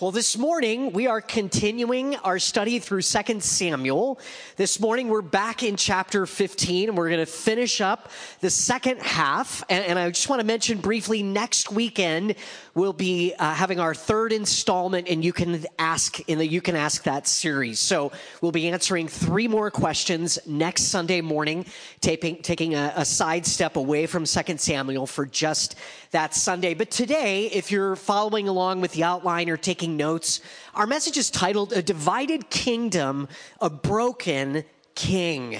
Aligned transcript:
Well, 0.00 0.10
this 0.10 0.36
morning 0.36 0.92
we 0.92 1.06
are 1.06 1.20
continuing 1.20 2.16
our 2.16 2.40
study 2.40 2.80
through 2.80 3.02
2 3.02 3.38
Samuel. 3.38 4.18
This 4.56 4.80
morning 4.80 5.08
we're 5.08 5.22
back 5.22 5.62
in 5.62 5.76
chapter 5.76 6.26
15 6.26 6.88
and 6.88 6.98
we're 6.98 7.10
going 7.10 7.24
to 7.24 7.30
finish 7.30 7.80
up 7.80 8.10
the 8.40 8.50
second 8.50 9.00
half. 9.00 9.62
And, 9.68 9.84
and 9.84 9.96
I 9.96 10.10
just 10.10 10.28
want 10.28 10.40
to 10.40 10.46
mention 10.46 10.78
briefly 10.78 11.22
next 11.22 11.70
weekend 11.70 12.34
we'll 12.74 12.92
be 12.92 13.34
uh, 13.38 13.54
having 13.54 13.78
our 13.78 13.94
third 13.94 14.32
installment 14.32 15.08
and 15.08 15.24
you 15.24 15.32
can 15.32 15.64
ask 15.78 16.18
in 16.28 16.38
the 16.38 16.46
you 16.46 16.60
can 16.60 16.74
ask 16.74 17.04
that 17.04 17.28
series. 17.28 17.78
So 17.78 18.10
we'll 18.40 18.52
be 18.52 18.68
answering 18.68 19.06
three 19.06 19.46
more 19.46 19.70
questions 19.70 20.40
next 20.44 20.88
Sunday 20.88 21.20
morning, 21.20 21.66
taping, 22.00 22.42
taking 22.42 22.74
a, 22.74 22.92
a 22.96 23.04
sidestep 23.04 23.76
away 23.76 24.06
from 24.06 24.24
2 24.24 24.58
Samuel 24.58 25.06
for 25.06 25.24
just 25.24 25.76
that 26.14 26.32
Sunday. 26.32 26.74
But 26.74 26.92
today, 26.92 27.46
if 27.46 27.72
you're 27.72 27.96
following 27.96 28.46
along 28.46 28.80
with 28.80 28.92
the 28.92 29.02
outline 29.02 29.50
or 29.50 29.56
taking 29.56 29.96
notes, 29.96 30.40
our 30.72 30.86
message 30.86 31.16
is 31.16 31.28
titled 31.28 31.72
A 31.72 31.82
Divided 31.82 32.50
Kingdom, 32.50 33.26
a 33.60 33.68
Broken 33.68 34.64
King. 34.94 35.58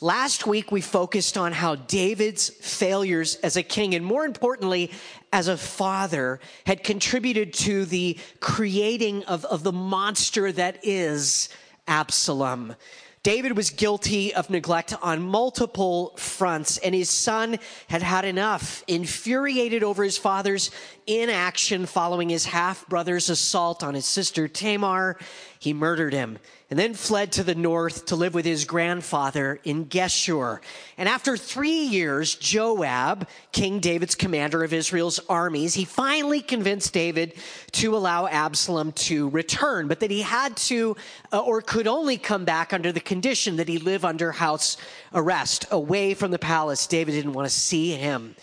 Last 0.00 0.46
week, 0.46 0.70
we 0.70 0.82
focused 0.82 1.36
on 1.36 1.50
how 1.50 1.74
David's 1.74 2.48
failures 2.48 3.34
as 3.42 3.56
a 3.56 3.62
king, 3.64 3.96
and 3.96 4.04
more 4.04 4.24
importantly, 4.24 4.92
as 5.32 5.48
a 5.48 5.56
father, 5.56 6.38
had 6.64 6.84
contributed 6.84 7.52
to 7.54 7.84
the 7.84 8.18
creating 8.38 9.24
of, 9.24 9.44
of 9.46 9.64
the 9.64 9.72
monster 9.72 10.52
that 10.52 10.78
is 10.84 11.48
Absalom. 11.88 12.76
David 13.22 13.56
was 13.56 13.70
guilty 13.70 14.32
of 14.34 14.48
neglect 14.48 14.94
on 15.02 15.22
multiple 15.22 16.14
fronts, 16.16 16.78
and 16.78 16.94
his 16.94 17.10
son 17.10 17.58
had 17.88 18.02
had 18.02 18.24
enough. 18.24 18.84
Infuriated 18.86 19.82
over 19.82 20.04
his 20.04 20.18
father's 20.18 20.70
inaction 21.06 21.86
following 21.86 22.28
his 22.28 22.46
half 22.46 22.86
brother's 22.88 23.28
assault 23.28 23.82
on 23.82 23.94
his 23.94 24.06
sister 24.06 24.48
Tamar, 24.48 25.18
he 25.58 25.72
murdered 25.72 26.12
him 26.12 26.38
and 26.70 26.78
then 26.78 26.92
fled 26.92 27.32
to 27.32 27.42
the 27.42 27.54
north 27.54 28.06
to 28.06 28.16
live 28.16 28.34
with 28.34 28.44
his 28.44 28.66
grandfather 28.66 29.58
in 29.64 29.86
Geshur. 29.86 30.60
And 30.98 31.08
after 31.08 31.36
three 31.36 31.80
years, 31.80 32.34
Joab, 32.34 33.26
King 33.52 33.80
David's 33.80 34.14
commander 34.14 34.62
of 34.62 34.74
Israel's 34.74 35.18
armies, 35.30 35.72
he 35.72 35.86
finally 35.86 36.42
convinced 36.42 36.92
David 36.92 37.34
to 37.72 37.96
allow 37.96 38.26
Absalom 38.26 38.92
to 38.92 39.30
return, 39.30 39.88
but 39.88 40.00
that 40.00 40.10
he 40.10 40.20
had 40.20 40.56
to 40.58 40.94
uh, 41.32 41.40
or 41.40 41.62
could 41.62 41.86
only 41.86 42.18
come 42.18 42.44
back 42.44 42.74
under 42.74 42.92
the 42.92 43.00
condition 43.00 43.56
that 43.56 43.68
he 43.68 43.78
live 43.78 44.04
under 44.04 44.32
house 44.32 44.76
arrest, 45.14 45.64
away 45.70 46.12
from 46.12 46.30
the 46.30 46.38
palace. 46.38 46.86
David 46.86 47.12
didn't 47.12 47.32
want 47.32 47.48
to 47.48 47.54
see 47.54 47.92
him. 47.92 48.34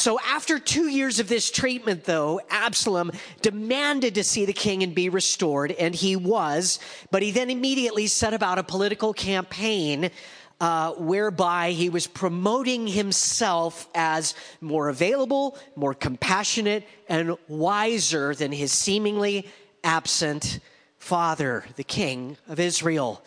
So 0.00 0.18
after 0.20 0.58
two 0.58 0.88
years 0.88 1.20
of 1.20 1.28
this 1.28 1.50
treatment, 1.50 2.04
though, 2.04 2.40
Absalom 2.48 3.12
demanded 3.42 4.14
to 4.14 4.24
see 4.24 4.46
the 4.46 4.54
king 4.54 4.82
and 4.82 4.94
be 4.94 5.10
restored, 5.10 5.72
and 5.72 5.94
he 5.94 6.16
was, 6.16 6.78
but 7.10 7.20
he 7.22 7.32
then 7.32 7.50
immediately 7.50 8.06
set 8.06 8.32
about 8.32 8.58
a 8.58 8.62
political 8.62 9.12
campaign 9.12 10.10
uh, 10.58 10.92
whereby 10.92 11.72
he 11.72 11.90
was 11.90 12.06
promoting 12.06 12.86
himself 12.86 13.90
as 13.94 14.34
more 14.62 14.88
available, 14.88 15.58
more 15.76 15.92
compassionate, 15.92 16.88
and 17.10 17.36
wiser 17.46 18.34
than 18.34 18.52
his 18.52 18.72
seemingly 18.72 19.46
absent 19.84 20.60
father, 20.96 21.66
the 21.76 21.84
king 21.84 22.38
of 22.48 22.58
Israel. 22.58 23.22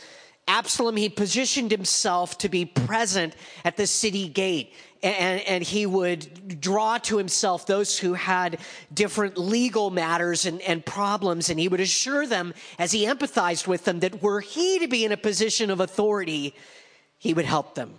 Absalom, 0.48 0.98
he 0.98 1.08
positioned 1.08 1.70
himself 1.70 2.40
to 2.40 2.50
be 2.50 2.66
present 2.66 3.36
at 3.64 3.78
the 3.78 3.86
city 3.86 4.28
gate 4.28 4.74
and, 5.04 5.42
and, 5.42 5.64
he 5.64 5.86
would 5.86 6.62
draw 6.62 6.98
to 7.00 7.18
himself 7.18 7.66
those 7.66 8.00
who 8.00 8.14
had 8.14 8.58
different 8.94 9.38
legal 9.38 9.90
matters 9.90 10.46
and, 10.46 10.62
and 10.62 10.86
problems, 10.86 11.50
and 11.50 11.60
he 11.60 11.68
would 11.68 11.82
assure 11.82 12.26
them, 12.26 12.54
as 12.80 12.94
he 12.94 13.06
empathized 13.06 13.68
with 13.68 13.84
them, 13.84 14.00
that 14.00 14.22
were 14.22 14.40
he 14.40 14.80
to 14.80 14.88
be 14.88 15.04
in 15.04 15.12
a 15.12 15.18
position 15.18 15.70
of 15.70 15.82
authority, 15.82 16.56
he 17.18 17.34
would 17.34 17.46
help 17.46 17.76
them. 17.76 17.96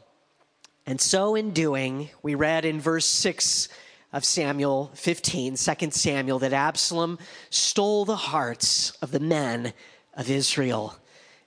And 0.87 1.01
so, 1.01 1.35
in 1.35 1.51
doing, 1.51 2.11
we 2.23 2.35
read 2.35 2.65
in 2.65 2.81
verse 2.81 3.07
6 3.07 3.69
of 4.13 4.25
Samuel 4.25 4.91
15, 4.95 5.57
2 5.57 5.91
Samuel, 5.91 6.39
that 6.39 6.53
Absalom 6.53 7.19
stole 7.51 8.05
the 8.05 8.17
hearts 8.17 8.93
of 9.03 9.11
the 9.11 9.21
men 9.21 9.73
of 10.15 10.31
Israel. 10.31 10.97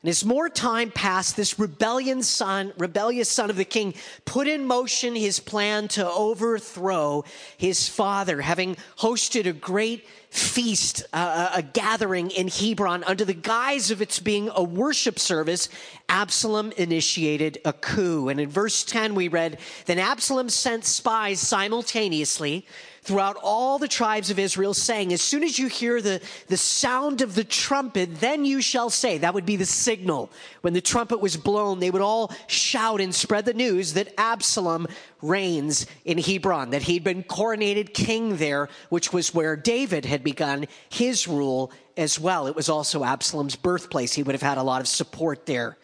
And 0.07 0.11
as 0.11 0.23
more 0.23 0.47
time 0.47 0.89
passed, 0.89 1.35
this 1.35 1.59
rebellion 1.59 2.23
son, 2.23 2.71
rebellious 2.77 3.29
son 3.29 3.49
of 3.49 3.57
the 3.57 3.65
king 3.65 3.93
put 4.23 4.47
in 4.47 4.65
motion 4.65 5.17
his 5.17 5.41
plan 5.41 5.89
to 5.89 6.09
overthrow 6.09 7.25
his 7.57 7.89
father, 7.89 8.39
having 8.39 8.77
hosted 8.99 9.47
a 9.47 9.51
great 9.51 10.07
feast, 10.29 11.03
uh, 11.11 11.49
a 11.55 11.61
gathering 11.61 12.31
in 12.31 12.47
Hebron 12.47 13.03
under 13.03 13.25
the 13.25 13.33
guise 13.33 13.91
of 13.91 14.01
its 14.01 14.19
being 14.19 14.49
a 14.55 14.63
worship 14.63 15.19
service. 15.19 15.67
Absalom 16.07 16.71
initiated 16.77 17.57
a 17.65 17.73
coup. 17.73 18.29
And 18.29 18.39
in 18.39 18.47
verse 18.47 18.85
10, 18.85 19.13
we 19.13 19.27
read, 19.27 19.59
Then 19.87 19.99
Absalom 19.99 20.47
sent 20.47 20.85
spies 20.85 21.41
simultaneously 21.41 22.65
throughout 23.07 23.37
all 23.41 23.79
the 23.79 23.87
tribes 23.87 24.29
of 24.29 24.37
Israel, 24.37 24.73
saying, 24.73 25.13
As 25.13 25.21
soon 25.21 25.41
as 25.41 25.57
you 25.57 25.67
hear 25.67 26.01
the, 26.01 26.21
the 26.47 26.57
sound 26.57 27.21
of 27.21 27.35
the 27.35 27.43
trumpet, 27.45 28.19
then 28.19 28.43
you 28.43 28.61
shall 28.61 28.89
say, 28.89 29.17
that 29.17 29.33
would 29.33 29.45
be 29.45 29.55
the 29.55 29.65
signal. 29.65 30.29
When 30.61 30.73
the 30.73 30.81
trumpet 30.81 31.21
was 31.21 31.37
blown, 31.37 31.79
they 31.79 31.89
would 31.89 32.01
all 32.01 32.33
shout 32.47 32.99
and 32.99 33.15
spread 33.15 33.45
the 33.45 33.53
news 33.53 33.93
that 33.93 34.13
Absalom 34.17 34.87
reigns 35.21 35.87
in 36.03 36.17
Hebron, 36.17 36.71
that 36.71 36.83
he'd 36.83 37.05
been 37.05 37.23
coronated 37.23 37.93
king 37.93 38.35
there, 38.35 38.67
which 38.89 39.13
was 39.13 39.33
where 39.33 39.55
David 39.55 40.03
had 40.03 40.23
begun 40.23 40.67
his 40.89 41.27
rule 41.27 41.71
as 41.95 42.19
well. 42.19 42.45
It 42.47 42.55
was 42.55 42.67
also 42.67 43.05
Absalom's 43.05 43.55
birthplace. 43.55 44.13
He 44.13 44.23
would 44.23 44.35
have 44.35 44.41
had 44.41 44.57
a 44.57 44.63
lot 44.63 44.81
of 44.81 44.87
support 44.87 45.45
there. 45.45 45.77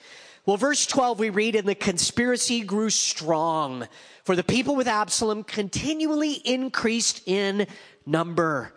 Well, 0.46 0.58
verse 0.58 0.86
12, 0.86 1.20
we 1.20 1.30
read, 1.30 1.56
And 1.56 1.68
the 1.68 1.76
conspiracy 1.76 2.62
grew 2.62 2.90
strong 2.90 3.88
for 4.26 4.36
the 4.36 4.44
people 4.44 4.76
with 4.76 4.88
Absalom 4.88 5.46
continually 5.46 6.34
increased 6.34 7.22
in 7.26 7.66
number. 8.06 8.74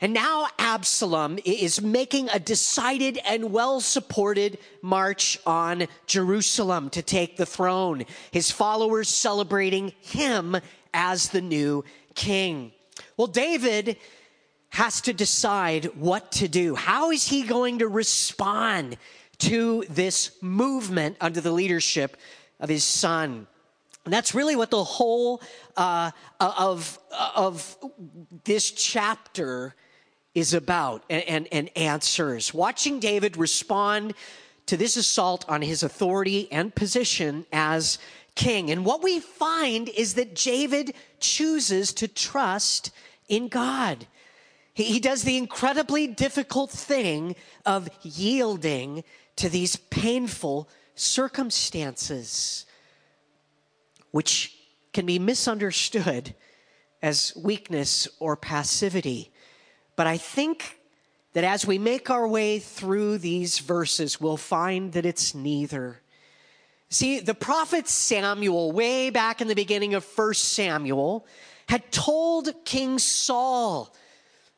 And 0.00 0.14
now 0.14 0.46
Absalom 0.56 1.40
is 1.44 1.82
making 1.82 2.28
a 2.28 2.38
decided 2.38 3.18
and 3.26 3.52
well 3.52 3.80
supported 3.80 4.58
march 4.82 5.38
on 5.44 5.88
Jerusalem 6.06 6.90
to 6.90 7.02
take 7.02 7.36
the 7.36 7.44
throne. 7.44 8.04
His 8.30 8.52
followers 8.52 9.08
celebrating 9.08 9.92
him 10.00 10.56
as 10.94 11.30
the 11.30 11.42
new 11.42 11.84
king. 12.14 12.70
Well, 13.16 13.26
David 13.26 13.96
has 14.70 15.00
to 15.02 15.12
decide 15.12 15.86
what 15.96 16.30
to 16.32 16.46
do. 16.46 16.76
How 16.76 17.10
is 17.10 17.26
he 17.26 17.42
going 17.42 17.80
to 17.80 17.88
respond 17.88 18.96
to 19.40 19.84
this 19.88 20.32
movement 20.40 21.16
under 21.20 21.40
the 21.40 21.52
leadership 21.52 22.16
of 22.58 22.68
his 22.68 22.84
son? 22.84 23.46
And 24.04 24.14
that's 24.14 24.34
really 24.34 24.56
what 24.56 24.70
the 24.70 24.82
whole 24.82 25.42
uh, 25.76 26.10
of, 26.40 26.98
of 27.36 27.76
this 28.44 28.70
chapter 28.70 29.74
is 30.34 30.54
about 30.54 31.04
and, 31.10 31.24
and, 31.24 31.48
and 31.52 31.70
answers. 31.76 32.54
Watching 32.54 33.00
David 33.00 33.36
respond 33.36 34.14
to 34.66 34.76
this 34.76 34.96
assault 34.96 35.44
on 35.48 35.62
his 35.62 35.82
authority 35.82 36.50
and 36.52 36.74
position 36.74 37.44
as 37.52 37.98
king. 38.36 38.70
And 38.70 38.84
what 38.84 39.02
we 39.02 39.20
find 39.20 39.88
is 39.88 40.14
that 40.14 40.34
David 40.34 40.94
chooses 41.18 41.92
to 41.94 42.08
trust 42.08 42.92
in 43.28 43.48
God. 43.48 44.06
He, 44.72 44.84
he 44.84 45.00
does 45.00 45.24
the 45.24 45.36
incredibly 45.36 46.06
difficult 46.06 46.70
thing 46.70 47.36
of 47.66 47.88
yielding 48.02 49.04
to 49.40 49.48
these 49.48 49.76
painful 49.76 50.68
circumstances 50.94 52.66
which 54.10 54.54
can 54.92 55.06
be 55.06 55.18
misunderstood 55.18 56.34
as 57.00 57.32
weakness 57.34 58.06
or 58.18 58.36
passivity. 58.36 59.32
But 59.96 60.06
I 60.06 60.18
think 60.18 60.78
that 61.32 61.44
as 61.44 61.66
we 61.66 61.78
make 61.78 62.10
our 62.10 62.28
way 62.28 62.58
through 62.58 63.16
these 63.16 63.60
verses, 63.60 64.20
we'll 64.20 64.36
find 64.36 64.92
that 64.92 65.06
it's 65.06 65.34
neither. 65.34 66.02
See, 66.90 67.20
the 67.20 67.34
prophet 67.34 67.88
Samuel, 67.88 68.72
way 68.72 69.08
back 69.08 69.40
in 69.40 69.48
the 69.48 69.54
beginning 69.54 69.94
of 69.94 70.04
1 70.04 70.34
Samuel, 70.34 71.24
had 71.66 71.90
told 71.90 72.52
King 72.66 72.98
Saul 72.98 73.94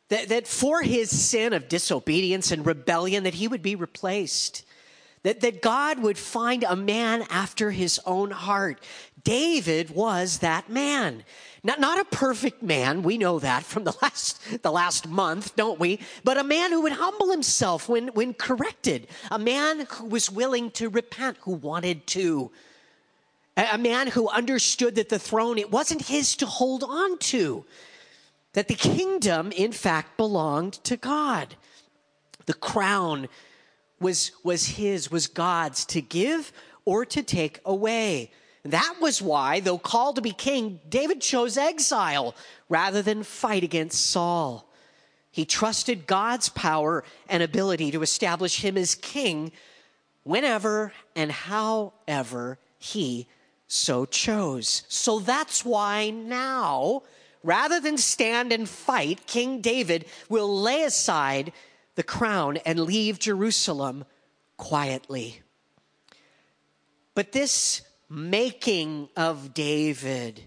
that, 0.09 0.31
that 0.31 0.49
for 0.49 0.83
his 0.83 1.11
sin 1.11 1.53
of 1.53 1.69
disobedience 1.69 2.51
and 2.51 2.67
rebellion, 2.67 3.23
that 3.25 3.35
he 3.35 3.47
would 3.47 3.63
be 3.63 3.77
replaced. 3.77 4.65
That, 5.23 5.41
that 5.41 5.63
God 5.63 6.01
would 6.01 6.19
find 6.19 6.65
a 6.65 6.75
man 6.75 7.25
after 7.31 7.71
his 7.71 8.01
own 8.05 8.33
heart. 8.33 8.83
David 9.23 9.91
was 9.91 10.39
that 10.39 10.69
man. 10.69 11.25
Not, 11.63 11.79
not 11.79 12.01
a 12.01 12.05
perfect 12.05 12.61
man. 12.61 13.05
We 13.05 13.19
know 13.19 13.39
that 13.39 13.63
from 13.63 13.85
the 13.85 13.95
last, 14.03 14.63
the 14.63 14.73
last 14.73 15.07
month, 15.07 15.55
don't 15.55 15.79
we? 15.79 16.01
But 16.25 16.39
a 16.39 16.45
man 16.45 16.73
who 16.73 16.83
would 16.83 16.93
humble 16.93 17.31
himself 17.31 17.89
when, 17.89 18.09
when 18.09 18.35
corrected. 18.35 19.07
A 19.31 19.39
man 19.39 19.87
who 19.89 20.07
was 20.07 20.31
willing 20.31 20.73
to 20.73 20.89
repent, 20.89 21.39
who 21.43 21.53
wanted 21.53 22.07
to. 22.09 22.51
A, 23.57 23.75
a 23.75 23.79
man 23.79 24.09
who 24.09 24.29
understood 24.29 24.97
that 24.97 25.09
the 25.09 25.21
throne, 25.21 25.57
it 25.57 25.71
wasn't 25.71 26.03
his 26.03 26.35
to 26.37 26.47
hold 26.47 26.83
on 26.83 27.19
to. 27.19 27.65
That 28.55 28.67
the 28.67 28.75
kingdom, 28.75 29.53
in 29.53 29.71
fact, 29.71 30.17
belonged 30.17 30.75
to 30.85 30.97
God. 30.97 31.55
The 32.47 32.55
crown 32.55 33.29
was, 34.03 34.33
was 34.43 34.67
his, 34.67 35.11
was 35.11 35.27
God's 35.27 35.85
to 35.87 36.03
give 36.03 36.53
or 36.85 37.05
to 37.07 37.23
take 37.23 37.61
away. 37.65 38.31
That 38.65 38.97
was 39.01 39.21
why, 39.21 39.61
though 39.61 39.79
called 39.79 40.17
to 40.17 40.23
be 40.23 40.33
king, 40.33 40.81
David 40.89 41.21
chose 41.21 41.57
exile 41.57 42.35
rather 42.69 43.03
than 43.03 43.23
fight 43.23 43.65
against 43.65 44.07
Saul. 44.11 44.69
He 45.31 45.45
trusted 45.45 46.07
God's 46.07 46.49
power 46.51 47.03
and 47.29 47.43
ability 47.43 47.91
to 47.93 48.03
establish 48.03 48.61
him 48.61 48.77
as 48.77 48.95
king 48.95 49.51
whenever 50.23 50.93
and 51.17 51.33
however 51.33 52.59
he 52.79 53.27
so 53.67 54.05
chose. 54.05 54.83
So 54.89 55.19
that's 55.19 55.65
why 55.65 56.11
now, 56.11 57.03
rather 57.43 57.81
than 57.81 57.97
stand 57.97 58.53
and 58.53 58.69
fight, 58.69 59.27
King 59.27 59.61
David 59.61 60.05
will 60.29 60.61
lay 60.61 60.83
aside 60.83 61.53
the 61.95 62.03
crown 62.03 62.59
and 62.59 62.81
leave 62.81 63.19
Jerusalem 63.19 64.05
quietly. 64.57 65.41
But 67.15 67.33
this 67.33 67.83
making 68.09 69.09
of 69.17 69.55
David, 69.55 70.43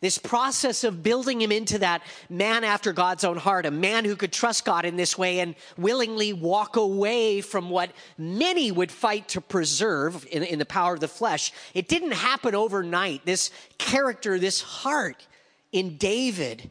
this 0.00 0.18
process 0.18 0.84
of 0.84 1.02
building 1.02 1.40
him 1.40 1.52
into 1.52 1.78
that 1.78 2.02
man 2.28 2.64
after 2.64 2.92
God's 2.92 3.24
own 3.24 3.36
heart, 3.36 3.66
a 3.66 3.70
man 3.70 4.04
who 4.04 4.16
could 4.16 4.32
trust 4.32 4.64
God 4.64 4.84
in 4.84 4.96
this 4.96 5.16
way 5.16 5.40
and 5.40 5.54
willingly 5.76 6.32
walk 6.32 6.76
away 6.76 7.42
from 7.42 7.70
what 7.70 7.90
many 8.16 8.72
would 8.72 8.90
fight 8.90 9.28
to 9.28 9.40
preserve 9.40 10.26
in, 10.30 10.42
in 10.42 10.58
the 10.58 10.64
power 10.64 10.94
of 10.94 11.00
the 11.00 11.08
flesh. 11.08 11.52
It 11.74 11.88
didn't 11.88 12.12
happen 12.12 12.54
overnight. 12.54 13.26
This 13.26 13.50
character, 13.76 14.38
this 14.38 14.62
heart 14.62 15.26
in 15.72 15.96
David, 15.98 16.70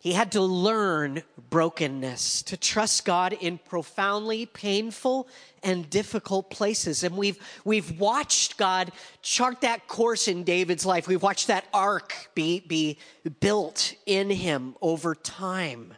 he 0.00 0.14
had 0.14 0.32
to 0.32 0.40
learn 0.40 1.22
brokenness, 1.50 2.42
to 2.44 2.56
trust 2.56 3.04
God 3.04 3.34
in 3.34 3.58
profoundly 3.58 4.46
painful 4.46 5.28
and 5.62 5.90
difficult 5.90 6.48
places. 6.48 7.04
And 7.04 7.18
we've, 7.18 7.38
we've 7.66 8.00
watched 8.00 8.56
God 8.56 8.92
chart 9.20 9.60
that 9.60 9.88
course 9.88 10.26
in 10.26 10.42
David's 10.42 10.86
life. 10.86 11.06
We've 11.06 11.22
watched 11.22 11.48
that 11.48 11.66
arc 11.74 12.30
be, 12.34 12.60
be 12.60 12.96
built 13.40 13.92
in 14.06 14.30
him 14.30 14.74
over 14.80 15.14
time. 15.14 15.92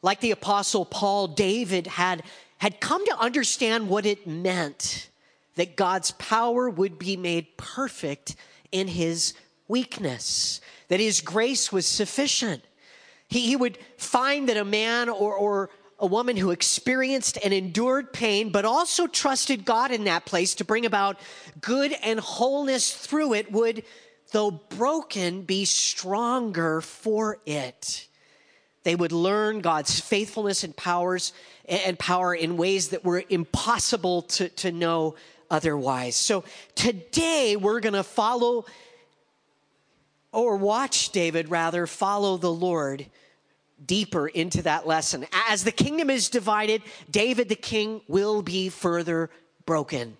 Like 0.00 0.20
the 0.20 0.30
apostle 0.30 0.86
Paul, 0.86 1.28
David 1.28 1.86
had, 1.86 2.22
had 2.56 2.80
come 2.80 3.04
to 3.04 3.18
understand 3.18 3.90
what 3.90 4.06
it 4.06 4.26
meant 4.26 5.10
that 5.56 5.76
God's 5.76 6.12
power 6.12 6.70
would 6.70 6.98
be 6.98 7.18
made 7.18 7.58
perfect 7.58 8.36
in 8.72 8.88
his 8.88 9.34
weakness 9.70 10.60
that 10.88 11.00
his 11.00 11.20
grace 11.20 11.72
was 11.72 11.86
sufficient. 11.86 12.62
He, 13.28 13.46
he 13.46 13.56
would 13.56 13.78
find 13.96 14.48
that 14.48 14.56
a 14.56 14.64
man 14.64 15.08
or, 15.08 15.34
or 15.34 15.70
a 16.00 16.06
woman 16.06 16.36
who 16.36 16.50
experienced 16.50 17.38
and 17.44 17.54
endured 17.54 18.12
pain, 18.12 18.50
but 18.50 18.64
also 18.64 19.06
trusted 19.06 19.64
God 19.64 19.92
in 19.92 20.04
that 20.04 20.24
place 20.24 20.56
to 20.56 20.64
bring 20.64 20.84
about 20.84 21.20
good 21.60 21.94
and 22.02 22.18
wholeness 22.18 22.92
through 22.92 23.34
it, 23.34 23.52
would, 23.52 23.84
though 24.32 24.50
broken, 24.50 25.42
be 25.42 25.64
stronger 25.64 26.80
for 26.80 27.38
it. 27.46 28.08
They 28.82 28.96
would 28.96 29.12
learn 29.12 29.60
God's 29.60 30.00
faithfulness 30.00 30.64
and 30.64 30.74
powers 30.74 31.32
and 31.68 31.98
power 31.98 32.34
in 32.34 32.56
ways 32.56 32.88
that 32.88 33.04
were 33.04 33.22
impossible 33.28 34.22
to, 34.22 34.48
to 34.48 34.72
know 34.72 35.16
otherwise. 35.50 36.16
So 36.16 36.44
today 36.74 37.56
we're 37.56 37.80
going 37.80 37.92
to 37.92 38.02
follow 38.02 38.64
or 40.32 40.56
watch 40.56 41.10
David 41.10 41.50
rather 41.50 41.86
follow 41.86 42.36
the 42.36 42.52
Lord 42.52 43.06
deeper 43.84 44.28
into 44.28 44.62
that 44.62 44.86
lesson. 44.86 45.26
As 45.48 45.64
the 45.64 45.72
kingdom 45.72 46.10
is 46.10 46.28
divided, 46.28 46.82
David 47.10 47.48
the 47.48 47.54
king 47.54 48.02
will 48.08 48.42
be 48.42 48.68
further 48.68 49.30
broken. 49.66 50.16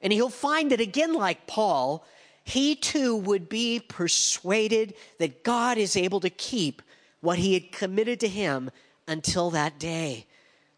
And 0.00 0.12
he'll 0.12 0.30
find 0.30 0.70
that 0.70 0.80
again, 0.80 1.14
like 1.14 1.46
Paul, 1.46 2.04
he 2.44 2.74
too 2.74 3.16
would 3.16 3.48
be 3.48 3.80
persuaded 3.80 4.94
that 5.18 5.44
God 5.44 5.78
is 5.78 5.96
able 5.96 6.20
to 6.20 6.30
keep 6.30 6.82
what 7.20 7.38
he 7.38 7.54
had 7.54 7.72
committed 7.72 8.20
to 8.20 8.28
him 8.28 8.70
until 9.06 9.50
that 9.50 9.78
day 9.78 10.26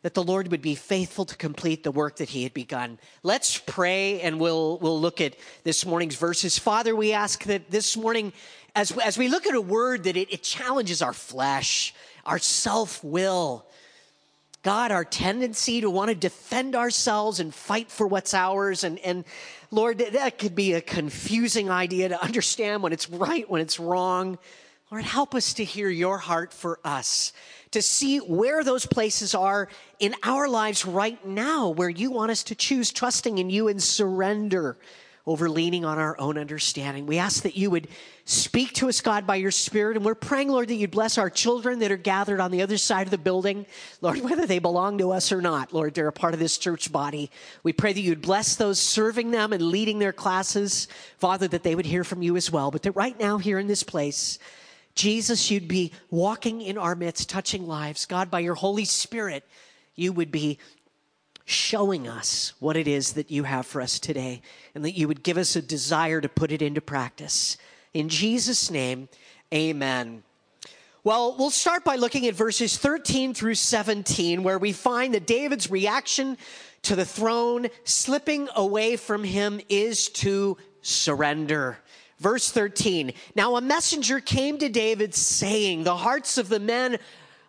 that 0.05 0.13
the 0.13 0.23
Lord 0.23 0.51
would 0.51 0.61
be 0.61 0.75
faithful 0.75 1.25
to 1.25 1.35
complete 1.35 1.83
the 1.83 1.91
work 1.91 2.17
that 2.17 2.29
he 2.29 2.43
had 2.43 2.53
begun. 2.53 2.99
Let's 3.23 3.57
pray 3.57 4.21
and 4.21 4.39
we'll, 4.39 4.77
we'll 4.77 5.01
look 5.01 5.23
at 5.23 5.35
this 5.63 5.87
morning's 5.87 6.17
verses. 6.17 6.59
Father, 6.59 6.95
we 6.95 7.15
ask 7.15 7.45
that 7.45 7.71
this 7.71 7.97
morning, 7.97 8.35
as, 8.75 8.91
as 8.99 9.17
we 9.17 9.29
look 9.29 9.47
at 9.47 9.55
a 9.55 9.61
word 9.61 10.05
that 10.05 10.17
it, 10.17 10.33
it 10.33 10.43
challenges 10.43 11.03
our 11.03 11.13
flesh, 11.13 11.95
our 12.27 12.39
self 12.39 13.03
will, 13.05 13.65
God, 14.63 14.91
our 14.91 15.05
tendency 15.05 15.83
to 15.83 15.91
want 15.91 16.09
to 16.09 16.15
defend 16.15 16.75
ourselves 16.75 17.39
and 17.39 17.55
fight 17.55 17.91
for 17.91 18.07
what's 18.07 18.33
ours. 18.33 18.83
And, 18.83 18.99
and 19.01 19.25
Lord, 19.71 19.99
that 19.99 20.39
could 20.39 20.55
be 20.55 20.73
a 20.73 20.81
confusing 20.81 21.71
idea 21.71 22.09
to 22.09 22.23
understand 22.23 22.83
when 22.83 22.93
it's 22.93 23.11
right, 23.11 23.49
when 23.49 23.61
it's 23.61 23.79
wrong. 23.79 24.39
Lord, 24.91 25.05
help 25.05 25.35
us 25.35 25.55
to 25.55 25.65
hear 25.65 25.89
your 25.89 26.19
heart 26.19 26.53
for 26.53 26.79
us 26.85 27.33
to 27.75 27.83
see 27.83 28.19
where 28.19 28.63
those 28.63 28.87
places 28.87 29.35
are 29.35 29.69
in 29.99 30.15
our 30.23 30.49
lives 30.49 30.87
right 30.87 31.27
now, 31.27 31.71
where 31.71 31.89
you 31.89 32.09
want 32.09 32.31
us 32.31 32.45
to 32.45 32.55
choose 32.55 32.93
trusting 32.93 33.39
in 33.39 33.51
you 33.51 33.67
and 33.67 33.83
surrender 33.83 34.77
over 35.27 35.49
leaning 35.49 35.85
on 35.85 35.99
our 35.99 36.19
own 36.21 36.37
understanding. 36.37 37.07
We 37.07 37.19
ask 37.19 37.45
that 37.45 37.57
you 37.57 37.71
would 37.71 37.89
speak 38.27 38.75
to 38.75 38.89
us, 38.89 39.01
God, 39.01 39.27
by 39.27 39.37
your 39.37 39.51
Spirit. 39.51 39.97
And 39.97 40.05
we're 40.05 40.15
praying, 40.15 40.51
Lord, 40.51 40.69
that 40.69 40.75
you'd 40.75 40.91
bless 40.91 41.17
our 41.17 41.31
children 41.31 41.79
that 41.79 41.91
are 41.91 41.97
gathered 41.97 42.41
on 42.41 42.51
the 42.51 42.61
other 42.61 42.77
side 42.77 43.07
of 43.07 43.11
the 43.11 43.19
building. 43.19 43.65
Lord, 44.03 44.21
whether 44.23 44.47
they 44.47 44.59
belong 44.59 44.99
to 44.99 45.13
us 45.13 45.33
or 45.33 45.41
not, 45.41 45.73
Lord, 45.73 45.95
they're 45.95 46.09
a 46.09 46.13
part 46.13 46.35
of 46.35 46.41
this 46.41 46.59
church 46.59 46.93
body. 46.93 47.31
We 47.63 47.73
pray 47.73 47.95
that 47.95 48.01
you'd 48.01 48.21
bless 48.21 48.57
those 48.57 48.79
serving 48.79 49.31
them 49.31 49.53
and 49.53 49.63
leading 49.63 49.99
their 49.99 50.13
classes. 50.13 50.89
Father, 51.19 51.49
that 51.49 51.63
they 51.63 51.75
would 51.75 51.87
hear 51.87 52.05
from 52.05 52.23
you 52.23 52.37
as 52.37 52.51
well. 52.51 52.71
But 52.71 52.83
that 52.83 52.93
right 52.93 53.19
now, 53.19 53.39
here 53.39 53.59
in 53.59 53.67
this 53.67 53.83
place, 53.83 54.39
Jesus, 54.95 55.51
you'd 55.51 55.69
be 55.69 55.93
walking 56.11 56.61
in 56.61 56.77
our 56.77 56.95
midst, 56.95 57.31
touching 57.31 57.67
lives. 57.67 58.05
God, 58.07 58.31
by 58.31 58.41
your 58.41 58.55
Holy 58.55 58.85
Spirit, 58.85 59.45
you 59.97 60.13
would 60.13 60.31
be 60.31 60.59
showing 61.45 62.09
us 62.09 62.55
what 62.59 62.77
it 62.77 62.89
is 62.89 63.13
that 63.15 63.31
you 63.31 63.45
have 63.45 63.67
for 63.67 63.81
us 63.81 63.99
today, 63.99 64.41
and 64.75 64.85
that 64.85 64.97
you 64.97 65.07
would 65.09 65.23
give 65.23 65.37
us 65.37 65.57
a 65.57 65.63
desire 65.63 66.21
to 66.21 66.29
put 66.29 66.53
it 66.53 66.63
into 66.63 66.81
practice. 66.81 67.57
In 67.93 68.09
Jesus' 68.09 68.71
name, 68.71 69.09
amen. 69.53 70.23
Well, 71.05 71.37
we'll 71.39 71.51
start 71.51 71.85
by 71.85 71.97
looking 71.97 72.27
at 72.27 72.35
verses 72.35 72.79
13 72.79 73.35
through 73.35 73.57
17, 73.57 74.43
where 74.43 74.59
we 74.59 74.73
find 74.73 75.13
that 75.13 75.27
David's 75.27 75.71
reaction 75.71 76.39
to 76.83 76.97
the 76.97 77.05
throne 77.05 77.67
slipping 77.85 78.49
away 78.57 78.97
from 78.97 79.23
him 79.23 79.61
is 79.69 80.09
to 80.11 80.57
surrender. 80.81 81.79
Verse 82.19 82.51
13 82.51 83.13
Now 83.35 83.57
a 83.57 83.61
messenger 83.61 84.19
came 84.19 84.57
to 84.59 84.71
David 84.71 85.15
saying, 85.15 85.85
The 85.85 85.97
hearts 85.97 86.39
of 86.39 86.49
the 86.49 86.61
men 86.61 86.99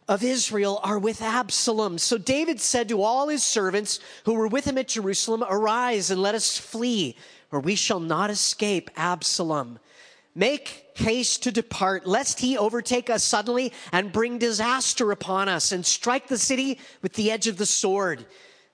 of 0.07 0.23
Israel 0.23 0.79
are 0.83 0.99
with 0.99 1.21
Absalom. 1.21 1.97
So 1.97 2.17
David 2.17 2.59
said 2.59 2.89
to 2.89 3.01
all 3.01 3.27
his 3.27 3.43
servants 3.43 3.99
who 4.25 4.33
were 4.33 4.47
with 4.47 4.65
him 4.65 4.77
at 4.77 4.87
Jerusalem, 4.87 5.43
Arise 5.47 6.11
and 6.11 6.21
let 6.21 6.35
us 6.35 6.57
flee, 6.57 7.15
or 7.51 7.59
we 7.59 7.75
shall 7.75 7.99
not 7.99 8.29
escape 8.29 8.89
Absalom. 8.95 9.79
Make 10.35 10.91
haste 10.95 11.43
to 11.43 11.51
depart, 11.51 12.05
lest 12.05 12.39
he 12.39 12.57
overtake 12.57 13.09
us 13.09 13.23
suddenly 13.23 13.71
and 13.91 14.11
bring 14.11 14.37
disaster 14.37 15.11
upon 15.11 15.49
us 15.49 15.71
and 15.71 15.85
strike 15.85 16.27
the 16.27 16.37
city 16.37 16.79
with 17.01 17.13
the 17.13 17.31
edge 17.31 17.47
of 17.47 17.57
the 17.57 17.65
sword. 17.65 18.25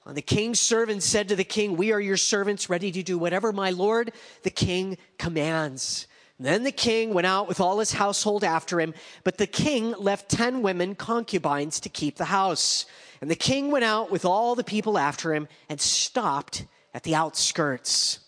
And 0.06 0.18
the 0.18 0.22
king's 0.24 0.60
servants 0.60 1.06
said 1.06 1.30
to 1.30 1.36
the 1.36 1.44
king, 1.44 1.78
We 1.78 1.92
are 1.92 2.00
your 2.00 2.18
servants, 2.18 2.70
ready 2.70 2.92
to 2.92 3.04
do 3.04 3.18
whatever 3.18 3.54
my 3.54 3.70
lord 3.70 4.12
the 4.42 4.50
king 4.50 4.98
commands. 5.20 6.08
Then 6.42 6.64
the 6.64 6.72
king 6.72 7.14
went 7.14 7.28
out 7.28 7.48
with 7.48 7.60
all 7.60 7.78
his 7.78 7.94
household 7.94 8.44
after 8.44 8.82
him, 8.82 8.96
but 9.24 9.38
the 9.38 9.46
king 9.46 9.94
left 10.00 10.28
ten 10.28 10.64
women 10.64 10.96
concubines 10.96 11.80
to 11.82 11.90
keep 11.90 12.16
the 12.18 12.26
house. 12.26 12.88
And 13.22 13.30
the 13.30 13.36
king 13.36 13.70
went 13.70 13.86
out 13.86 14.10
with 14.10 14.26
all 14.26 14.56
the 14.56 14.64
people 14.64 14.98
after 14.98 15.36
him 15.36 15.48
and 15.70 15.80
stopped 15.80 16.66
at 16.96 17.04
the 17.04 17.14
outskirts. 17.14 18.20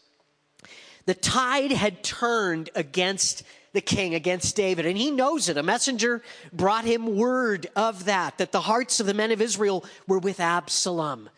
The 1.08 1.16
tide 1.16 1.72
had 1.72 2.04
turned 2.04 2.70
against 2.76 3.42
the 3.74 3.82
king, 3.82 4.14
against 4.14 4.56
David, 4.56 4.86
and 4.86 4.96
he 4.96 5.10
knows 5.10 5.50
it. 5.50 5.58
A 5.58 5.64
messenger 5.64 6.22
brought 6.54 6.86
him 6.86 7.18
word 7.18 7.66
of 7.76 8.06
that, 8.06 8.38
that 8.38 8.52
the 8.52 8.62
hearts 8.62 9.00
of 9.00 9.08
the 9.08 9.16
men 9.16 9.32
of 9.32 9.42
Israel 9.42 9.84
were 10.08 10.20
with 10.20 10.40
Absalom. 10.40 11.30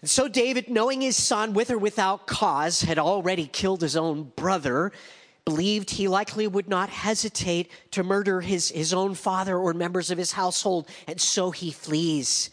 And 0.00 0.08
so 0.08 0.26
David, 0.26 0.70
knowing 0.70 1.02
his 1.02 1.22
son 1.22 1.52
with 1.52 1.70
or 1.70 1.76
without 1.76 2.26
cause 2.26 2.80
had 2.80 2.98
already 2.98 3.46
killed 3.46 3.82
his 3.82 3.96
own 3.96 4.32
brother, 4.36 4.90
believed 5.44 5.90
he 5.90 6.08
likely 6.08 6.46
would 6.46 6.68
not 6.68 6.88
hesitate 6.88 7.70
to 7.90 8.02
murder 8.02 8.40
his, 8.40 8.70
his 8.70 8.94
own 8.94 9.14
father 9.14 9.56
or 9.56 9.74
members 9.74 10.10
of 10.10 10.18
his 10.18 10.32
household, 10.32 10.88
and 11.06 11.20
so 11.20 11.50
he 11.50 11.70
flees. 11.70 12.50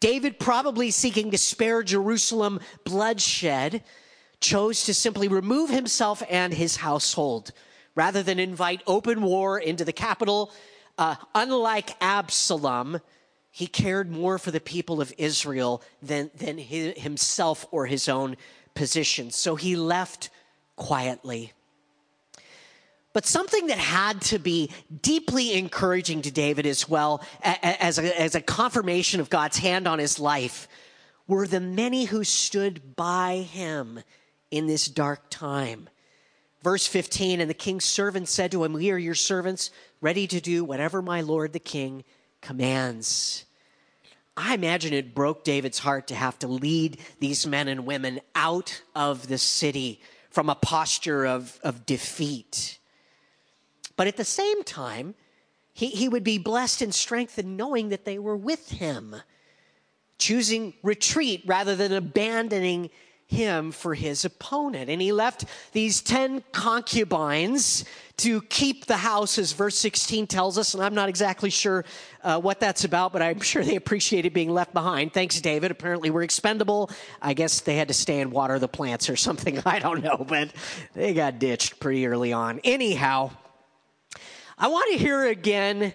David, 0.00 0.40
probably 0.40 0.90
seeking 0.90 1.30
to 1.30 1.38
spare 1.38 1.82
Jerusalem 1.82 2.60
bloodshed, 2.84 3.84
chose 4.40 4.84
to 4.86 4.94
simply 4.94 5.28
remove 5.28 5.70
himself 5.70 6.22
and 6.28 6.52
his 6.52 6.76
household 6.76 7.52
rather 7.94 8.22
than 8.22 8.40
invite 8.40 8.82
open 8.86 9.22
war 9.22 9.58
into 9.58 9.84
the 9.84 9.92
capital 9.92 10.50
uh, 10.98 11.16
unlike 11.34 11.96
Absalom, 12.00 13.00
he 13.50 13.66
cared 13.66 14.10
more 14.10 14.38
for 14.38 14.50
the 14.50 14.60
people 14.60 15.00
of 15.00 15.12
Israel 15.18 15.82
than, 16.02 16.30
than 16.34 16.58
himself 16.58 17.66
or 17.70 17.86
his 17.86 18.08
own 18.08 18.36
position. 18.74 19.30
So 19.30 19.56
he 19.56 19.76
left 19.76 20.30
quietly. 20.76 21.52
But 23.12 23.26
something 23.26 23.66
that 23.66 23.78
had 23.78 24.22
to 24.22 24.38
be 24.38 24.70
deeply 25.02 25.52
encouraging 25.54 26.22
to 26.22 26.30
David 26.30 26.66
as 26.66 26.88
well, 26.88 27.22
as 27.42 27.98
a, 27.98 28.20
as 28.20 28.34
a 28.34 28.40
confirmation 28.40 29.20
of 29.20 29.28
God's 29.28 29.58
hand 29.58 29.86
on 29.86 29.98
his 29.98 30.18
life, 30.18 30.66
were 31.26 31.46
the 31.46 31.60
many 31.60 32.04
who 32.04 32.24
stood 32.24 32.96
by 32.96 33.36
him 33.36 34.00
in 34.50 34.66
this 34.66 34.86
dark 34.86 35.28
time. 35.30 35.88
Verse 36.62 36.86
15 36.86 37.40
And 37.40 37.50
the 37.50 37.54
king's 37.54 37.84
servants 37.84 38.32
said 38.32 38.50
to 38.52 38.64
him, 38.64 38.72
We 38.72 38.90
are 38.90 38.98
your 38.98 39.14
servants, 39.14 39.70
ready 40.00 40.26
to 40.28 40.40
do 40.40 40.64
whatever 40.64 41.02
my 41.02 41.20
lord 41.20 41.52
the 41.52 41.58
king 41.58 42.04
commands. 42.40 43.44
I 44.36 44.54
imagine 44.54 44.94
it 44.94 45.14
broke 45.14 45.44
David's 45.44 45.80
heart 45.80 46.06
to 46.08 46.14
have 46.14 46.38
to 46.38 46.48
lead 46.48 46.98
these 47.20 47.46
men 47.46 47.68
and 47.68 47.84
women 47.84 48.20
out 48.34 48.82
of 48.94 49.28
the 49.28 49.36
city 49.36 50.00
from 50.30 50.48
a 50.48 50.54
posture 50.54 51.26
of, 51.26 51.60
of 51.62 51.84
defeat. 51.84 52.78
But 54.02 54.08
at 54.08 54.16
the 54.16 54.24
same 54.24 54.64
time, 54.64 55.14
he, 55.74 55.86
he 55.86 56.08
would 56.08 56.24
be 56.24 56.36
blessed 56.36 56.82
and 56.82 56.92
strengthened 56.92 57.56
knowing 57.56 57.90
that 57.90 58.04
they 58.04 58.18
were 58.18 58.36
with 58.36 58.68
him, 58.68 59.14
choosing 60.18 60.74
retreat 60.82 61.44
rather 61.46 61.76
than 61.76 61.92
abandoning 61.92 62.90
him 63.28 63.70
for 63.70 63.94
his 63.94 64.24
opponent. 64.24 64.90
And 64.90 65.00
he 65.00 65.12
left 65.12 65.44
these 65.70 66.02
10 66.02 66.42
concubines 66.50 67.84
to 68.16 68.42
keep 68.42 68.86
the 68.86 68.96
house, 68.96 69.38
as 69.38 69.52
verse 69.52 69.78
16 69.78 70.26
tells 70.26 70.58
us. 70.58 70.74
And 70.74 70.82
I'm 70.82 70.96
not 70.96 71.08
exactly 71.08 71.50
sure 71.50 71.84
uh, 72.24 72.40
what 72.40 72.58
that's 72.58 72.82
about, 72.82 73.12
but 73.12 73.22
I'm 73.22 73.38
sure 73.38 73.62
they 73.62 73.76
appreciated 73.76 74.32
being 74.32 74.50
left 74.50 74.74
behind. 74.74 75.12
Thanks, 75.12 75.40
David. 75.40 75.70
Apparently, 75.70 76.10
we're 76.10 76.24
expendable. 76.24 76.90
I 77.22 77.34
guess 77.34 77.60
they 77.60 77.76
had 77.76 77.86
to 77.86 77.94
stay 77.94 78.18
and 78.18 78.32
water 78.32 78.58
the 78.58 78.66
plants 78.66 79.08
or 79.08 79.14
something. 79.14 79.62
I 79.64 79.78
don't 79.78 80.02
know, 80.02 80.26
but 80.28 80.52
they 80.92 81.14
got 81.14 81.38
ditched 81.38 81.78
pretty 81.78 82.04
early 82.08 82.32
on. 82.32 82.58
Anyhow, 82.64 83.30
I 84.62 84.68
want 84.68 84.92
to 84.92 84.96
hear 84.96 85.26
again 85.26 85.92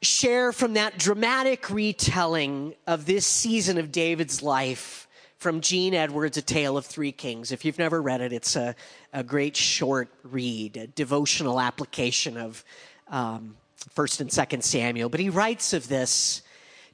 share 0.00 0.52
from 0.52 0.74
that 0.74 0.96
dramatic 0.96 1.70
retelling 1.70 2.76
of 2.86 3.04
this 3.04 3.26
season 3.26 3.78
of 3.78 3.90
David's 3.90 4.44
life 4.44 5.08
from 5.38 5.60
Gene 5.60 5.92
Edwards, 5.92 6.36
A 6.36 6.42
Tale 6.42 6.76
of 6.76 6.86
Three 6.86 7.10
Kings. 7.10 7.50
If 7.50 7.64
you've 7.64 7.80
never 7.80 8.00
read 8.00 8.20
it, 8.20 8.32
it's 8.32 8.54
a, 8.54 8.76
a 9.12 9.24
great 9.24 9.56
short 9.56 10.08
read, 10.22 10.76
a 10.76 10.86
devotional 10.86 11.60
application 11.60 12.36
of 12.36 12.64
um, 13.08 13.56
1st 13.96 14.20
and 14.20 14.30
2nd 14.30 14.62
Samuel. 14.62 15.08
But 15.08 15.18
he 15.18 15.28
writes 15.28 15.72
of 15.72 15.88
this. 15.88 16.42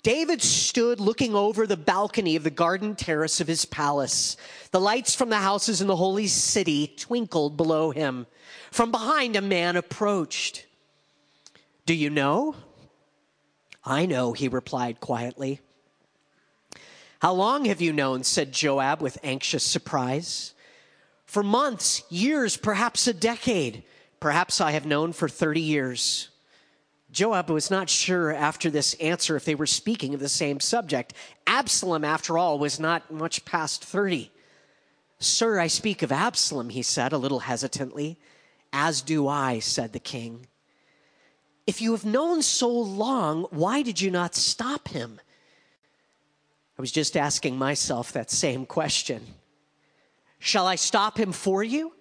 David 0.03 0.41
stood 0.41 0.99
looking 0.99 1.35
over 1.35 1.67
the 1.67 1.77
balcony 1.77 2.37
of 2.37 2.43
the 2.43 2.51
garden 2.51 2.95
terrace 2.97 3.43
of 3.43 3.49
his 3.49 3.67
palace. 3.67 4.39
The 4.71 4.81
lights 4.81 5.15
from 5.15 5.29
the 5.29 5.37
houses 5.37 5.83
in 5.83 5.89
the 5.89 5.97
holy 5.97 6.27
city 6.27 6.95
twinkled 6.97 7.59
below 7.59 7.91
him. 7.91 8.27
From 8.71 8.91
behind, 8.91 9.37
a 9.37 9.43
man 9.43 9.77
approached. 9.77 10.66
Do 11.87 11.95
you 11.95 12.11
know? 12.11 12.57
I 13.85 14.07
know, 14.07 14.33
he 14.33 14.49
replied 14.49 15.01
quietly. 15.01 15.61
How 17.21 17.33
long 17.33 17.65
have 17.67 17.81
you 17.81 17.93
known? 17.93 18.25
said 18.25 18.53
Joab 18.53 19.01
with 19.01 19.19
anxious 19.23 19.63
surprise. 19.63 20.53
For 21.25 21.45
months, 21.45 22.03
years, 22.11 22.57
perhaps 22.57 23.07
a 23.07 23.15
decade. 23.15 23.85
Perhaps 24.19 24.61
I 24.61 24.73
have 24.73 24.85
known 24.85 25.13
for 25.13 25.29
30 25.29 25.61
years. 25.61 26.29
Joab 27.13 27.51
was 27.51 27.71
not 27.71 27.89
sure 27.89 28.33
after 28.33 28.69
this 28.69 28.95
answer 28.95 29.37
if 29.37 29.45
they 29.45 29.55
were 29.55 29.67
speaking 29.67 30.13
of 30.13 30.21
the 30.21 30.29
same 30.29 30.59
subject. 30.59 31.15
Absalom, 31.47 32.05
after 32.05 32.37
all, 32.37 32.59
was 32.59 32.81
not 32.81 33.13
much 33.13 33.45
past 33.45 33.85
30. 33.85 34.31
Sir, 35.19 35.61
I 35.61 35.69
speak 35.69 36.03
of 36.03 36.13
Absalom, 36.13 36.71
he 36.71 36.83
said 36.83 37.13
a 37.13 37.19
little 37.19 37.41
hesitantly. 37.41 38.19
As 38.73 39.03
do 39.03 39.29
I, 39.29 39.61
said 39.61 39.93
the 39.93 40.01
king. 40.01 40.49
If 41.67 41.81
you 41.81 41.93
have 41.93 42.05
known 42.05 42.43
so 42.43 42.69
long, 42.69 43.47
why 43.51 43.83
did 43.83 44.01
you 44.01 44.11
not 44.11 44.35
stop 44.35 44.89
him? 44.89 45.21
I 46.79 46.83
was 46.83 46.93
just 46.93 47.17
asking 47.17 47.57
myself 47.57 48.13
that 48.13 48.31
same 48.31 48.67
question. 48.67 49.23
Shall 50.39 50.67
I 50.67 50.77
stop 50.77 51.19
him 51.19 51.33
for 51.33 51.65
you? 51.65 51.93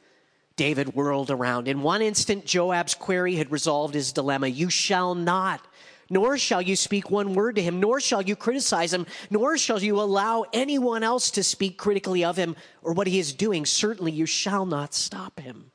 David 0.55 0.93
whirled 0.93 1.31
around. 1.31 1.67
In 1.67 1.81
one 1.81 2.01
instant, 2.01 2.45
Joab's 2.45 2.93
query 2.93 3.35
had 3.35 3.51
resolved 3.51 3.93
his 3.93 4.11
dilemma. 4.11 4.47
You 4.47 4.69
shall 4.69 5.15
not, 5.15 5.65
nor 6.09 6.37
shall 6.37 6.61
you 6.61 6.75
speak 6.75 7.09
one 7.09 7.33
word 7.33 7.55
to 7.55 7.61
him, 7.61 7.79
nor 7.79 7.99
shall 7.99 8.21
you 8.21 8.35
criticize 8.35 8.93
him, 8.93 9.05
nor 9.29 9.57
shall 9.57 9.81
you 9.81 9.99
allow 9.99 10.45
anyone 10.53 11.03
else 11.03 11.31
to 11.31 11.43
speak 11.43 11.77
critically 11.77 12.23
of 12.23 12.37
him 12.37 12.55
or 12.83 12.93
what 12.93 13.07
he 13.07 13.19
is 13.19 13.33
doing. 13.33 13.65
Certainly, 13.65 14.11
you 14.11 14.25
shall 14.25 14.65
not 14.65 14.93
stop 14.93 15.39
him. 15.39 15.71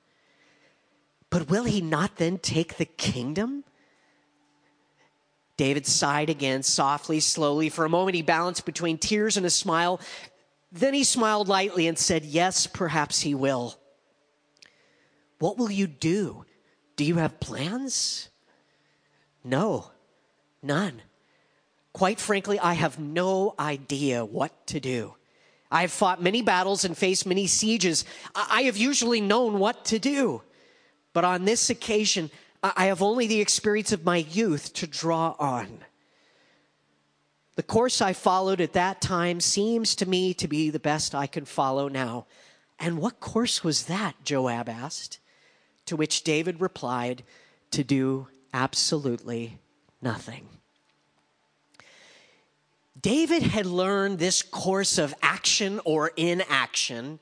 But 1.29 1.51
will 1.51 1.65
he 1.65 1.81
not 1.81 2.17
then 2.17 2.39
take 2.39 2.77
the 2.77 2.87
kingdom? 2.87 3.65
David 5.61 5.87
sighed 5.87 6.31
again, 6.31 6.63
softly, 6.63 7.21
slowly. 7.21 7.69
For 7.69 7.85
a 7.85 7.91
moment, 7.91 8.15
he 8.15 8.23
balanced 8.23 8.65
between 8.65 8.97
tears 8.97 9.37
and 9.37 9.45
a 9.45 9.51
smile. 9.51 10.01
Then 10.73 10.95
he 10.95 11.05
smiled 11.05 11.49
lightly 11.49 11.87
and 11.87 11.99
said, 11.99 12.25
Yes, 12.25 12.67
perhaps 12.67 13.21
he 13.21 13.35
will. 13.35 13.75
What 15.39 15.59
will 15.59 15.71
you 15.71 15.87
do? 15.87 16.47
Do 16.97 17.05
you 17.05 17.17
have 17.17 17.41
plans? 17.41 18.31
No, 19.45 19.91
none. 20.63 21.03
Quite 21.93 22.21
frankly, 22.21 22.59
I 22.59 22.73
have 22.73 22.99
no 22.99 23.55
idea 23.59 24.25
what 24.25 24.67
to 24.69 24.81
do. 24.81 25.15
I 25.71 25.83
have 25.83 25.93
fought 25.93 26.23
many 26.23 26.41
battles 26.41 26.87
and 26.87 26.97
faced 26.97 27.27
many 27.27 27.47
sieges. 27.47 28.07
I 28.35 28.63
have 28.63 28.79
usually 28.79 29.21
known 29.21 29.59
what 29.59 29.85
to 29.87 29.99
do. 29.99 30.41
But 31.13 31.27
on 31.27 31.45
this 31.45 31.69
occasion, 31.69 32.31
I 32.63 32.87
have 32.87 33.03
only 33.03 33.27
the 33.27 33.41
experience 33.41 33.93
of 33.93 34.05
my 34.05 34.19
youth 34.19 34.73
to 34.75 34.87
draw 34.87 35.35
on. 35.39 35.85
The 37.57 37.63
course 37.63 38.01
I 38.01 38.13
followed 38.13 38.61
at 38.61 38.75
that 38.75 39.01
time 39.01 39.41
seems 39.41 39.95
to 39.97 40.09
me 40.09 40.35
to 40.35 40.49
be 40.49 40.71
the 40.71 40.79
best 40.79 41.15
I 41.15 41.27
can 41.27 41.45
follow 41.45 41.89
now. 41.89 42.27
And 42.79 42.99
what 42.99 43.21
course 43.21 43.65
was 43.65 43.85
that? 43.85 44.15
Joab 44.25 44.69
asked. 44.69 45.19
To 45.87 45.97
which 45.97 46.23
David 46.23 46.61
replied, 46.61 47.23
To 47.73 47.83
do 47.83 48.29
absolutely 48.53 49.59
nothing. 50.01 50.49
David 53.01 53.43
had 53.43 53.67
learned 53.67 54.19
this 54.19 54.43
course 54.43 54.99
of 54.99 55.15
action 55.23 55.81
or 55.85 56.13
inaction 56.17 57.19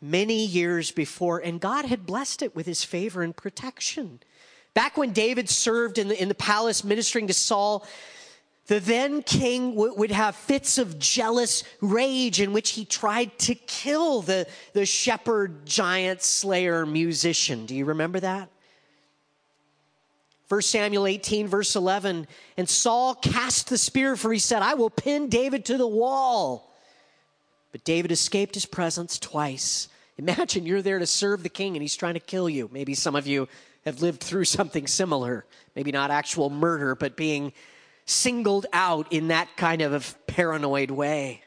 many 0.00 0.44
years 0.44 0.90
before, 0.90 1.38
and 1.38 1.60
God 1.60 1.84
had 1.84 2.06
blessed 2.06 2.42
it 2.42 2.56
with 2.56 2.66
his 2.66 2.84
favor 2.84 3.22
and 3.22 3.36
protection. 3.36 4.20
Back 4.74 4.96
when 4.96 5.12
David 5.12 5.48
served 5.48 5.98
in 5.98 6.08
the, 6.08 6.20
in 6.20 6.28
the 6.28 6.34
palace 6.34 6.84
ministering 6.84 7.26
to 7.26 7.34
Saul, 7.34 7.86
the 8.66 8.78
then 8.78 9.22
king 9.22 9.74
would 9.74 10.12
have 10.12 10.36
fits 10.36 10.78
of 10.78 10.98
jealous 10.98 11.64
rage 11.80 12.40
in 12.40 12.52
which 12.52 12.70
he 12.70 12.84
tried 12.84 13.36
to 13.40 13.54
kill 13.56 14.22
the, 14.22 14.46
the 14.74 14.86
shepherd, 14.86 15.66
giant, 15.66 16.22
slayer, 16.22 16.86
musician. 16.86 17.66
Do 17.66 17.74
you 17.74 17.84
remember 17.84 18.20
that? 18.20 18.48
1 20.48 20.62
Samuel 20.62 21.06
18, 21.06 21.48
verse 21.48 21.74
11. 21.74 22.28
And 22.56 22.68
Saul 22.68 23.16
cast 23.16 23.68
the 23.68 23.78
spear, 23.78 24.16
for 24.16 24.32
he 24.32 24.38
said, 24.38 24.62
I 24.62 24.74
will 24.74 24.90
pin 24.90 25.28
David 25.28 25.64
to 25.66 25.76
the 25.76 25.86
wall. 25.86 26.69
But 27.72 27.84
David 27.84 28.12
escaped 28.12 28.54
his 28.54 28.66
presence 28.66 29.18
twice. 29.18 29.88
Imagine 30.18 30.66
you're 30.66 30.82
there 30.82 30.98
to 30.98 31.06
serve 31.06 31.42
the 31.42 31.48
king 31.48 31.76
and 31.76 31.82
he's 31.82 31.96
trying 31.96 32.14
to 32.14 32.20
kill 32.20 32.48
you. 32.48 32.68
Maybe 32.72 32.94
some 32.94 33.16
of 33.16 33.26
you 33.26 33.48
have 33.84 34.02
lived 34.02 34.20
through 34.20 34.44
something 34.46 34.86
similar. 34.86 35.46
Maybe 35.74 35.92
not 35.92 36.10
actual 36.10 36.50
murder, 36.50 36.94
but 36.94 37.16
being 37.16 37.52
singled 38.06 38.66
out 38.72 39.12
in 39.12 39.28
that 39.28 39.56
kind 39.56 39.82
of 39.82 40.16
paranoid 40.26 40.90
way. 40.90 41.42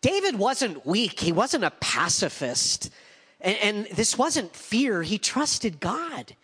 David 0.00 0.38
wasn't 0.38 0.86
weak, 0.86 1.20
he 1.20 1.32
wasn't 1.32 1.64
a 1.64 1.70
pacifist. 1.70 2.90
And, 3.40 3.56
and, 3.58 3.96
this 3.96 4.18
wasn't 4.18 4.54
fear, 4.54 5.02
he 5.02 5.18
trusted 5.18 5.80
God. 5.80 6.34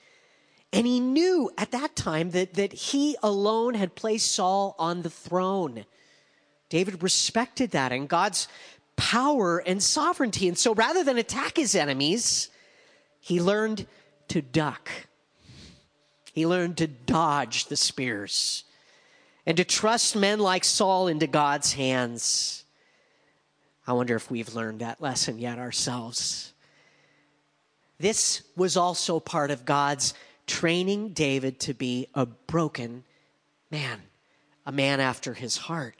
And 0.72 0.86
he 0.86 1.00
knew 1.00 1.50
at 1.56 1.70
that 1.70 1.94
time 1.94 2.30
that, 2.30 2.54
that 2.54 2.72
he 2.72 3.16
alone 3.22 3.74
had 3.74 3.94
placed 3.94 4.32
Saul 4.32 4.74
on 4.78 5.02
the 5.02 5.10
throne. 5.10 5.84
David 6.74 7.04
respected 7.04 7.70
that 7.70 7.92
and 7.92 8.08
God's 8.08 8.48
power 8.96 9.58
and 9.58 9.80
sovereignty. 9.80 10.48
And 10.48 10.58
so 10.58 10.74
rather 10.74 11.04
than 11.04 11.18
attack 11.18 11.56
his 11.56 11.76
enemies, 11.76 12.48
he 13.20 13.40
learned 13.40 13.86
to 14.26 14.42
duck. 14.42 14.90
He 16.32 16.48
learned 16.48 16.78
to 16.78 16.88
dodge 16.88 17.66
the 17.66 17.76
spears 17.76 18.64
and 19.46 19.56
to 19.56 19.62
trust 19.62 20.16
men 20.16 20.40
like 20.40 20.64
Saul 20.64 21.06
into 21.06 21.28
God's 21.28 21.74
hands. 21.74 22.64
I 23.86 23.92
wonder 23.92 24.16
if 24.16 24.28
we've 24.28 24.52
learned 24.52 24.80
that 24.80 25.00
lesson 25.00 25.38
yet 25.38 25.60
ourselves. 25.60 26.54
This 28.00 28.42
was 28.56 28.76
also 28.76 29.20
part 29.20 29.52
of 29.52 29.64
God's 29.64 30.12
training 30.48 31.10
David 31.10 31.60
to 31.60 31.72
be 31.72 32.08
a 32.16 32.26
broken 32.26 33.04
man, 33.70 34.02
a 34.66 34.72
man 34.72 34.98
after 34.98 35.34
his 35.34 35.56
heart. 35.56 35.94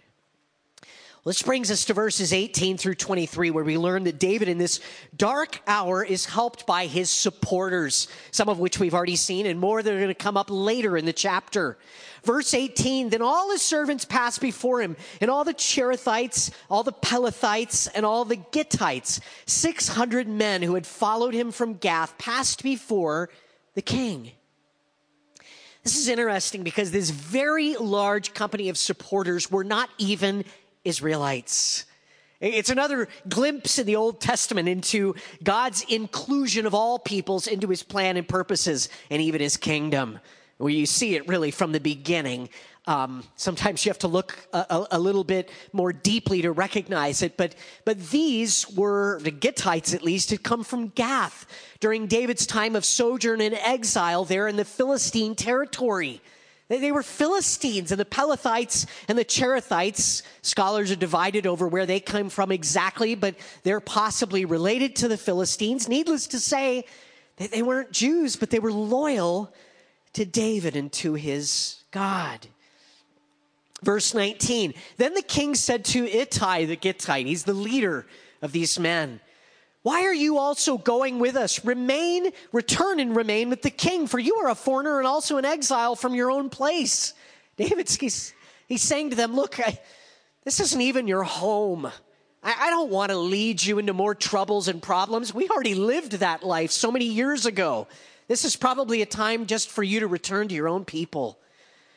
This 1.26 1.42
brings 1.42 1.70
us 1.70 1.86
to 1.86 1.94
verses 1.94 2.34
18 2.34 2.76
through 2.76 2.96
23, 2.96 3.50
where 3.50 3.64
we 3.64 3.78
learn 3.78 4.04
that 4.04 4.18
David 4.18 4.46
in 4.46 4.58
this 4.58 4.80
dark 5.16 5.62
hour 5.66 6.04
is 6.04 6.26
helped 6.26 6.66
by 6.66 6.84
his 6.84 7.08
supporters, 7.08 8.08
some 8.30 8.50
of 8.50 8.58
which 8.58 8.78
we've 8.78 8.92
already 8.92 9.16
seen, 9.16 9.46
and 9.46 9.58
more 9.58 9.82
that 9.82 9.90
are 9.90 9.96
going 9.96 10.08
to 10.08 10.14
come 10.14 10.36
up 10.36 10.48
later 10.50 10.98
in 10.98 11.06
the 11.06 11.14
chapter. 11.14 11.78
Verse 12.24 12.52
18 12.52 13.08
Then 13.08 13.22
all 13.22 13.50
his 13.50 13.62
servants 13.62 14.04
passed 14.04 14.42
before 14.42 14.82
him, 14.82 14.98
and 15.22 15.30
all 15.30 15.44
the 15.44 15.54
Cherethites, 15.54 16.50
all 16.68 16.82
the 16.82 16.92
Pelethites, 16.92 17.88
and 17.94 18.04
all 18.04 18.26
the 18.26 18.36
Gittites, 18.36 19.20
600 19.46 20.28
men 20.28 20.60
who 20.60 20.74
had 20.74 20.86
followed 20.86 21.32
him 21.32 21.52
from 21.52 21.74
Gath, 21.74 22.18
passed 22.18 22.62
before 22.62 23.30
the 23.74 23.82
king. 23.82 24.32
This 25.84 25.98
is 25.98 26.08
interesting 26.08 26.62
because 26.62 26.90
this 26.90 27.10
very 27.10 27.76
large 27.76 28.32
company 28.32 28.70
of 28.70 28.78
supporters 28.78 29.50
were 29.50 29.64
not 29.64 29.90
even 29.98 30.44
Israelites. 30.84 31.84
It's 32.40 32.70
another 32.70 33.08
glimpse 33.28 33.78
in 33.78 33.86
the 33.86 33.96
Old 33.96 34.20
Testament 34.20 34.68
into 34.68 35.14
God's 35.42 35.82
inclusion 35.88 36.66
of 36.66 36.74
all 36.74 36.98
peoples 36.98 37.46
into 37.46 37.68
his 37.68 37.82
plan 37.82 38.16
and 38.16 38.28
purposes 38.28 38.88
and 39.10 39.22
even 39.22 39.40
his 39.40 39.56
kingdom, 39.56 40.18
where 40.58 40.72
you 40.72 40.84
see 40.84 41.14
it 41.14 41.26
really 41.26 41.50
from 41.50 41.72
the 41.72 41.80
beginning. 41.80 42.50
Um, 42.86 43.24
sometimes 43.36 43.86
you 43.86 43.90
have 43.90 44.00
to 44.00 44.08
look 44.08 44.36
a, 44.52 44.86
a, 44.90 44.98
little 44.98 45.24
bit 45.24 45.50
more 45.72 45.90
deeply 45.90 46.42
to 46.42 46.52
recognize 46.52 47.22
it, 47.22 47.38
but, 47.38 47.54
but 47.86 48.10
these 48.10 48.68
were, 48.76 49.18
the 49.22 49.32
Gittites 49.32 49.94
at 49.94 50.02
least, 50.02 50.28
had 50.28 50.42
come 50.42 50.64
from 50.64 50.88
Gath 50.88 51.46
during 51.80 52.06
David's 52.06 52.44
time 52.44 52.76
of 52.76 52.84
sojourn 52.84 53.40
and 53.40 53.54
exile 53.54 54.26
there 54.26 54.48
in 54.48 54.56
the 54.56 54.66
Philistine 54.66 55.34
territory. 55.34 56.20
They 56.68 56.92
were 56.92 57.02
Philistines, 57.02 57.92
and 57.92 58.00
the 58.00 58.06
Pelethites 58.06 58.86
and 59.06 59.18
the 59.18 59.24
Cherethites. 59.24 60.22
Scholars 60.40 60.90
are 60.90 60.96
divided 60.96 61.46
over 61.46 61.68
where 61.68 61.84
they 61.84 62.00
came 62.00 62.30
from 62.30 62.50
exactly, 62.50 63.14
but 63.14 63.34
they're 63.64 63.80
possibly 63.80 64.46
related 64.46 64.96
to 64.96 65.08
the 65.08 65.18
Philistines. 65.18 65.88
Needless 65.88 66.26
to 66.28 66.40
say, 66.40 66.86
they 67.36 67.62
weren't 67.62 67.92
Jews, 67.92 68.36
but 68.36 68.50
they 68.50 68.60
were 68.60 68.72
loyal 68.72 69.52
to 70.14 70.24
David 70.24 70.74
and 70.74 70.90
to 70.92 71.14
his 71.14 71.82
God. 71.90 72.46
Verse 73.82 74.14
19 74.14 74.72
Then 74.96 75.14
the 75.14 75.22
king 75.22 75.54
said 75.54 75.84
to 75.86 76.06
Ittai 76.06 76.64
the 76.64 76.76
Gittite, 76.76 77.26
he's 77.26 77.44
the 77.44 77.52
leader 77.52 78.06
of 78.40 78.52
these 78.52 78.78
men, 78.78 79.20
why 79.84 80.06
are 80.06 80.14
you 80.14 80.38
also 80.38 80.78
going 80.78 81.18
with 81.18 81.36
us? 81.36 81.62
Remain, 81.62 82.30
return 82.52 83.00
and 83.00 83.14
remain 83.14 83.50
with 83.50 83.60
the 83.60 83.68
king, 83.68 84.06
for 84.06 84.18
you 84.18 84.36
are 84.36 84.48
a 84.48 84.54
foreigner 84.54 84.96
and 84.96 85.06
also 85.06 85.36
an 85.36 85.44
exile 85.44 85.94
from 85.94 86.14
your 86.14 86.30
own 86.30 86.48
place. 86.48 87.12
David's 87.58 87.94
he's, 87.96 88.32
he's 88.66 88.80
saying 88.80 89.10
to 89.10 89.16
them, 89.16 89.36
Look, 89.36 89.60
I, 89.60 89.78
this 90.42 90.58
isn't 90.58 90.80
even 90.80 91.06
your 91.06 91.22
home. 91.22 91.84
I, 92.42 92.54
I 92.58 92.70
don't 92.70 92.88
want 92.88 93.10
to 93.10 93.18
lead 93.18 93.62
you 93.62 93.78
into 93.78 93.92
more 93.92 94.14
troubles 94.14 94.68
and 94.68 94.80
problems. 94.80 95.34
We 95.34 95.50
already 95.50 95.74
lived 95.74 96.12
that 96.12 96.42
life 96.42 96.70
so 96.70 96.90
many 96.90 97.04
years 97.04 97.44
ago. 97.44 97.86
This 98.26 98.46
is 98.46 98.56
probably 98.56 99.02
a 99.02 99.06
time 99.06 99.44
just 99.44 99.68
for 99.68 99.82
you 99.82 100.00
to 100.00 100.06
return 100.06 100.48
to 100.48 100.54
your 100.54 100.66
own 100.66 100.86
people. 100.86 101.38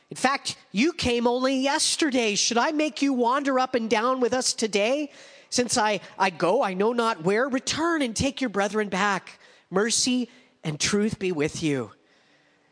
In 0.09 0.17
fact, 0.17 0.57
you 0.73 0.91
came 0.91 1.25
only 1.25 1.61
yesterday. 1.61 2.35
Should 2.35 2.57
I 2.57 2.71
make 2.71 3.01
you 3.01 3.13
wander 3.13 3.57
up 3.57 3.75
and 3.75 3.89
down 3.89 4.19
with 4.19 4.33
us 4.33 4.51
today? 4.51 5.09
Since 5.49 5.77
I, 5.77 6.01
I 6.17 6.29
go, 6.29 6.63
I 6.63 6.73
know 6.73 6.93
not 6.93 7.23
where, 7.23 7.47
return 7.47 8.01
and 8.01 8.15
take 8.15 8.41
your 8.41 8.49
brethren 8.49 8.89
back. 8.89 9.39
Mercy 9.69 10.29
and 10.63 10.79
truth 10.79 11.19
be 11.19 11.31
with 11.31 11.63
you. 11.63 11.91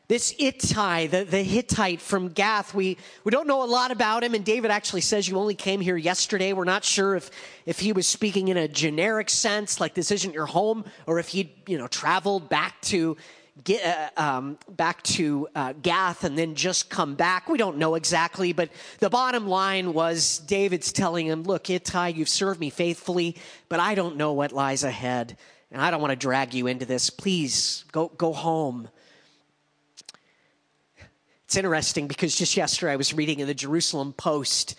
This 0.07 0.35
Ittai, 0.37 1.07
the, 1.07 1.23
the 1.23 1.41
Hittite 1.41 1.99
from 1.99 2.29
Gath, 2.29 2.75
we, 2.75 2.97
we 3.23 3.31
don't 3.31 3.47
know 3.47 3.63
a 3.63 3.65
lot 3.65 3.89
about 3.89 4.23
him, 4.23 4.35
and 4.35 4.45
David 4.45 4.69
actually 4.69 5.01
says 5.01 5.27
you 5.27 5.37
only 5.37 5.55
came 5.55 5.81
here 5.81 5.97
yesterday. 5.97 6.53
We're 6.53 6.63
not 6.63 6.83
sure 6.83 7.15
if, 7.15 7.31
if 7.65 7.79
he 7.79 7.91
was 7.91 8.07
speaking 8.07 8.49
in 8.49 8.57
a 8.57 8.67
generic 8.67 9.31
sense, 9.31 9.79
like 9.79 9.95
this 9.95 10.11
isn't 10.11 10.31
your 10.31 10.45
home, 10.45 10.85
or 11.07 11.17
if 11.17 11.29
he'd 11.29 11.49
you 11.67 11.79
know 11.79 11.87
traveled 11.87 12.49
back 12.49 12.79
to 12.83 13.17
get, 13.63 14.11
uh, 14.17 14.21
um, 14.21 14.57
back 14.69 15.01
to 15.03 15.47
uh, 15.55 15.73
Gath 15.81 16.23
and 16.23 16.37
then 16.37 16.55
just 16.55 16.89
come 16.89 17.15
back. 17.15 17.47
We 17.47 17.57
don't 17.57 17.77
know 17.77 17.95
exactly, 17.95 18.53
but 18.53 18.69
the 18.99 19.09
bottom 19.09 19.47
line 19.47 19.93
was 19.93 20.39
David's 20.39 20.91
telling 20.91 21.27
him, 21.27 21.43
Look, 21.43 21.69
Ittai, 21.69 22.09
you've 22.09 22.29
served 22.29 22.59
me 22.59 22.69
faithfully, 22.69 23.37
but 23.69 23.79
I 23.79 23.95
don't 23.95 24.17
know 24.17 24.33
what 24.33 24.51
lies 24.51 24.83
ahead. 24.83 25.37
And 25.71 25.81
I 25.81 25.91
don't 25.91 26.01
want 26.01 26.11
to 26.11 26.17
drag 26.17 26.53
you 26.53 26.67
into 26.67 26.85
this. 26.85 27.09
Please 27.09 27.85
go, 27.91 28.09
go 28.09 28.33
home. 28.33 28.89
It's 31.45 31.57
interesting 31.57 32.07
because 32.07 32.35
just 32.35 32.57
yesterday 32.57 32.93
I 32.93 32.95
was 32.95 33.13
reading 33.13 33.39
in 33.39 33.47
the 33.47 33.53
Jerusalem 33.53 34.13
Post 34.13 34.75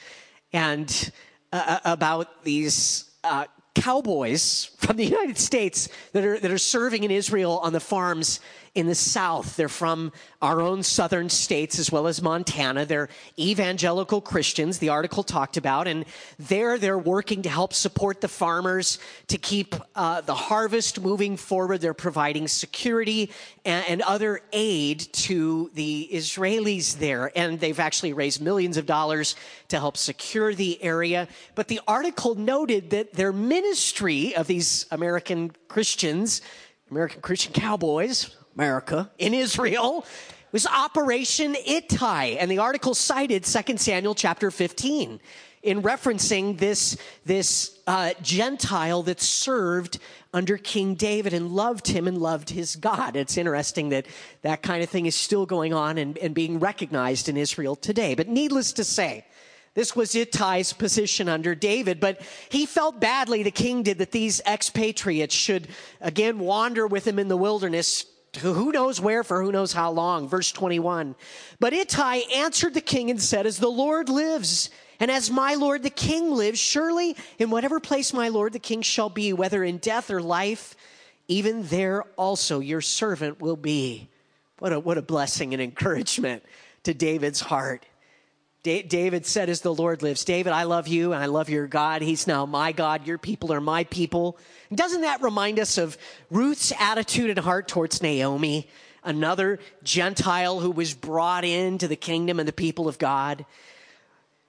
and 0.52 1.12
uh, 1.52 1.78
uh 1.84 1.92
about 1.92 2.44
these 2.44 3.10
uh, 3.22 3.46
cowboys 3.76 4.70
from 4.78 4.96
the 4.96 5.04
United 5.04 5.38
States 5.38 5.88
that 6.12 6.24
are, 6.24 6.38
that 6.38 6.50
are 6.50 6.58
serving 6.58 7.04
in 7.04 7.10
Israel 7.10 7.58
on 7.62 7.72
the 7.72 7.80
farms 7.80 8.40
in 8.76 8.86
the 8.86 8.94
South. 8.94 9.56
They're 9.56 9.68
from 9.70 10.12
our 10.42 10.60
own 10.60 10.82
southern 10.82 11.30
states 11.30 11.78
as 11.78 11.90
well 11.90 12.06
as 12.06 12.20
Montana. 12.20 12.84
They're 12.84 13.08
evangelical 13.38 14.20
Christians, 14.20 14.78
the 14.78 14.90
article 14.90 15.22
talked 15.22 15.56
about, 15.56 15.88
and 15.88 16.04
there 16.38 16.76
they're 16.78 16.98
working 16.98 17.40
to 17.42 17.48
help 17.48 17.72
support 17.72 18.20
the 18.20 18.28
farmers 18.28 18.98
to 19.28 19.38
keep 19.38 19.74
uh, 19.94 20.20
the 20.20 20.34
harvest 20.34 21.00
moving 21.00 21.38
forward. 21.38 21.80
They're 21.80 21.94
providing 21.94 22.48
security 22.48 23.30
and, 23.64 23.84
and 23.88 24.02
other 24.02 24.42
aid 24.52 25.00
to 25.24 25.70
the 25.72 26.10
Israelis 26.12 26.98
there, 26.98 27.32
and 27.34 27.58
they've 27.58 27.80
actually 27.80 28.12
raised 28.12 28.42
millions 28.42 28.76
of 28.76 28.84
dollars 28.84 29.36
to 29.68 29.78
help 29.78 29.96
secure 29.96 30.54
the 30.54 30.82
area. 30.82 31.28
But 31.54 31.68
the 31.68 31.80
article 31.88 32.34
noted 32.34 32.90
that 32.90 33.14
their 33.14 33.32
ministry 33.32 34.36
of 34.36 34.46
these 34.46 34.84
American 34.90 35.52
Christians, 35.68 36.42
American 36.90 37.20
Christian 37.20 37.52
cowboys, 37.52 38.36
America, 38.54 39.10
in 39.18 39.34
Israel, 39.34 40.06
was 40.52 40.66
Operation 40.66 41.56
Ittai. 41.66 42.36
And 42.38 42.48
the 42.48 42.58
article 42.58 42.94
cited 42.94 43.44
2 43.44 43.76
Samuel 43.76 44.14
chapter 44.14 44.52
15 44.52 45.20
in 45.64 45.82
referencing 45.82 46.56
this, 46.58 46.96
this 47.24 47.76
uh, 47.88 48.12
Gentile 48.22 49.02
that 49.02 49.20
served 49.20 49.98
under 50.32 50.56
King 50.56 50.94
David 50.94 51.32
and 51.32 51.50
loved 51.50 51.88
him 51.88 52.06
and 52.06 52.18
loved 52.18 52.50
his 52.50 52.76
God. 52.76 53.16
It's 53.16 53.36
interesting 53.36 53.88
that 53.88 54.06
that 54.42 54.62
kind 54.62 54.84
of 54.84 54.88
thing 54.88 55.06
is 55.06 55.16
still 55.16 55.44
going 55.44 55.74
on 55.74 55.98
and, 55.98 56.16
and 56.18 56.36
being 56.36 56.60
recognized 56.60 57.28
in 57.28 57.36
Israel 57.36 57.74
today. 57.74 58.14
But 58.14 58.28
needless 58.28 58.72
to 58.74 58.84
say, 58.84 59.24
this 59.76 59.94
was 59.94 60.14
Ittai's 60.14 60.72
position 60.72 61.28
under 61.28 61.54
David, 61.54 62.00
but 62.00 62.22
he 62.48 62.64
felt 62.64 62.98
badly, 62.98 63.42
the 63.42 63.50
king 63.50 63.82
did, 63.82 63.98
that 63.98 64.10
these 64.10 64.40
expatriates 64.46 65.34
should 65.34 65.68
again 66.00 66.38
wander 66.38 66.86
with 66.86 67.06
him 67.06 67.18
in 67.18 67.28
the 67.28 67.36
wilderness 67.36 68.06
who 68.38 68.72
knows 68.72 69.00
where 69.00 69.22
for 69.22 69.42
who 69.42 69.52
knows 69.52 69.74
how 69.74 69.90
long. 69.90 70.28
Verse 70.28 70.50
21. 70.50 71.14
But 71.60 71.74
Ittai 71.74 72.22
answered 72.34 72.72
the 72.72 72.80
king 72.80 73.10
and 73.10 73.20
said, 73.20 73.46
As 73.46 73.58
the 73.58 73.68
Lord 73.68 74.08
lives, 74.08 74.70
and 74.98 75.10
as 75.10 75.30
my 75.30 75.54
Lord 75.54 75.82
the 75.82 75.90
king 75.90 76.30
lives, 76.30 76.58
surely 76.58 77.14
in 77.38 77.50
whatever 77.50 77.78
place 77.78 78.14
my 78.14 78.28
Lord 78.28 78.54
the 78.54 78.58
king 78.58 78.80
shall 78.80 79.10
be, 79.10 79.34
whether 79.34 79.62
in 79.62 79.76
death 79.76 80.10
or 80.10 80.22
life, 80.22 80.74
even 81.28 81.64
there 81.64 82.04
also 82.16 82.60
your 82.60 82.80
servant 82.80 83.42
will 83.42 83.56
be. 83.56 84.08
What 84.58 84.72
a, 84.72 84.80
what 84.80 84.96
a 84.96 85.02
blessing 85.02 85.52
and 85.52 85.62
encouragement 85.62 86.42
to 86.84 86.94
David's 86.94 87.40
heart. 87.40 87.84
David 88.66 89.26
said, 89.26 89.48
As 89.48 89.60
the 89.60 89.72
Lord 89.72 90.02
lives, 90.02 90.24
David, 90.24 90.52
I 90.52 90.64
love 90.64 90.88
you 90.88 91.12
and 91.12 91.22
I 91.22 91.26
love 91.26 91.48
your 91.48 91.68
God. 91.68 92.02
He's 92.02 92.26
now 92.26 92.46
my 92.46 92.72
God. 92.72 93.06
Your 93.06 93.16
people 93.16 93.52
are 93.52 93.60
my 93.60 93.84
people. 93.84 94.38
Doesn't 94.74 95.02
that 95.02 95.22
remind 95.22 95.60
us 95.60 95.78
of 95.78 95.96
Ruth's 96.30 96.72
attitude 96.78 97.30
and 97.30 97.38
heart 97.38 97.68
towards 97.68 98.02
Naomi, 98.02 98.68
another 99.04 99.60
Gentile 99.84 100.58
who 100.58 100.72
was 100.72 100.94
brought 100.94 101.44
into 101.44 101.86
the 101.86 101.94
kingdom 101.94 102.40
and 102.40 102.48
the 102.48 102.52
people 102.52 102.88
of 102.88 102.98
God? 102.98 103.46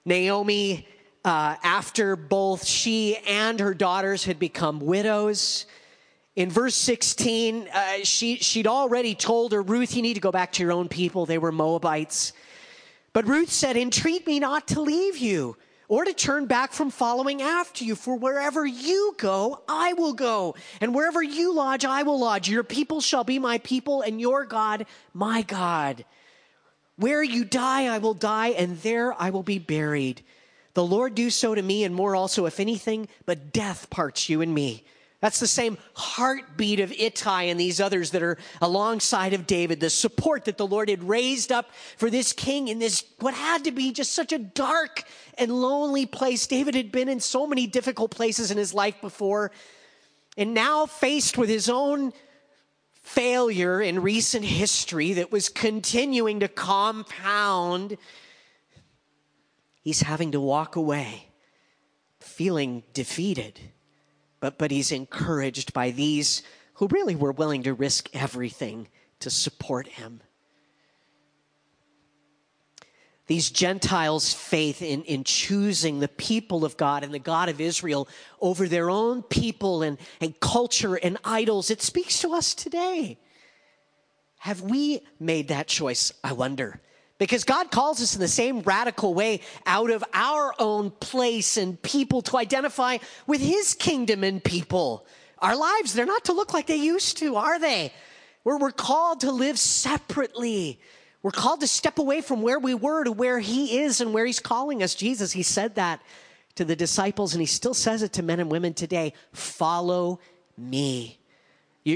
Naomi, 0.04 0.88
uh, 1.24 1.54
after 1.62 2.16
both 2.16 2.66
she 2.66 3.16
and 3.18 3.60
her 3.60 3.72
daughters 3.72 4.24
had 4.24 4.40
become 4.40 4.80
widows, 4.80 5.66
in 6.34 6.50
verse 6.50 6.74
16, 6.74 7.68
uh, 7.72 7.92
she, 8.04 8.36
she'd 8.36 8.66
already 8.66 9.14
told 9.14 9.52
her, 9.52 9.62
Ruth, 9.62 9.94
you 9.94 10.02
need 10.02 10.14
to 10.14 10.20
go 10.20 10.32
back 10.32 10.52
to 10.52 10.62
your 10.62 10.72
own 10.72 10.88
people. 10.88 11.26
They 11.26 11.38
were 11.38 11.52
Moabites. 11.52 12.32
But 13.12 13.26
Ruth 13.26 13.50
said, 13.50 13.76
Entreat 13.76 14.26
me 14.26 14.38
not 14.38 14.68
to 14.68 14.80
leave 14.80 15.16
you 15.16 15.56
or 15.88 16.04
to 16.04 16.12
turn 16.12 16.46
back 16.46 16.72
from 16.72 16.90
following 16.90 17.40
after 17.42 17.84
you. 17.84 17.94
For 17.94 18.16
wherever 18.16 18.64
you 18.64 19.14
go, 19.18 19.62
I 19.68 19.94
will 19.94 20.12
go. 20.12 20.54
And 20.80 20.94
wherever 20.94 21.22
you 21.22 21.54
lodge, 21.54 21.84
I 21.84 22.02
will 22.02 22.18
lodge. 22.18 22.48
Your 22.48 22.62
people 22.62 23.00
shall 23.00 23.24
be 23.24 23.38
my 23.38 23.58
people, 23.58 24.02
and 24.02 24.20
your 24.20 24.44
God, 24.44 24.86
my 25.14 25.42
God. 25.42 26.04
Where 26.96 27.22
you 27.22 27.44
die, 27.44 27.86
I 27.86 27.98
will 27.98 28.14
die, 28.14 28.48
and 28.48 28.78
there 28.82 29.14
I 29.20 29.30
will 29.30 29.42
be 29.42 29.58
buried. 29.58 30.22
The 30.74 30.84
Lord 30.84 31.14
do 31.14 31.30
so 31.30 31.54
to 31.54 31.62
me, 31.62 31.84
and 31.84 31.94
more 31.94 32.14
also, 32.14 32.46
if 32.46 32.60
anything, 32.60 33.08
but 33.24 33.52
death 33.52 33.88
parts 33.90 34.28
you 34.28 34.42
and 34.42 34.54
me. 34.54 34.84
That's 35.20 35.40
the 35.40 35.48
same 35.48 35.78
heartbeat 35.94 36.78
of 36.78 36.92
Ittai 36.92 37.44
and 37.44 37.58
these 37.58 37.80
others 37.80 38.12
that 38.12 38.22
are 38.22 38.38
alongside 38.60 39.32
of 39.32 39.48
David, 39.48 39.80
the 39.80 39.90
support 39.90 40.44
that 40.44 40.58
the 40.58 40.66
Lord 40.66 40.88
had 40.88 41.02
raised 41.02 41.50
up 41.50 41.70
for 41.96 42.08
this 42.08 42.32
king 42.32 42.68
in 42.68 42.78
this, 42.78 43.04
what 43.18 43.34
had 43.34 43.64
to 43.64 43.72
be 43.72 43.90
just 43.90 44.12
such 44.12 44.32
a 44.32 44.38
dark 44.38 45.02
and 45.36 45.50
lonely 45.50 46.06
place. 46.06 46.46
David 46.46 46.76
had 46.76 46.92
been 46.92 47.08
in 47.08 47.18
so 47.18 47.48
many 47.48 47.66
difficult 47.66 48.12
places 48.12 48.52
in 48.52 48.58
his 48.58 48.72
life 48.72 49.00
before. 49.00 49.50
And 50.36 50.54
now, 50.54 50.86
faced 50.86 51.36
with 51.36 51.48
his 51.48 51.68
own 51.68 52.12
failure 53.02 53.80
in 53.80 54.02
recent 54.02 54.44
history 54.44 55.14
that 55.14 55.32
was 55.32 55.48
continuing 55.48 56.38
to 56.40 56.48
compound, 56.48 57.98
he's 59.82 60.02
having 60.02 60.30
to 60.30 60.40
walk 60.40 60.76
away 60.76 61.24
feeling 62.20 62.84
defeated 62.92 63.58
but, 64.40 64.58
but 64.58 64.70
he's 64.70 64.92
encouraged 64.92 65.72
by 65.72 65.90
these 65.90 66.42
who 66.74 66.88
really 66.88 67.16
were 67.16 67.32
willing 67.32 67.64
to 67.64 67.74
risk 67.74 68.08
everything 68.14 68.88
to 69.20 69.30
support 69.30 69.86
him. 69.88 70.20
These 73.26 73.50
Gentiles' 73.50 74.32
faith 74.32 74.80
in, 74.80 75.02
in 75.02 75.22
choosing 75.22 76.00
the 76.00 76.08
people 76.08 76.64
of 76.64 76.78
God 76.78 77.04
and 77.04 77.12
the 77.12 77.18
God 77.18 77.50
of 77.50 77.60
Israel 77.60 78.08
over 78.40 78.66
their 78.66 78.88
own 78.88 79.22
people 79.22 79.82
and, 79.82 79.98
and 80.20 80.38
culture 80.40 80.94
and 80.94 81.18
idols, 81.24 81.70
it 81.70 81.82
speaks 81.82 82.20
to 82.22 82.32
us 82.32 82.54
today. 82.54 83.18
Have 84.38 84.62
we 84.62 85.02
made 85.20 85.48
that 85.48 85.66
choice? 85.66 86.10
I 86.24 86.32
wonder. 86.32 86.80
Because 87.18 87.42
God 87.42 87.70
calls 87.72 88.00
us 88.00 88.14
in 88.14 88.20
the 88.20 88.28
same 88.28 88.60
radical 88.60 89.12
way 89.12 89.40
out 89.66 89.90
of 89.90 90.04
our 90.14 90.54
own 90.58 90.90
place 90.90 91.56
and 91.56 91.80
people 91.82 92.22
to 92.22 92.36
identify 92.36 92.98
with 93.26 93.40
His 93.40 93.74
kingdom 93.74 94.22
and 94.22 94.42
people. 94.42 95.04
Our 95.40 95.56
lives, 95.56 95.94
they're 95.94 96.06
not 96.06 96.24
to 96.26 96.32
look 96.32 96.54
like 96.54 96.66
they 96.66 96.76
used 96.76 97.18
to, 97.18 97.36
are 97.36 97.58
they? 97.58 97.92
We're, 98.44 98.58
we're 98.58 98.70
called 98.70 99.20
to 99.20 99.32
live 99.32 99.58
separately. 99.58 100.80
We're 101.22 101.32
called 101.32 101.60
to 101.60 101.66
step 101.66 101.98
away 101.98 102.20
from 102.20 102.42
where 102.42 102.60
we 102.60 102.74
were 102.74 103.04
to 103.04 103.12
where 103.12 103.40
He 103.40 103.80
is 103.80 104.00
and 104.00 104.14
where 104.14 104.24
He's 104.24 104.40
calling 104.40 104.82
us. 104.82 104.94
Jesus, 104.94 105.32
He 105.32 105.42
said 105.42 105.74
that 105.74 106.00
to 106.54 106.64
the 106.64 106.76
disciples, 106.76 107.34
and 107.34 107.40
He 107.40 107.46
still 107.46 107.74
says 107.74 108.02
it 108.02 108.12
to 108.14 108.22
men 108.22 108.38
and 108.38 108.50
women 108.50 108.74
today 108.74 109.12
follow 109.32 110.20
me 110.56 111.18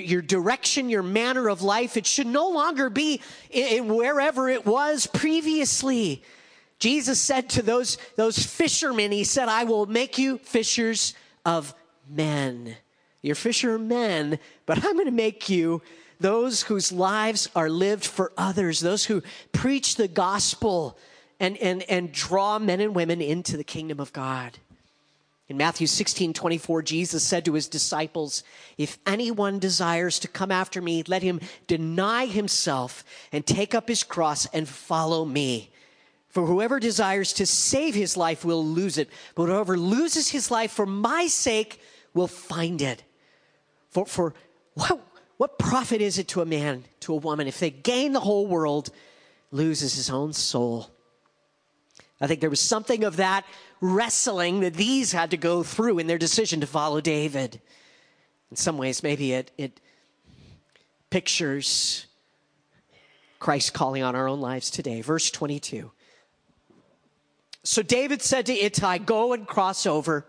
your 0.00 0.22
direction, 0.22 0.88
your 0.88 1.02
manner 1.02 1.48
of 1.48 1.62
life, 1.62 1.96
it 1.96 2.06
should 2.06 2.26
no 2.26 2.48
longer 2.48 2.90
be 2.90 3.20
wherever 3.52 4.48
it 4.48 4.64
was 4.64 5.06
previously. 5.06 6.22
Jesus 6.78 7.20
said 7.20 7.48
to 7.50 7.62
those, 7.62 7.98
those 8.16 8.44
fishermen, 8.44 9.12
He 9.12 9.24
said, 9.24 9.48
I 9.48 9.64
will 9.64 9.86
make 9.86 10.18
you 10.18 10.38
fishers 10.38 11.14
of 11.44 11.74
men. 12.08 12.76
You're 13.22 13.36
fishermen, 13.36 14.38
but 14.66 14.84
I'm 14.84 14.94
going 14.94 15.06
to 15.06 15.12
make 15.12 15.48
you 15.48 15.80
those 16.18 16.62
whose 16.62 16.90
lives 16.92 17.48
are 17.54 17.70
lived 17.70 18.04
for 18.04 18.32
others, 18.36 18.80
those 18.80 19.04
who 19.04 19.22
preach 19.52 19.96
the 19.96 20.08
gospel 20.08 20.98
and, 21.38 21.56
and, 21.58 21.82
and 21.84 22.12
draw 22.12 22.58
men 22.58 22.80
and 22.80 22.94
women 22.94 23.20
into 23.20 23.56
the 23.56 23.64
kingdom 23.64 24.00
of 24.00 24.12
God. 24.12 24.58
In 25.52 25.58
Matthew 25.58 25.86
16, 25.86 26.32
24, 26.32 26.80
Jesus 26.80 27.22
said 27.22 27.44
to 27.44 27.52
his 27.52 27.68
disciples, 27.68 28.42
If 28.78 28.98
anyone 29.04 29.58
desires 29.58 30.18
to 30.20 30.28
come 30.28 30.50
after 30.50 30.80
me, 30.80 31.02
let 31.06 31.22
him 31.22 31.40
deny 31.66 32.24
himself 32.24 33.04
and 33.32 33.44
take 33.44 33.74
up 33.74 33.86
his 33.86 34.02
cross 34.02 34.46
and 34.54 34.66
follow 34.66 35.26
me. 35.26 35.70
For 36.30 36.46
whoever 36.46 36.80
desires 36.80 37.34
to 37.34 37.44
save 37.44 37.94
his 37.94 38.16
life 38.16 38.46
will 38.46 38.64
lose 38.64 38.96
it, 38.96 39.10
but 39.34 39.50
whoever 39.50 39.76
loses 39.76 40.30
his 40.30 40.50
life 40.50 40.72
for 40.72 40.86
my 40.86 41.26
sake 41.26 41.82
will 42.14 42.28
find 42.28 42.80
it. 42.80 43.04
For, 43.90 44.06
for 44.06 44.32
what, 44.72 45.06
what 45.36 45.58
profit 45.58 46.00
is 46.00 46.16
it 46.16 46.28
to 46.28 46.40
a 46.40 46.46
man, 46.46 46.86
to 47.00 47.12
a 47.12 47.16
woman, 47.16 47.46
if 47.46 47.60
they 47.60 47.68
gain 47.68 48.14
the 48.14 48.20
whole 48.20 48.46
world, 48.46 48.88
loses 49.50 49.96
his 49.96 50.08
own 50.08 50.32
soul? 50.32 50.88
I 52.22 52.28
think 52.28 52.40
there 52.40 52.48
was 52.50 52.60
something 52.60 53.02
of 53.02 53.16
that 53.16 53.44
wrestling 53.80 54.60
that 54.60 54.74
these 54.74 55.10
had 55.10 55.32
to 55.32 55.36
go 55.36 55.64
through 55.64 55.98
in 55.98 56.06
their 56.06 56.18
decision 56.18 56.60
to 56.60 56.68
follow 56.68 57.00
David. 57.00 57.60
In 58.48 58.56
some 58.56 58.78
ways, 58.78 59.02
maybe 59.02 59.32
it, 59.32 59.50
it 59.58 59.80
pictures 61.10 62.06
Christ 63.40 63.74
calling 63.74 64.04
on 64.04 64.14
our 64.14 64.28
own 64.28 64.40
lives 64.40 64.70
today. 64.70 65.02
Verse 65.02 65.32
22. 65.32 65.90
So 67.64 67.82
David 67.82 68.22
said 68.22 68.46
to 68.46 68.52
Ittai, 68.52 68.98
Go 68.98 69.32
and 69.32 69.44
cross 69.44 69.84
over. 69.84 70.24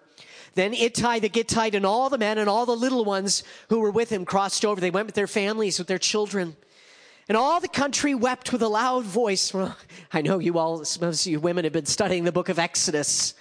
Then 0.56 0.74
Ittai 0.74 1.20
the 1.20 1.30
Gittite 1.30 1.76
and 1.76 1.86
all 1.86 2.10
the 2.10 2.18
men 2.18 2.40
and 2.40 2.50
all 2.50 2.66
the 2.66 2.76
little 2.76 3.06
ones 3.06 3.44
who 3.70 3.80
were 3.80 3.92
with 3.92 4.10
him 4.10 4.26
crossed 4.26 4.66
over. 4.66 4.82
They 4.82 4.90
went 4.90 5.06
with 5.06 5.16
their 5.16 5.28
families, 5.28 5.78
with 5.78 5.88
their 5.88 6.00
children. 6.00 6.56
And 7.30 7.38
all 7.38 7.60
the 7.60 7.68
country 7.68 8.14
wept 8.16 8.52
with 8.52 8.62
a 8.62 8.68
loud 8.68 9.06
voice. 9.06 9.54
Well, 9.54 9.76
I 10.12 10.22
know 10.22 10.40
you 10.40 10.58
all, 10.58 10.84
some 10.84 11.08
of 11.08 11.26
you 11.26 11.40
women 11.40 11.64
have 11.64 11.74
been 11.74 11.86
studying 11.86 12.24
the 12.26 12.32
book 12.32 12.50
of 12.50 12.60
Exodus. 12.60 13.34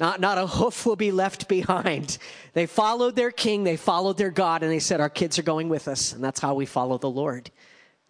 Not, 0.00 0.20
not 0.20 0.36
a 0.36 0.46
hoof 0.46 0.84
will 0.84 0.96
be 0.96 1.12
left 1.12 1.46
behind. 1.46 2.18
They 2.54 2.66
followed 2.66 3.14
their 3.14 3.30
king, 3.30 3.62
they 3.62 3.76
followed 3.76 4.16
their 4.18 4.32
God, 4.32 4.64
and 4.64 4.72
they 4.72 4.80
said, 4.80 5.00
Our 5.00 5.08
kids 5.08 5.38
are 5.38 5.44
going 5.44 5.68
with 5.68 5.86
us. 5.86 6.12
And 6.12 6.24
that's 6.24 6.40
how 6.40 6.54
we 6.54 6.66
follow 6.66 6.98
the 6.98 7.10
Lord. 7.10 7.50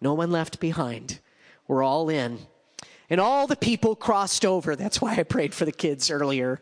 No 0.01 0.15
one 0.15 0.31
left 0.31 0.59
behind. 0.59 1.19
We're 1.67 1.83
all 1.83 2.09
in. 2.09 2.39
And 3.11 3.21
all 3.21 3.45
the 3.45 3.55
people 3.55 3.95
crossed 3.95 4.43
over. 4.43 4.75
That's 4.75 5.01
why 5.01 5.15
I 5.15 5.23
prayed 5.23 5.53
for 5.53 5.65
the 5.65 5.71
kids 5.71 6.09
earlier. 6.09 6.61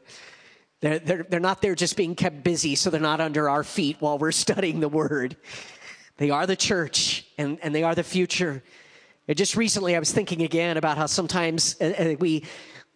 They're, 0.82 1.00
they're, 1.00 1.24
they're 1.24 1.40
not 1.40 1.62
there 1.62 1.76
just 1.76 1.96
being 1.96 2.16
kept 2.16 2.44
busy, 2.44 2.76
so 2.76 2.90
they're 2.90 3.00
not 3.00 3.22
under 3.22 3.48
our 3.48 3.64
feet 3.64 3.98
while 4.00 4.18
we're 4.18 4.32
studying 4.34 4.82
the 4.82 4.90
word. 4.90 5.38
They 6.22 6.30
are 6.30 6.46
the 6.46 6.56
church 6.56 7.26
and, 7.40 7.58
and 7.64 7.74
they 7.74 7.82
are 7.82 7.96
the 7.96 8.04
future. 8.04 8.62
And 9.28 9.36
just 9.36 9.56
recently, 9.56 9.96
I 9.96 10.00
was 10.00 10.12
thinking 10.12 10.44
again 10.44 10.78
about 10.78 10.96
how 10.96 11.08
sometimes 11.08 11.76
uh, 11.82 11.86
uh, 11.98 12.16
we, 12.20 12.44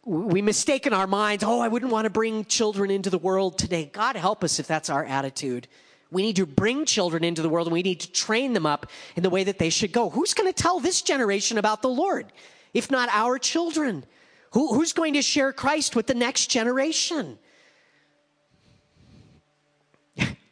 we 0.06 0.44
mistake 0.44 0.86
in 0.86 0.94
our 0.94 1.08
minds, 1.08 1.44
oh, 1.44 1.60
I 1.60 1.68
wouldn't 1.68 1.92
want 1.92 2.06
to 2.06 2.12
bring 2.12 2.46
children 2.46 2.92
into 2.92 3.10
the 3.10 3.18
world 3.18 3.58
today. 3.58 3.90
God 3.92 4.16
help 4.16 4.44
us 4.44 4.60
if 4.60 4.68
that's 4.68 4.92
our 4.92 5.04
attitude. 5.04 5.68
We 6.12 6.22
need 6.22 6.36
to 6.36 6.46
bring 6.46 6.86
children 6.86 7.24
into 7.24 7.42
the 7.42 7.50
world 7.50 7.66
and 7.66 7.74
we 7.74 7.82
need 7.82 8.02
to 8.02 8.12
train 8.12 8.54
them 8.54 8.68
up 8.68 8.92
in 9.16 9.24
the 9.24 9.32
way 9.32 9.44
that 9.44 9.58
they 9.58 9.72
should 9.72 9.92
go. 9.92 10.12
Who's 10.12 10.36
going 10.36 10.54
to 10.54 10.54
tell 10.54 10.80
this 10.80 11.02
generation 11.02 11.58
about 11.58 11.82
the 11.82 11.90
Lord, 11.90 12.32
if 12.76 12.92
not 12.92 13.10
our 13.12 13.40
children? 13.40 14.06
Who, 14.52 14.76
who's 14.76 14.94
going 14.94 15.16
to 15.16 15.24
share 15.24 15.52
Christ 15.52 15.96
with 15.96 16.06
the 16.06 16.14
next 16.14 16.52
generation? 16.52 17.40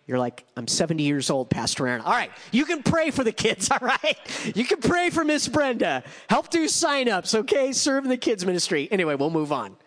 You're 0.06 0.20
like, 0.20 0.46
I'm 0.58 0.68
70 0.68 1.04
years 1.04 1.30
old, 1.30 1.50
Pastor 1.50 1.88
Aaron. 1.88 2.02
All 2.02 2.12
right, 2.12 2.32
you 2.52 2.66
can 2.66 2.84
pray 2.84 3.10
for 3.10 3.24
the 3.24 3.32
kids, 3.32 3.72
all 3.72 3.80
right? 3.82 4.18
You 4.56 4.66
can 4.66 4.80
pray 4.80 5.10
for 5.10 5.24
Miss 5.24 5.48
Brenda. 5.48 6.04
Help 6.30 6.50
do 6.50 6.68
sign-ups, 6.68 7.34
okay? 7.36 7.72
Serve 7.72 8.04
in 8.04 8.10
the 8.10 8.18
kids 8.18 8.46
ministry. 8.46 8.88
Anyway, 8.92 9.16
we'll 9.16 9.30
move 9.30 9.52
on. 9.52 9.78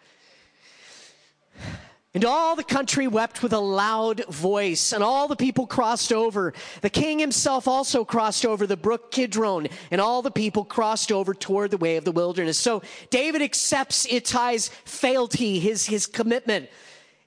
And 2.14 2.24
all 2.24 2.57
the 2.57 2.64
country 2.64 3.07
wept 3.09 3.42
with 3.42 3.52
a 3.52 3.59
loud 3.59 4.24
voice, 4.31 4.94
and 4.94 5.05
all 5.05 5.29
the 5.29 5.37
people 5.37 5.66
crossed 5.66 6.14
over. 6.14 6.55
The 6.81 6.88
king 6.88 7.18
himself 7.18 7.68
also 7.68 8.07
crossed 8.07 8.46
over 8.46 8.66
the 8.66 8.74
brook 8.74 9.11
Kidron, 9.11 9.68
and 9.90 10.00
all 10.00 10.22
the 10.22 10.31
people 10.31 10.64
crossed 10.64 11.12
over 11.12 11.35
toward 11.35 11.72
the 11.72 11.76
way 11.76 11.98
of 11.98 12.07
the 12.07 12.12
wilderness. 12.12 12.59
So 12.59 12.81
David 13.11 13.42
accepts 13.42 14.07
Ittai's 14.07 14.70
fealty, 14.87 15.59
his, 15.59 15.85
his 15.85 16.07
commitment 16.07 16.70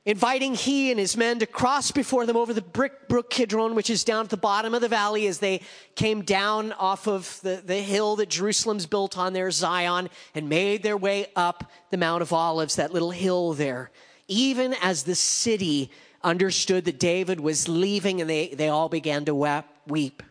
inviting 0.09 0.55
he 0.55 0.89
and 0.89 0.99
his 0.99 1.15
men 1.15 1.37
to 1.37 1.45
cross 1.45 1.91
before 1.91 2.25
them 2.25 2.35
over 2.35 2.51
the 2.51 2.63
brick 2.63 3.07
brook 3.07 3.29
Kidron, 3.29 3.75
which 3.75 3.91
is 3.91 4.03
down 4.03 4.23
at 4.23 4.31
the 4.31 4.37
bottom 4.37 4.73
of 4.73 4.81
the 4.81 4.87
valley 4.87 5.27
as 5.27 5.37
they 5.37 5.61
came 5.93 6.23
down 6.23 6.71
off 6.73 7.07
of 7.07 7.39
the, 7.43 7.61
the 7.63 7.75
hill 7.75 8.15
that 8.15 8.27
Jerusalem's 8.27 8.87
built 8.87 9.19
on 9.19 9.33
there, 9.33 9.51
Zion, 9.51 10.09
and 10.33 10.49
made 10.49 10.81
their 10.81 10.97
way 10.97 11.27
up 11.35 11.71
the 11.91 11.97
Mount 11.97 12.23
of 12.23 12.33
Olives, 12.33 12.75
that 12.77 12.91
little 12.91 13.11
hill 13.11 13.53
there. 13.53 13.91
Even 14.27 14.73
as 14.81 15.03
the 15.03 15.13
city 15.13 15.91
understood 16.23 16.85
that 16.85 16.99
David 16.99 17.39
was 17.39 17.67
leaving, 17.67 18.19
and 18.19 18.27
they, 18.27 18.47
they 18.47 18.67
all 18.67 18.89
began 18.89 19.25
to 19.25 19.63
weep. 19.85 20.23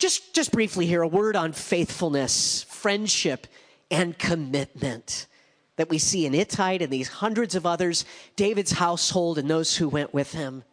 Just, 0.00 0.34
just 0.34 0.50
briefly 0.50 0.86
here, 0.86 1.02
a 1.02 1.08
word 1.08 1.36
on 1.36 1.52
faithfulness, 1.52 2.64
friendship, 2.64 3.46
and 3.92 4.18
commitment 4.18 5.28
that 5.76 5.90
we 5.90 5.98
see 5.98 6.26
in 6.26 6.34
Ittai 6.34 6.78
and 6.80 6.92
these 6.92 7.08
hundreds 7.08 7.54
of 7.54 7.66
others, 7.66 8.04
David's 8.36 8.72
household 8.72 9.38
and 9.38 9.48
those 9.48 9.76
who 9.76 9.88
went 9.88 10.14
with 10.14 10.32
him. 10.32 10.64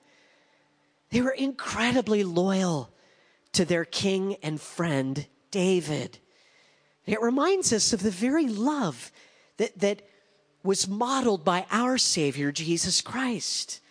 They 1.10 1.22
were 1.22 1.32
incredibly 1.32 2.24
loyal 2.24 2.92
to 3.54 3.66
their 3.66 3.86
king 3.86 4.38
and 4.44 4.62
friend, 4.62 5.26
David. 5.50 6.20
It 7.06 7.22
reminds 7.22 7.74
us 7.74 7.94
of 7.94 8.04
the 8.04 8.12
very 8.12 8.48
love 8.48 9.12
that, 9.58 9.78
that 9.80 10.04
was 10.64 10.88
modeled 10.88 11.44
by 11.44 11.66
our 11.72 11.98
Savior, 11.98 12.52
Jesus 12.52 13.02
Christ. 13.02 13.82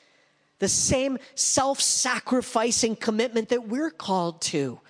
The 0.61 0.69
same 0.69 1.19
self 1.35 1.81
sacrificing 1.81 2.97
commitment 2.97 3.49
that 3.49 3.69
we're 3.69 3.91
called 3.91 4.41
to. 4.43 4.81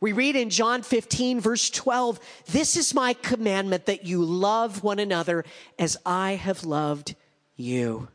We 0.00 0.12
read 0.12 0.36
in 0.36 0.50
John 0.50 0.82
15, 0.82 1.40
verse 1.40 1.70
12, 1.70 2.20
This 2.46 2.76
is 2.76 2.94
my 2.94 3.14
commandment 3.14 3.86
that 3.86 4.04
you 4.04 4.22
love 4.22 4.82
one 4.82 4.98
another 4.98 5.44
as 5.78 5.96
I 6.04 6.32
have 6.32 6.64
loved 6.64 7.14
you. 7.56 8.08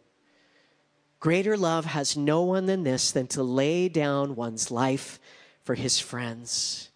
Greater 1.20 1.58
love 1.58 1.86
has 1.86 2.16
no 2.16 2.44
one 2.44 2.68
than 2.68 2.84
this, 2.84 3.12
than 3.12 3.28
to 3.28 3.44
lay 3.44 3.90
down 3.90 4.36
one's 4.36 4.70
life 4.70 5.20
for 5.64 5.76
his 5.76 6.00
friends. 6.00 6.90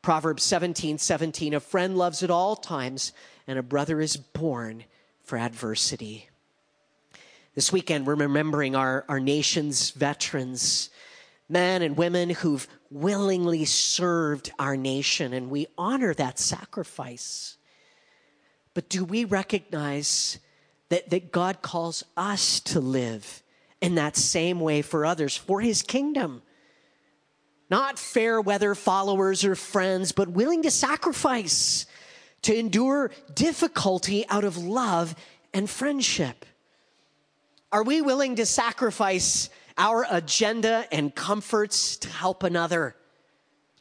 Proverbs 0.00 0.42
17 0.42 0.98
17, 0.98 1.54
a 1.54 1.60
friend 1.60 1.96
loves 1.96 2.22
at 2.22 2.30
all 2.30 2.56
times, 2.56 3.12
and 3.46 3.58
a 3.58 3.62
brother 3.62 4.00
is 4.00 4.16
born 4.16 4.84
for 5.22 5.38
adversity. 5.38 6.28
This 7.54 7.70
weekend, 7.70 8.06
we're 8.06 8.14
remembering 8.14 8.74
our, 8.74 9.04
our 9.08 9.20
nation's 9.20 9.90
veterans, 9.90 10.90
men 11.48 11.82
and 11.82 11.96
women 11.96 12.30
who've 12.30 12.66
willingly 12.92 13.64
served 13.64 14.52
our 14.58 14.76
nation, 14.76 15.32
and 15.32 15.50
we 15.50 15.66
honor 15.76 16.14
that 16.14 16.38
sacrifice. 16.38 17.56
But 18.74 18.88
do 18.88 19.04
we 19.04 19.24
recognize 19.24 20.38
that, 20.88 21.10
that 21.10 21.32
God 21.32 21.62
calls 21.62 22.04
us 22.16 22.60
to 22.60 22.80
live 22.80 23.42
in 23.80 23.94
that 23.96 24.16
same 24.16 24.60
way 24.60 24.82
for 24.82 25.04
others, 25.04 25.36
for 25.36 25.60
his 25.60 25.82
kingdom? 25.82 26.42
Not 27.70 27.98
fair 27.98 28.40
weather 28.40 28.74
followers 28.74 29.44
or 29.44 29.54
friends, 29.54 30.12
but 30.12 30.28
willing 30.28 30.62
to 30.62 30.70
sacrifice, 30.70 31.86
to 32.42 32.54
endure 32.54 33.10
difficulty 33.34 34.28
out 34.28 34.44
of 34.44 34.56
love 34.56 35.14
and 35.54 35.68
friendship. 35.68 36.44
Are 37.70 37.82
we 37.82 38.02
willing 38.02 38.36
to 38.36 38.44
sacrifice 38.44 39.48
our 39.76 40.06
agenda 40.10 40.86
and 40.92 41.14
comforts 41.14 41.96
to 41.98 42.08
help 42.08 42.42
another? 42.42 42.96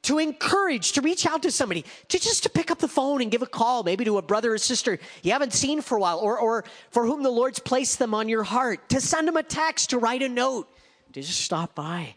to 0.04 0.18
encourage, 0.18 0.94
to 0.94 1.02
reach 1.02 1.26
out 1.26 1.44
to 1.44 1.52
somebody, 1.52 1.86
to 2.08 2.20
just 2.20 2.44
to 2.44 2.50
pick 2.50 2.72
up 2.72 2.80
the 2.80 2.88
phone 2.88 3.22
and 3.22 3.30
give 3.30 3.42
a 3.42 3.48
call, 3.48 3.84
maybe 3.84 4.04
to 4.06 4.18
a 4.18 4.22
brother 4.22 4.54
or 4.54 4.58
sister 4.58 5.00
you 5.22 5.32
haven't 5.32 5.54
seen 5.54 5.82
for 5.82 5.98
a 5.98 6.02
while, 6.02 6.20
or, 6.20 6.40
or 6.40 6.66
for 6.90 7.06
whom 7.06 7.24
the 7.24 7.30
Lord's 7.30 7.60
placed 7.60 8.00
them 8.00 8.14
on 8.14 8.28
your 8.28 8.44
heart, 8.44 8.90
to 8.90 9.00
send 9.00 9.28
them 9.28 9.38
a 9.38 9.44
text, 9.44 9.92
to 9.92 10.00
write 10.00 10.24
a 10.24 10.30
note, 10.30 10.68
to 11.14 11.22
just 11.22 11.42
stop 11.42 11.76
by, 11.76 12.16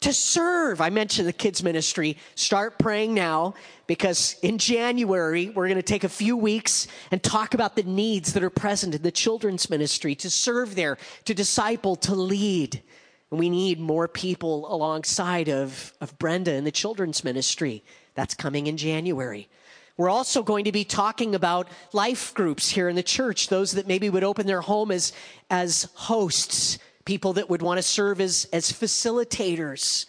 to 0.00 0.12
serve. 0.12 0.80
I 0.80 0.90
mentioned 0.90 1.28
the 1.28 1.32
kids' 1.32 1.62
ministry. 1.62 2.16
Start 2.34 2.78
praying 2.78 3.14
now 3.14 3.54
because 3.86 4.36
in 4.42 4.56
January, 4.56 5.50
we're 5.50 5.68
going 5.68 5.76
to 5.76 5.82
take 5.82 6.04
a 6.04 6.08
few 6.08 6.36
weeks 6.36 6.86
and 7.10 7.22
talk 7.22 7.54
about 7.54 7.76
the 7.76 7.82
needs 7.82 8.32
that 8.32 8.42
are 8.42 8.50
present 8.50 8.94
in 8.94 9.02
the 9.02 9.10
children's 9.10 9.68
ministry, 9.68 10.14
to 10.16 10.30
serve 10.30 10.74
there, 10.74 10.96
to 11.26 11.34
disciple, 11.34 11.96
to 11.96 12.14
lead. 12.14 12.82
And 13.30 13.38
we 13.38 13.50
need 13.50 13.78
more 13.78 14.08
people 14.08 14.72
alongside 14.72 15.48
of, 15.48 15.92
of 16.00 16.18
Brenda 16.18 16.54
in 16.54 16.64
the 16.64 16.72
children's 16.72 17.22
ministry. 17.22 17.84
That's 18.14 18.34
coming 18.34 18.66
in 18.66 18.76
January. 18.76 19.48
We're 19.96 20.08
also 20.08 20.42
going 20.42 20.64
to 20.64 20.72
be 20.72 20.84
talking 20.84 21.34
about 21.34 21.68
life 21.92 22.32
groups 22.32 22.70
here 22.70 22.88
in 22.88 22.96
the 22.96 23.02
church, 23.02 23.48
those 23.48 23.72
that 23.72 23.86
maybe 23.86 24.08
would 24.08 24.24
open 24.24 24.46
their 24.46 24.62
home 24.62 24.90
as, 24.90 25.12
as 25.50 25.90
hosts, 25.92 26.78
people 27.10 27.32
that 27.32 27.50
would 27.50 27.60
want 27.60 27.76
to 27.76 27.82
serve 27.82 28.20
as, 28.20 28.46
as 28.52 28.70
facilitators. 28.70 30.06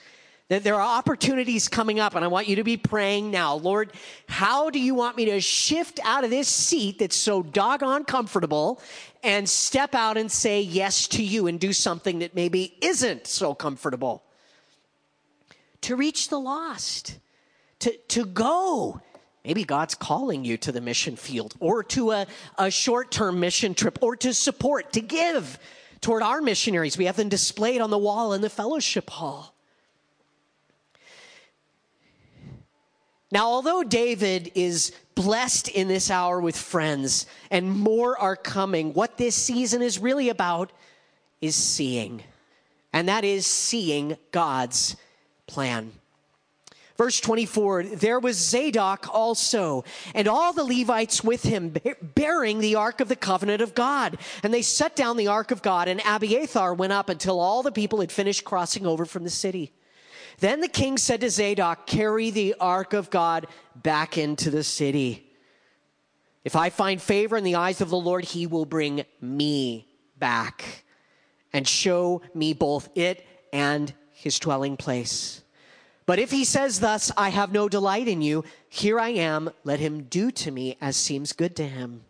There 0.50 0.76
are 0.76 0.98
opportunities 1.00 1.68
coming 1.68 2.00
up, 2.00 2.14
and 2.14 2.24
I 2.24 2.28
want 2.28 2.48
you 2.48 2.58
to 2.58 2.64
be 2.64 2.78
praying 2.78 3.32
now. 3.32 3.56
Lord, 3.56 3.92
how 4.30 4.70
do 4.70 4.80
you 4.80 4.94
want 4.94 5.18
me 5.18 5.26
to 5.26 5.42
shift 5.42 6.00
out 6.04 6.24
of 6.24 6.30
this 6.30 6.48
seat 6.48 7.00
that's 7.00 7.16
so 7.16 7.42
doggone 7.42 8.04
comfortable 8.04 8.80
and 9.24 9.50
step 9.50 9.96
out 9.96 10.16
and 10.16 10.32
say 10.32 10.62
yes 10.62 11.08
to 11.08 11.24
you 11.24 11.48
and 11.48 11.60
do 11.60 11.74
something 11.74 12.20
that 12.20 12.36
maybe 12.36 12.78
isn't 12.84 13.26
so 13.26 13.56
comfortable? 13.56 14.22
To 15.82 15.96
reach 15.96 16.30
the 16.30 16.40
lost, 16.40 17.18
to, 17.80 17.98
to 18.10 18.26
go. 18.26 19.02
Maybe 19.44 19.64
God's 19.64 19.96
calling 19.96 20.46
you 20.46 20.56
to 20.58 20.72
the 20.72 20.82
mission 20.82 21.16
field 21.16 21.56
or 21.60 21.84
to 21.86 22.12
a, 22.12 22.28
a 22.60 22.70
short 22.70 23.10
term 23.10 23.40
mission 23.40 23.74
trip 23.74 23.98
or 24.04 24.16
to 24.18 24.36
support, 24.36 24.94
to 24.94 25.02
give 25.02 25.58
toward 26.02 26.24
our 26.24 26.42
missionaries. 26.42 26.98
We 26.98 27.06
have 27.06 27.16
them 27.16 27.30
displayed 27.30 27.80
on 27.80 27.90
the 27.90 27.98
wall 27.98 28.34
in 28.34 28.42
the 28.42 28.50
fellowship 28.50 29.10
hall. 29.10 29.56
Now, 33.32 33.46
although 33.46 33.84
David 33.84 34.52
is 34.56 34.92
blessed 35.16 35.70
in 35.70 35.88
this 35.88 36.12
hour 36.12 36.42
with 36.42 36.58
friends 36.58 37.28
and 37.50 37.70
more 37.70 38.20
are 38.20 38.36
coming, 38.36 38.94
what 38.94 39.18
this 39.18 39.36
season 39.36 39.82
is 39.82 40.00
really 40.00 40.28
about 40.28 40.72
is 41.40 41.56
seeing. 41.56 42.24
And 42.92 43.08
that 43.08 43.24
is 43.24 43.48
seeing 43.48 44.18
God's 44.32 44.98
plan. 45.48 45.94
Verse 47.02 47.20
24, 47.20 47.82
there 47.96 48.20
was 48.20 48.38
Zadok 48.38 49.08
also, 49.12 49.84
and 50.14 50.28
all 50.28 50.54
the 50.54 50.64
Levites 50.64 51.24
with 51.24 51.42
him, 51.42 51.74
bearing 52.00 52.60
the 52.60 52.76
ark 52.76 53.02
of 53.02 53.08
the 53.08 53.16
covenant 53.16 53.60
of 53.60 53.74
God. 53.74 54.20
And 54.44 54.54
they 54.54 54.62
set 54.62 54.96
down 54.96 55.18
the 55.18 55.26
ark 55.26 55.50
of 55.50 55.64
God, 55.64 55.88
and 55.88 56.00
Abiathar 56.06 56.76
went 56.76 56.94
up 56.94 57.10
until 57.10 57.40
all 57.40 57.64
the 57.64 57.72
people 57.72 58.02
had 58.02 58.12
finished 58.12 58.46
crossing 58.46 58.86
over 58.86 59.06
from 59.06 59.24
the 59.24 59.32
city. 59.32 59.74
Then 60.42 60.62
the 60.62 60.68
king 60.68 61.00
said 61.00 61.22
to 61.22 61.32
Zadok, 61.32 61.88
Carry 61.88 62.30
the 62.30 62.54
ark 62.60 62.94
of 62.94 63.10
God 63.10 63.48
back 63.76 64.20
into 64.20 64.52
the 64.52 64.64
city. 64.64 65.28
If 66.44 66.56
I 66.56 66.70
find 66.70 67.02
favor 67.02 67.36
in 67.36 67.44
the 67.44 67.56
eyes 67.56 67.82
of 67.82 67.90
the 67.90 67.98
Lord, 67.98 68.26
he 68.26 68.46
will 68.46 68.66
bring 68.66 69.06
me 69.20 69.88
back 70.20 70.84
and 71.52 71.68
show 71.68 72.22
me 72.36 72.54
both 72.54 72.90
it 72.94 73.26
and 73.52 73.92
his 74.12 74.38
dwelling 74.38 74.78
place. 74.78 75.41
But 76.12 76.20
if 76.20 76.30
he 76.30 76.44
says 76.44 76.82
thus, 76.82 77.10
I 77.16 77.30
have 77.30 77.54
no 77.54 77.70
delight 77.70 78.10
in 78.10 78.22
you, 78.22 78.44
here 78.68 79.00
I 79.00 79.12
am, 79.12 79.50
let 79.64 79.80
him 79.80 80.04
do 80.10 80.30
to 80.30 80.52
me 80.52 80.76
as 80.82 80.98
seems 80.98 81.32
good 81.32 81.56
to 81.56 81.66
him. 81.66 82.04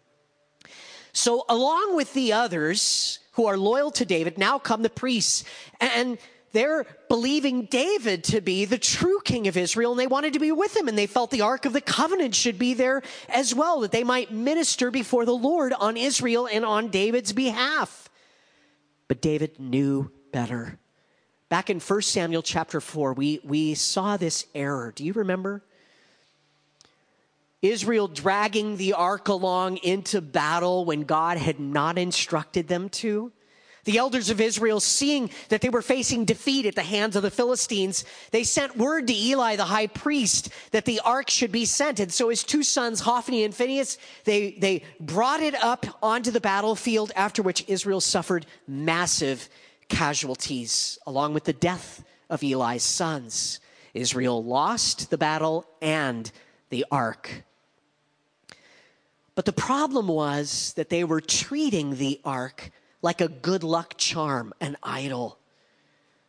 So, 1.14 1.46
along 1.48 1.96
with 1.96 2.12
the 2.16 2.34
others 2.34 3.20
who 3.34 3.46
are 3.46 3.60
loyal 3.60 3.92
to 3.92 4.04
David, 4.04 4.40
now 4.40 4.58
come 4.58 4.82
the 4.82 4.90
priests. 4.90 5.44
And 5.80 6.18
they're 6.52 6.88
believing 7.10 7.66
David 7.66 8.24
to 8.24 8.42
be 8.42 8.66
the 8.66 8.80
true 8.80 9.20
king 9.24 9.48
of 9.48 9.56
Israel, 9.56 9.92
and 9.92 10.00
they 10.00 10.08
wanted 10.08 10.34
to 10.34 10.40
be 10.40 10.52
with 10.52 10.76
him, 10.76 10.88
and 10.88 10.98
they 10.98 11.06
felt 11.06 11.30
the 11.30 11.42
Ark 11.42 11.66
of 11.66 11.74
the 11.74 11.80
Covenant 11.80 12.34
should 12.34 12.58
be 12.58 12.74
there 12.74 13.04
as 13.30 13.54
well, 13.54 13.82
that 13.82 13.92
they 13.92 14.04
might 14.04 14.32
minister 14.32 14.90
before 14.90 15.26
the 15.26 15.36
Lord 15.36 15.74
on 15.74 15.96
Israel 15.96 16.50
and 16.52 16.66
on 16.66 16.88
David's 16.88 17.34
behalf. 17.34 18.10
But 19.08 19.22
David 19.22 19.60
knew 19.60 20.12
better. 20.32 20.80
Back 21.52 21.70
in 21.70 21.82
1 21.82 22.02
Samuel 22.04 22.44
chapter 22.44 22.80
4, 22.80 23.12
we, 23.12 23.42
we 23.44 23.74
saw 23.74 24.16
this 24.16 24.46
error. 24.56 24.94
Do 24.96 25.04
you 25.04 25.12
remember? 25.12 25.62
Israel 27.62 28.08
dragging 28.08 28.78
the 28.78 28.94
ark 28.94 29.28
along 29.28 29.76
into 29.84 30.22
battle 30.22 30.86
when 30.86 31.02
God 31.02 31.38
had 31.38 31.60
not 31.60 31.98
instructed 31.98 32.70
them 32.70 32.88
to. 32.88 33.34
The 33.84 33.98
elders 33.98 34.30
of 34.30 34.40
Israel, 34.40 34.80
seeing 34.80 35.30
that 35.50 35.60
they 35.60 35.68
were 35.68 35.82
facing 35.82 36.24
defeat 36.24 36.68
at 36.68 36.76
the 36.76 36.84
hands 36.84 37.18
of 37.18 37.22
the 37.22 37.30
Philistines, 37.30 38.06
they 38.32 38.46
sent 38.46 38.78
word 38.78 39.08
to 39.08 39.14
Eli, 39.14 39.58
the 39.58 39.66
high 39.66 39.88
priest, 39.88 40.54
that 40.72 40.86
the 40.86 41.02
ark 41.04 41.30
should 41.30 41.52
be 41.52 41.66
sent. 41.66 42.00
And 42.00 42.14
so 42.14 42.30
his 42.30 42.46
two 42.46 42.64
sons, 42.64 43.02
Hophni 43.02 43.44
and 43.44 43.54
Phinehas, 43.54 43.98
they, 44.24 44.52
they 44.52 44.84
brought 45.02 45.42
it 45.42 45.62
up 45.62 45.86
onto 46.02 46.32
the 46.32 46.40
battlefield, 46.40 47.12
after 47.14 47.42
which 47.42 47.66
Israel 47.68 48.00
suffered 48.00 48.46
massive 48.70 49.50
casualties, 49.91 50.97
along 51.06 51.34
with 51.34 51.43
the 51.43 51.54
death 51.54 52.04
of 52.30 52.41
Eli's 52.41 52.82
sons. 52.84 53.60
Israel 53.93 54.43
lost 54.43 55.10
the 55.10 55.17
battle 55.17 55.65
and 55.82 56.32
the 56.69 56.86
ark. 56.89 57.43
But 59.36 59.45
the 59.45 59.54
problem 59.54 60.08
was 60.08 60.73
that 60.73 60.89
they 60.89 61.04
were 61.04 61.21
treating 61.21 61.95
the 61.95 62.19
ark 62.23 62.71
like 63.01 63.21
a 63.21 63.27
good 63.27 63.63
luck 63.63 63.95
charm, 63.97 64.54
an 64.62 64.77
idol. 64.82 65.38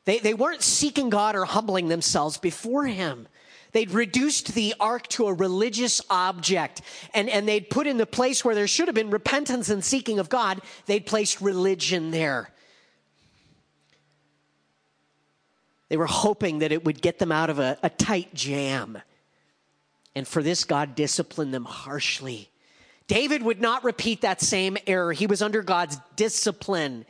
They, 0.04 0.18
they 0.18 0.34
weren't 0.34 0.62
seeking 0.62 1.10
God 1.10 1.36
or 1.36 1.44
humbling 1.44 1.88
themselves 1.88 2.38
before 2.38 2.86
Him. 2.86 3.28
They'd 3.72 3.92
reduced 3.92 4.54
the 4.54 4.74
ark 4.80 5.06
to 5.08 5.26
a 5.26 5.34
religious 5.34 6.00
object, 6.10 6.82
and, 7.14 7.28
and 7.28 7.48
they'd 7.48 7.70
put 7.70 7.86
in 7.86 7.96
the 7.96 8.06
place 8.06 8.44
where 8.44 8.54
there 8.54 8.66
should 8.66 8.88
have 8.88 8.94
been 8.94 9.10
repentance 9.10 9.70
and 9.70 9.84
seeking 9.84 10.18
of 10.18 10.28
God, 10.28 10.60
they'd 10.86 11.06
placed 11.06 11.40
religion 11.40 12.10
there. 12.10 12.51
They 15.92 15.98
were 15.98 16.06
hoping 16.06 16.60
that 16.60 16.72
it 16.72 16.86
would 16.86 17.02
get 17.02 17.18
them 17.18 17.30
out 17.30 17.50
of 17.50 17.58
a, 17.58 17.76
a 17.82 17.90
tight 17.90 18.32
jam. 18.32 18.96
And 20.14 20.26
for 20.26 20.42
this, 20.42 20.64
God 20.64 20.94
disciplined 20.94 21.52
them 21.52 21.66
harshly. 21.66 22.48
David 23.08 23.42
would 23.42 23.60
not 23.60 23.84
repeat 23.84 24.22
that 24.22 24.40
same 24.40 24.78
error. 24.86 25.12
He 25.12 25.26
was 25.26 25.42
under 25.42 25.62
God's 25.62 25.98
discipline, 26.16 27.04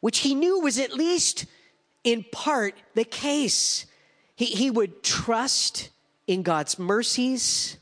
which 0.00 0.18
he 0.18 0.34
knew 0.34 0.58
was 0.58 0.80
at 0.80 0.94
least 0.94 1.46
in 2.02 2.24
part 2.32 2.74
the 2.94 3.04
case. 3.04 3.86
He, 4.34 4.46
he 4.46 4.68
would 4.68 5.04
trust 5.04 5.90
in 6.26 6.42
God's 6.42 6.80
mercies 6.80 7.76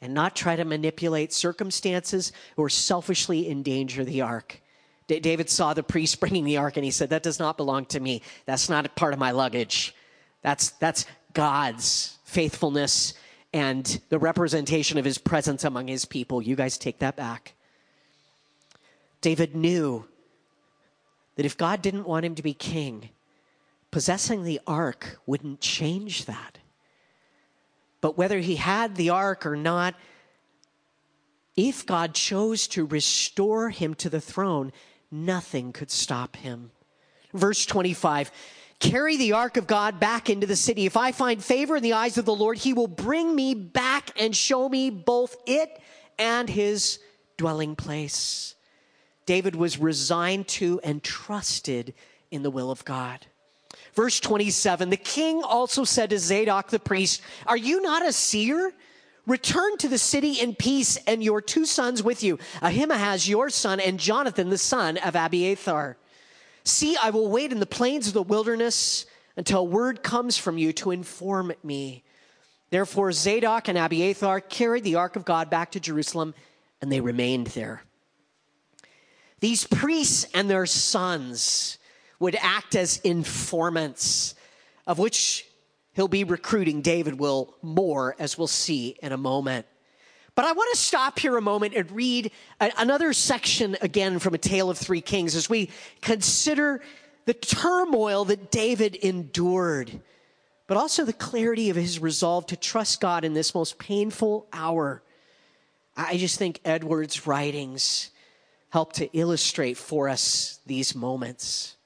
and 0.00 0.14
not 0.14 0.36
try 0.36 0.54
to 0.54 0.64
manipulate 0.64 1.32
circumstances 1.32 2.30
or 2.56 2.68
selfishly 2.68 3.50
endanger 3.50 4.04
the 4.04 4.20
ark. 4.20 4.61
David 5.20 5.50
saw 5.50 5.74
the 5.74 5.82
priest 5.82 6.20
bringing 6.20 6.44
the 6.44 6.56
ark 6.56 6.76
and 6.76 6.84
he 6.84 6.90
said, 6.90 7.10
That 7.10 7.22
does 7.22 7.38
not 7.38 7.56
belong 7.56 7.86
to 7.86 8.00
me. 8.00 8.22
That's 8.46 8.68
not 8.68 8.94
part 8.94 9.12
of 9.12 9.18
my 9.18 9.32
luggage. 9.32 9.94
That's, 10.42 10.70
that's 10.70 11.06
God's 11.34 12.18
faithfulness 12.24 13.14
and 13.52 14.00
the 14.08 14.18
representation 14.18 14.98
of 14.98 15.04
his 15.04 15.18
presence 15.18 15.64
among 15.64 15.88
his 15.88 16.04
people. 16.04 16.42
You 16.42 16.56
guys 16.56 16.78
take 16.78 17.00
that 17.00 17.16
back. 17.16 17.54
David 19.20 19.54
knew 19.54 20.06
that 21.36 21.46
if 21.46 21.56
God 21.56 21.82
didn't 21.82 22.06
want 22.06 22.24
him 22.24 22.34
to 22.34 22.42
be 22.42 22.54
king, 22.54 23.10
possessing 23.90 24.44
the 24.44 24.60
ark 24.66 25.18
wouldn't 25.26 25.60
change 25.60 26.24
that. 26.24 26.58
But 28.00 28.18
whether 28.18 28.40
he 28.40 28.56
had 28.56 28.96
the 28.96 29.10
ark 29.10 29.46
or 29.46 29.56
not, 29.56 29.94
if 31.56 31.86
God 31.86 32.14
chose 32.14 32.66
to 32.68 32.86
restore 32.86 33.70
him 33.70 33.94
to 33.96 34.10
the 34.10 34.20
throne, 34.20 34.72
nothing 35.12 35.72
could 35.72 35.90
stop 35.90 36.36
him. 36.36 36.70
Verse 37.32 37.64
25 37.66 38.30
Carry 38.80 39.16
the 39.16 39.32
ark 39.34 39.56
of 39.56 39.68
God 39.68 40.00
back 40.00 40.28
into 40.28 40.44
the 40.44 40.56
city. 40.56 40.86
If 40.86 40.96
I 40.96 41.12
find 41.12 41.42
favor 41.42 41.76
in 41.76 41.84
the 41.84 41.92
eyes 41.92 42.18
of 42.18 42.24
the 42.24 42.34
Lord, 42.34 42.58
he 42.58 42.72
will 42.72 42.88
bring 42.88 43.36
me 43.36 43.54
back 43.54 44.10
and 44.20 44.34
show 44.34 44.68
me 44.68 44.90
both 44.90 45.36
it 45.46 45.80
and 46.18 46.50
his 46.50 46.98
dwelling 47.36 47.76
place. 47.76 48.56
David 49.24 49.54
was 49.54 49.78
resigned 49.78 50.48
to 50.48 50.80
and 50.82 51.00
trusted 51.00 51.94
in 52.32 52.42
the 52.42 52.50
will 52.50 52.72
of 52.72 52.84
God. 52.84 53.24
Verse 53.94 54.18
27 54.18 54.90
The 54.90 54.96
king 54.96 55.42
also 55.44 55.84
said 55.84 56.10
to 56.10 56.18
Zadok 56.18 56.70
the 56.70 56.80
priest, 56.80 57.22
Are 57.46 57.56
you 57.56 57.80
not 57.82 58.04
a 58.04 58.12
seer? 58.12 58.72
Return 59.26 59.76
to 59.78 59.88
the 59.88 59.98
city 59.98 60.40
in 60.40 60.54
peace 60.54 60.96
and 61.06 61.22
your 61.22 61.40
two 61.40 61.64
sons 61.64 62.02
with 62.02 62.22
you, 62.22 62.38
Ahimaaz 62.60 63.28
your 63.28 63.50
son 63.50 63.78
and 63.78 64.00
Jonathan 64.00 64.50
the 64.50 64.58
son 64.58 64.96
of 64.98 65.14
Abiathar. 65.14 65.96
See, 66.64 66.96
I 67.00 67.10
will 67.10 67.28
wait 67.28 67.52
in 67.52 67.60
the 67.60 67.66
plains 67.66 68.08
of 68.08 68.14
the 68.14 68.22
wilderness 68.22 69.06
until 69.36 69.66
word 69.66 70.02
comes 70.02 70.36
from 70.36 70.58
you 70.58 70.72
to 70.74 70.90
inform 70.90 71.52
me. 71.62 72.02
Therefore, 72.70 73.12
Zadok 73.12 73.68
and 73.68 73.78
Abiathar 73.78 74.40
carried 74.40 74.84
the 74.84 74.96
ark 74.96 75.16
of 75.16 75.24
God 75.24 75.50
back 75.50 75.72
to 75.72 75.80
Jerusalem, 75.80 76.34
and 76.80 76.90
they 76.90 77.00
remained 77.00 77.48
there. 77.48 77.82
These 79.40 79.66
priests 79.66 80.26
and 80.34 80.48
their 80.48 80.66
sons 80.66 81.78
would 82.18 82.36
act 82.40 82.74
as 82.74 82.98
informants, 82.98 84.34
of 84.86 84.98
which 84.98 85.46
he'll 85.94 86.08
be 86.08 86.24
recruiting 86.24 86.80
David 86.80 87.18
will 87.18 87.54
more, 87.62 88.16
as 88.18 88.36
we'll 88.36 88.46
see 88.46 88.96
in 89.02 89.12
a 89.12 89.16
moment. 89.16 89.66
But 90.34 90.46
I 90.46 90.52
want 90.52 90.72
to 90.72 90.80
stop 90.80 91.18
here 91.18 91.36
a 91.36 91.42
moment 91.42 91.74
and 91.74 91.90
read 91.90 92.30
another 92.58 93.12
section 93.12 93.76
again 93.82 94.18
from 94.18 94.32
A 94.32 94.38
Tale 94.38 94.70
of 94.70 94.78
Three 94.78 95.02
Kings 95.02 95.36
as 95.36 95.50
we 95.50 95.70
consider 96.00 96.80
the 97.26 97.34
turmoil 97.34 98.24
that 98.24 98.50
David 98.50 98.96
endured, 98.96 100.00
but 100.66 100.78
also 100.78 101.04
the 101.04 101.12
clarity 101.12 101.68
of 101.68 101.76
his 101.76 101.98
resolve 101.98 102.46
to 102.46 102.56
trust 102.56 103.00
God 103.00 103.24
in 103.24 103.34
this 103.34 103.54
most 103.54 103.78
painful 103.78 104.46
hour. 104.52 105.02
I 105.94 106.16
just 106.16 106.38
think 106.38 106.60
Edwards' 106.64 107.26
writings 107.26 108.10
help 108.70 108.94
to 108.94 109.14
illustrate 109.14 109.76
for 109.76 110.08
us 110.08 110.60
these 110.64 110.94
moments. 110.94 111.76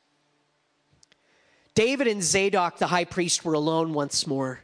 David 1.76 2.08
and 2.08 2.22
Zadok, 2.22 2.78
the 2.78 2.86
high 2.86 3.04
priest, 3.04 3.44
were 3.44 3.52
alone 3.52 3.92
once 3.92 4.26
more. 4.26 4.60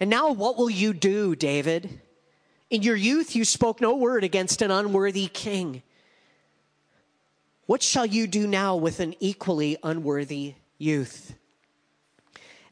And 0.00 0.10
now, 0.10 0.32
what 0.32 0.58
will 0.58 0.68
you 0.68 0.92
do, 0.92 1.36
David? 1.36 2.00
In 2.68 2.82
your 2.82 2.96
youth, 2.96 3.36
you 3.36 3.44
spoke 3.44 3.80
no 3.80 3.94
word 3.94 4.24
against 4.24 4.60
an 4.60 4.72
unworthy 4.72 5.28
king. 5.28 5.84
What 7.66 7.80
shall 7.80 8.04
you 8.04 8.26
do 8.26 8.48
now 8.48 8.74
with 8.74 8.98
an 8.98 9.14
equally 9.20 9.76
unworthy 9.84 10.54
youth? 10.78 11.36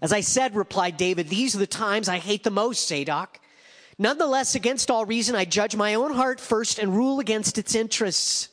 As 0.00 0.12
I 0.12 0.20
said, 0.20 0.56
replied 0.56 0.96
David, 0.96 1.28
these 1.28 1.54
are 1.54 1.60
the 1.60 1.66
times 1.68 2.08
I 2.08 2.18
hate 2.18 2.42
the 2.42 2.50
most, 2.50 2.88
Zadok. 2.88 3.38
Nonetheless, 3.98 4.56
against 4.56 4.90
all 4.90 5.04
reason, 5.04 5.36
I 5.36 5.44
judge 5.44 5.76
my 5.76 5.94
own 5.94 6.12
heart 6.12 6.40
first 6.40 6.80
and 6.80 6.96
rule 6.96 7.20
against 7.20 7.56
its 7.56 7.76
interests. 7.76 8.48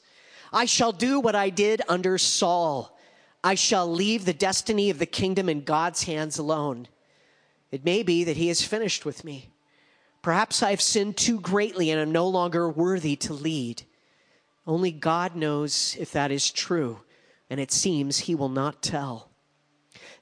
I 0.53 0.65
shall 0.65 0.91
do 0.91 1.19
what 1.19 1.33
I 1.33 1.49
did 1.49 1.81
under 1.89 2.19
Saul. 2.19 2.95
I 3.43 3.55
shall 3.55 3.91
leave 3.91 4.25
the 4.25 4.33
destiny 4.33 4.89
of 4.89 4.99
the 4.99 5.05
kingdom 5.05 5.47
in 5.47 5.63
God's 5.63 6.03
hands 6.03 6.37
alone. 6.37 6.87
It 7.71 7.85
may 7.85 8.03
be 8.03 8.23
that 8.23 8.37
he 8.37 8.49
is 8.49 8.61
finished 8.61 9.05
with 9.05 9.23
me. 9.23 9.49
Perhaps 10.21 10.61
I've 10.61 10.81
sinned 10.81 11.15
too 11.15 11.39
greatly 11.39 11.89
and 11.91 12.01
am 12.01 12.11
no 12.11 12.27
longer 12.27 12.69
worthy 12.69 13.15
to 13.17 13.33
lead. 13.33 13.83
Only 14.67 14.91
God 14.91 15.35
knows 15.35 15.95
if 15.97 16.11
that 16.11 16.31
is 16.31 16.51
true, 16.51 16.99
and 17.49 17.59
it 17.59 17.71
seems 17.71 18.19
he 18.19 18.35
will 18.35 18.49
not 18.49 18.81
tell. 18.81 19.29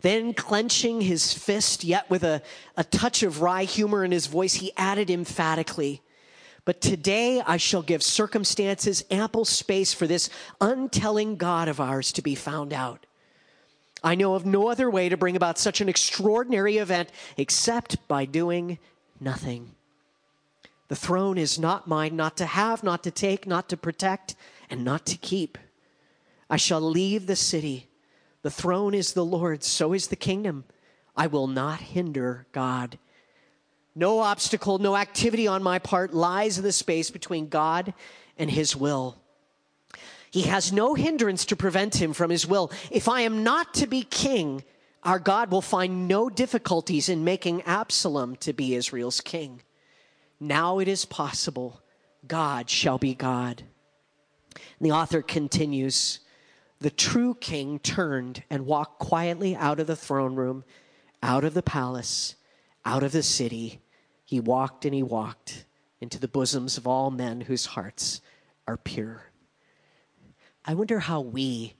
Then, 0.01 0.33
clenching 0.33 1.01
his 1.01 1.33
fist, 1.33 1.83
yet 1.83 2.09
with 2.09 2.23
a, 2.23 2.43
a 2.75 2.83
touch 2.83 3.23
of 3.23 3.41
wry 3.41 3.63
humor 3.63 4.05
in 4.05 4.11
his 4.11 4.27
voice, 4.27 4.55
he 4.55 4.71
added 4.77 5.09
emphatically, 5.09 6.01
But 6.67 6.81
today 6.81 7.41
I 7.47 7.55
shall 7.55 7.81
give 7.81 8.03
circumstances 8.03 9.05
ample 9.09 9.45
space 9.45 9.93
for 9.93 10.05
this 10.05 10.29
untelling 10.59 11.37
God 11.37 11.69
of 11.69 11.79
ours 11.79 12.11
to 12.11 12.21
be 12.21 12.35
found 12.35 12.73
out. 12.73 13.05
I 14.03 14.15
know 14.15 14.35
of 14.35 14.45
no 14.45 14.67
other 14.67 14.91
way 14.91 15.07
to 15.07 15.15
bring 15.15 15.37
about 15.37 15.57
such 15.57 15.79
an 15.79 15.87
extraordinary 15.87 16.75
event 16.75 17.09
except 17.37 18.05
by 18.09 18.25
doing 18.25 18.79
nothing. 19.17 19.75
The 20.89 20.97
throne 20.97 21.37
is 21.37 21.57
not 21.57 21.87
mine, 21.87 22.17
not 22.17 22.35
to 22.35 22.45
have, 22.45 22.83
not 22.83 23.01
to 23.05 23.11
take, 23.11 23.47
not 23.47 23.69
to 23.69 23.77
protect, 23.77 24.35
and 24.69 24.83
not 24.83 25.05
to 25.05 25.15
keep. 25.15 25.57
I 26.49 26.57
shall 26.57 26.81
leave 26.81 27.27
the 27.27 27.37
city. 27.37 27.87
The 28.41 28.51
throne 28.51 28.93
is 28.93 29.13
the 29.13 29.23
Lord's, 29.23 29.67
so 29.67 29.93
is 29.93 30.07
the 30.07 30.17
kingdom. 30.17 30.65
I 31.15 31.27
will 31.27 31.47
not 31.47 31.79
hinder 31.79 32.45
God. 32.51 32.97
No 33.97 34.19
obstacle, 34.19 34.77
no 34.77 34.95
activity 34.95 35.47
on 35.47 35.63
my 35.63 35.79
part 35.79 36.13
lies 36.13 36.59
in 36.59 36.63
the 36.63 36.71
space 36.71 37.09
between 37.09 37.49
God 37.49 37.95
and 38.37 38.51
his 38.51 38.75
will. 38.75 39.17
He 40.29 40.43
has 40.43 40.71
no 40.71 40.93
hindrance 40.93 41.45
to 41.45 41.55
prevent 41.55 41.95
him 41.99 42.13
from 42.13 42.29
his 42.29 42.45
will. 42.45 42.71
If 42.91 43.09
I 43.09 43.21
am 43.21 43.43
not 43.43 43.73
to 43.73 43.87
be 43.87 44.03
king, 44.03 44.63
our 45.01 45.17
God 45.17 45.49
will 45.49 45.63
find 45.63 46.07
no 46.07 46.29
difficulties 46.29 47.09
in 47.09 47.23
making 47.23 47.63
Absalom 47.63 48.35
to 48.35 48.53
be 48.53 48.75
Israel's 48.75 49.19
king. 49.19 49.63
Now 50.39 50.77
it 50.77 50.87
is 50.87 51.03
possible. 51.03 51.81
God 52.27 52.69
shall 52.69 52.99
be 52.99 53.15
God. 53.15 53.63
And 54.53 54.87
the 54.87 54.91
author 54.91 55.23
continues 55.23 56.19
The 56.81 56.91
true 56.91 57.33
king 57.33 57.79
turned 57.79 58.43
and 58.47 58.67
walked 58.67 58.99
quietly 58.99 59.55
out 59.55 59.79
of 59.79 59.87
the 59.87 59.95
throne 59.95 60.35
room, 60.35 60.65
out 61.23 61.43
of 61.43 61.55
the 61.55 61.63
palace, 61.63 62.35
out 62.85 63.01
of 63.01 63.11
the 63.11 63.23
city. 63.23 63.81
He 64.27 64.41
walked 64.41 64.83
and 64.83 64.93
he 64.93 65.03
walked 65.03 65.63
into 66.01 66.19
the 66.19 66.27
bosoms 66.27 66.77
of 66.77 66.85
all 66.85 67.11
men 67.11 67.39
whose 67.39 67.67
hearts 67.67 68.19
are 68.67 68.75
pure. 68.75 69.31
I 70.65 70.73
wonder 70.73 70.99
how 70.99 71.21
we 71.21 71.75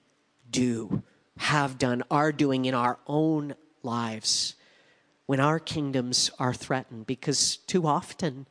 do, 0.50 1.04
have 1.36 1.78
done, 1.78 2.04
are 2.10 2.32
doing 2.32 2.64
in 2.64 2.74
our 2.74 3.00
own 3.06 3.56
lives 3.84 4.56
when 5.26 5.42
our 5.42 5.60
kingdoms 5.60 6.32
are 6.40 6.54
threatened, 6.54 7.06
because 7.06 7.58
too 7.58 7.86
often 7.86 8.48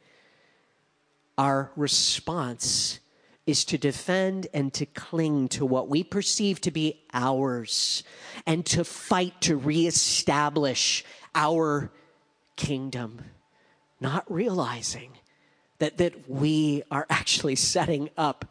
our 1.38 1.72
response 1.74 3.00
is 3.46 3.64
to 3.64 3.78
defend 3.78 4.46
and 4.52 4.74
to 4.74 4.84
cling 4.84 5.48
to 5.48 5.64
what 5.64 5.88
we 5.88 6.04
perceive 6.04 6.60
to 6.60 6.70
be 6.70 7.00
ours 7.14 8.04
and 8.44 8.66
to 8.66 8.84
fight 8.84 9.40
to 9.40 9.56
reestablish 9.56 11.02
our 11.34 11.90
kingdom, 12.56 13.22
not 14.00 14.30
realizing 14.30 15.12
that, 15.78 15.98
that 15.98 16.28
we 16.28 16.82
are 16.90 17.06
actually 17.10 17.56
setting 17.56 18.10
up 18.16 18.44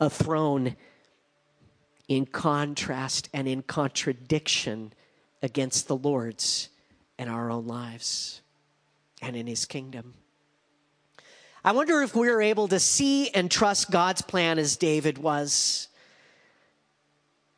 a 0.00 0.08
throne 0.08 0.76
in 2.08 2.26
contrast 2.26 3.28
and 3.34 3.46
in 3.46 3.62
contradiction 3.62 4.92
against 5.42 5.88
the 5.88 5.96
Lord's 5.96 6.68
in 7.18 7.28
our 7.28 7.50
own 7.50 7.66
lives 7.66 8.40
and 9.20 9.36
in 9.36 9.46
his 9.46 9.66
kingdom. 9.66 10.14
I 11.64 11.72
wonder 11.72 12.02
if 12.02 12.14
we're 12.14 12.40
able 12.40 12.68
to 12.68 12.78
see 12.78 13.30
and 13.30 13.50
trust 13.50 13.90
God's 13.90 14.22
plan 14.22 14.58
as 14.58 14.76
David 14.76 15.18
was. 15.18 15.87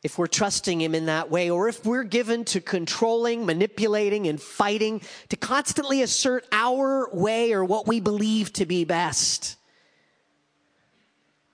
If 0.03 0.17
we're 0.17 0.27
trusting 0.27 0.81
him 0.81 0.95
in 0.95 1.05
that 1.05 1.29
way, 1.29 1.49
or 1.51 1.69
if 1.69 1.85
we're 1.85 2.03
given 2.03 2.43
to 2.45 2.59
controlling, 2.59 3.45
manipulating, 3.45 4.27
and 4.27 4.41
fighting 4.41 5.01
to 5.29 5.35
constantly 5.35 6.01
assert 6.01 6.45
our 6.51 7.07
way 7.13 7.53
or 7.53 7.63
what 7.63 7.87
we 7.87 7.99
believe 7.99 8.51
to 8.53 8.65
be 8.65 8.83
best. 8.83 9.57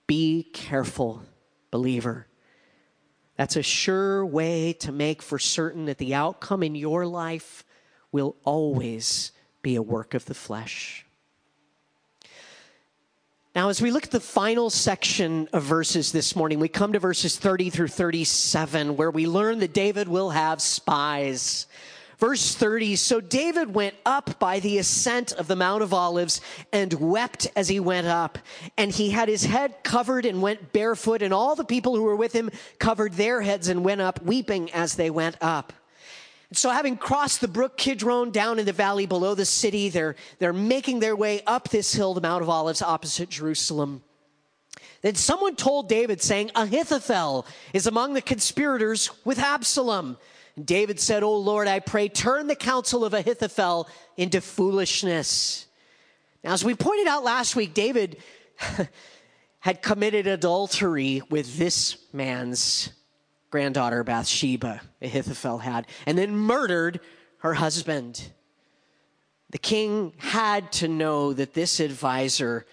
Be 0.06 0.44
careful, 0.54 1.22
believer. 1.70 2.26
That's 3.36 3.56
a 3.56 3.62
sure 3.62 4.24
way 4.24 4.72
to 4.80 4.92
make 4.92 5.22
for 5.22 5.38
certain 5.38 5.84
that 5.84 5.98
the 5.98 6.14
outcome 6.14 6.62
in 6.62 6.74
your 6.74 7.06
life 7.06 7.64
will 8.10 8.34
always 8.44 9.32
be 9.60 9.76
a 9.76 9.82
work 9.82 10.14
of 10.14 10.24
the 10.24 10.34
flesh. 10.34 11.04
Now, 13.58 13.70
as 13.70 13.82
we 13.82 13.90
look 13.90 14.04
at 14.04 14.12
the 14.12 14.20
final 14.20 14.70
section 14.70 15.48
of 15.52 15.64
verses 15.64 16.12
this 16.12 16.36
morning, 16.36 16.60
we 16.60 16.68
come 16.68 16.92
to 16.92 17.00
verses 17.00 17.36
30 17.36 17.70
through 17.70 17.88
37, 17.88 18.96
where 18.96 19.10
we 19.10 19.26
learn 19.26 19.58
that 19.58 19.72
David 19.72 20.06
will 20.06 20.30
have 20.30 20.62
spies. 20.62 21.66
Verse 22.18 22.54
30 22.54 22.94
So 22.94 23.20
David 23.20 23.74
went 23.74 23.96
up 24.06 24.38
by 24.38 24.60
the 24.60 24.78
ascent 24.78 25.32
of 25.32 25.48
the 25.48 25.56
Mount 25.56 25.82
of 25.82 25.92
Olives 25.92 26.40
and 26.72 26.92
wept 26.92 27.48
as 27.56 27.66
he 27.66 27.80
went 27.80 28.06
up. 28.06 28.38
And 28.76 28.92
he 28.92 29.10
had 29.10 29.28
his 29.28 29.42
head 29.42 29.82
covered 29.82 30.24
and 30.24 30.40
went 30.40 30.72
barefoot, 30.72 31.20
and 31.20 31.34
all 31.34 31.56
the 31.56 31.64
people 31.64 31.96
who 31.96 32.04
were 32.04 32.14
with 32.14 32.32
him 32.32 32.52
covered 32.78 33.14
their 33.14 33.40
heads 33.40 33.66
and 33.66 33.84
went 33.84 34.00
up, 34.00 34.22
weeping 34.22 34.70
as 34.70 34.94
they 34.94 35.10
went 35.10 35.34
up. 35.40 35.72
So, 36.52 36.70
having 36.70 36.96
crossed 36.96 37.42
the 37.42 37.48
brook 37.48 37.76
Kidron 37.76 38.30
down 38.30 38.58
in 38.58 38.64
the 38.64 38.72
valley 38.72 39.04
below 39.04 39.34
the 39.34 39.44
city, 39.44 39.90
they're, 39.90 40.16
they're 40.38 40.54
making 40.54 41.00
their 41.00 41.14
way 41.14 41.42
up 41.46 41.68
this 41.68 41.92
hill, 41.92 42.14
the 42.14 42.22
Mount 42.22 42.42
of 42.42 42.48
Olives, 42.48 42.80
opposite 42.80 43.28
Jerusalem. 43.28 44.02
Then 45.02 45.14
someone 45.14 45.56
told 45.56 45.88
David, 45.88 46.22
saying, 46.22 46.50
Ahithophel 46.54 47.46
is 47.74 47.86
among 47.86 48.14
the 48.14 48.22
conspirators 48.22 49.10
with 49.24 49.38
Absalom. 49.38 50.16
And 50.56 50.66
David 50.66 50.98
said, 50.98 51.22
Oh 51.22 51.36
Lord, 51.36 51.68
I 51.68 51.80
pray, 51.80 52.08
turn 52.08 52.46
the 52.46 52.56
counsel 52.56 53.04
of 53.04 53.14
Ahithophel 53.14 53.86
into 54.16 54.40
foolishness. 54.40 55.66
Now, 56.42 56.52
as 56.52 56.64
we 56.64 56.74
pointed 56.74 57.06
out 57.06 57.24
last 57.24 57.56
week, 57.56 57.74
David 57.74 58.16
had 59.60 59.82
committed 59.82 60.26
adultery 60.26 61.22
with 61.30 61.58
this 61.58 61.98
man's 62.12 62.90
granddaughter, 63.50 64.04
Bathsheba, 64.04 64.80
Ahithophel 65.00 65.58
had, 65.58 65.86
and 66.06 66.16
then 66.16 66.36
murdered 66.36 67.00
her 67.38 67.54
husband. 67.54 68.30
The 69.50 69.58
king 69.58 70.12
had 70.18 70.72
to 70.72 70.88
know 70.88 71.32
that 71.32 71.54
this 71.54 71.80
advisor 71.80 72.66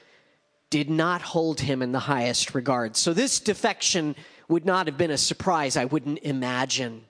did 0.69 0.89
not 0.89 1.21
hold 1.21 1.61
him 1.61 1.81
in 1.81 1.91
the 1.91 1.99
highest 1.99 2.53
regard. 2.53 2.97
So, 2.97 3.13
this 3.13 3.39
defection 3.39 4.15
would 4.49 4.65
not 4.65 4.87
have 4.87 4.97
been 4.97 5.11
a 5.11 5.17
surprise, 5.17 5.77
I 5.77 5.85
wouldn't 5.85 6.19
imagine 6.19 7.05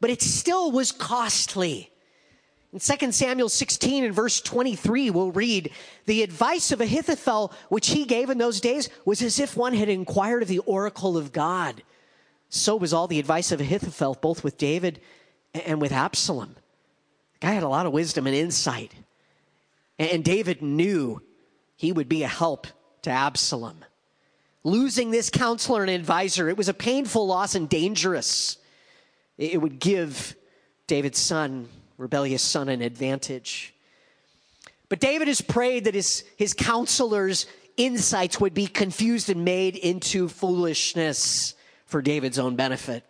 but 0.00 0.10
it 0.10 0.22
still 0.22 0.72
was 0.72 0.90
costly. 0.90 1.90
In 2.72 2.78
2 2.78 3.12
Samuel 3.12 3.48
16 3.48 4.04
and 4.04 4.14
verse 4.14 4.40
23, 4.40 5.10
we'll 5.10 5.32
read 5.32 5.70
the 6.06 6.22
advice 6.22 6.72
of 6.72 6.80
Ahithophel, 6.80 7.52
which 7.68 7.88
he 7.88 8.04
gave 8.04 8.30
in 8.30 8.38
those 8.38 8.60
days, 8.60 8.88
was 9.04 9.22
as 9.22 9.38
if 9.38 9.56
one 9.56 9.74
had 9.74 9.88
inquired 9.88 10.42
of 10.42 10.48
the 10.48 10.60
oracle 10.60 11.16
of 11.16 11.32
God. 11.32 11.82
So 12.50 12.74
was 12.74 12.92
all 12.92 13.06
the 13.06 13.20
advice 13.20 13.52
of 13.52 13.60
Ahithophel, 13.60 14.18
both 14.20 14.42
with 14.42 14.58
David 14.58 15.00
and 15.54 15.80
with 15.80 15.92
Absalom. 15.92 16.56
The 17.34 17.46
guy 17.46 17.52
had 17.52 17.62
a 17.62 17.68
lot 17.68 17.86
of 17.86 17.92
wisdom 17.92 18.26
and 18.26 18.34
insight. 18.34 18.92
And 19.98 20.24
David 20.24 20.60
knew 20.60 21.22
he 21.76 21.92
would 21.92 22.08
be 22.08 22.24
a 22.24 22.28
help 22.28 22.66
to 23.02 23.10
Absalom. 23.10 23.84
Losing 24.64 25.10
this 25.10 25.30
counselor 25.30 25.82
and 25.82 25.90
advisor, 25.90 26.48
it 26.48 26.56
was 26.56 26.68
a 26.68 26.74
painful 26.74 27.26
loss 27.26 27.54
and 27.54 27.68
dangerous. 27.68 28.58
It 29.38 29.62
would 29.62 29.78
give 29.78 30.34
David's 30.88 31.18
son, 31.18 31.68
rebellious 31.98 32.42
son, 32.42 32.68
an 32.68 32.82
advantage. 32.82 33.72
But 34.88 34.98
David 34.98 35.28
has 35.28 35.40
prayed 35.40 35.84
that 35.84 35.94
his, 35.94 36.24
his 36.36 36.52
counselors' 36.52 37.46
insights 37.76 38.40
would 38.40 38.54
be 38.54 38.66
confused 38.66 39.30
and 39.30 39.44
made 39.44 39.76
into 39.76 40.28
foolishness 40.28 41.54
for 41.90 42.00
David's 42.00 42.38
own 42.38 42.56
benefit. 42.56 43.04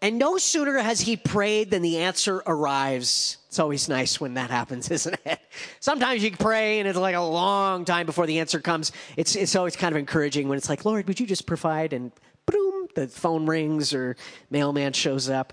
And 0.00 0.18
no 0.18 0.36
sooner 0.36 0.78
has 0.78 1.00
he 1.00 1.16
prayed 1.16 1.70
than 1.70 1.80
the 1.80 1.98
answer 1.98 2.42
arrives. 2.44 3.36
It's 3.46 3.60
always 3.60 3.88
nice 3.88 4.20
when 4.20 4.34
that 4.34 4.50
happens, 4.50 4.90
isn't 4.90 5.16
it? 5.24 5.38
Sometimes 5.78 6.24
you 6.24 6.32
pray 6.32 6.80
and 6.80 6.88
it's 6.88 6.98
like 6.98 7.14
a 7.14 7.20
long 7.20 7.84
time 7.84 8.06
before 8.06 8.26
the 8.26 8.40
answer 8.40 8.58
comes. 8.58 8.90
It's, 9.16 9.36
it's 9.36 9.54
always 9.54 9.76
kind 9.76 9.94
of 9.94 9.98
encouraging 9.98 10.48
when 10.48 10.58
it's 10.58 10.68
like, 10.68 10.84
Lord, 10.84 11.06
would 11.06 11.20
you 11.20 11.26
just 11.26 11.46
provide? 11.46 11.92
And 11.92 12.10
boom, 12.46 12.88
the 12.96 13.06
phone 13.06 13.46
rings 13.46 13.94
or 13.94 14.16
mailman 14.50 14.92
shows 14.92 15.30
up. 15.30 15.52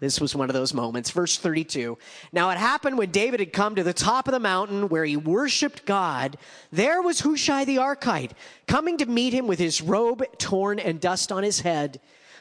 This 0.00 0.18
was 0.18 0.34
one 0.34 0.48
of 0.48 0.54
those 0.54 0.72
moments. 0.72 1.10
Verse 1.10 1.36
32. 1.36 1.96
Now 2.32 2.48
it 2.50 2.56
happened 2.56 2.96
when 2.96 3.10
David 3.10 3.38
had 3.38 3.52
come 3.52 3.74
to 3.74 3.82
the 3.82 3.92
top 3.92 4.26
of 4.26 4.32
the 4.32 4.40
mountain 4.40 4.88
where 4.88 5.04
he 5.04 5.16
worshiped 5.16 5.84
God. 5.84 6.38
There 6.72 7.02
was 7.02 7.20
Hushai 7.20 7.66
the 7.66 7.76
Archite 7.76 8.32
coming 8.66 8.96
to 8.98 9.06
meet 9.06 9.34
him 9.34 9.46
with 9.46 9.58
his 9.58 9.82
robe 9.82 10.24
torn 10.38 10.78
and 10.78 11.00
dust 11.00 11.30
on 11.30 11.42
his 11.42 11.60
head. 11.60 12.00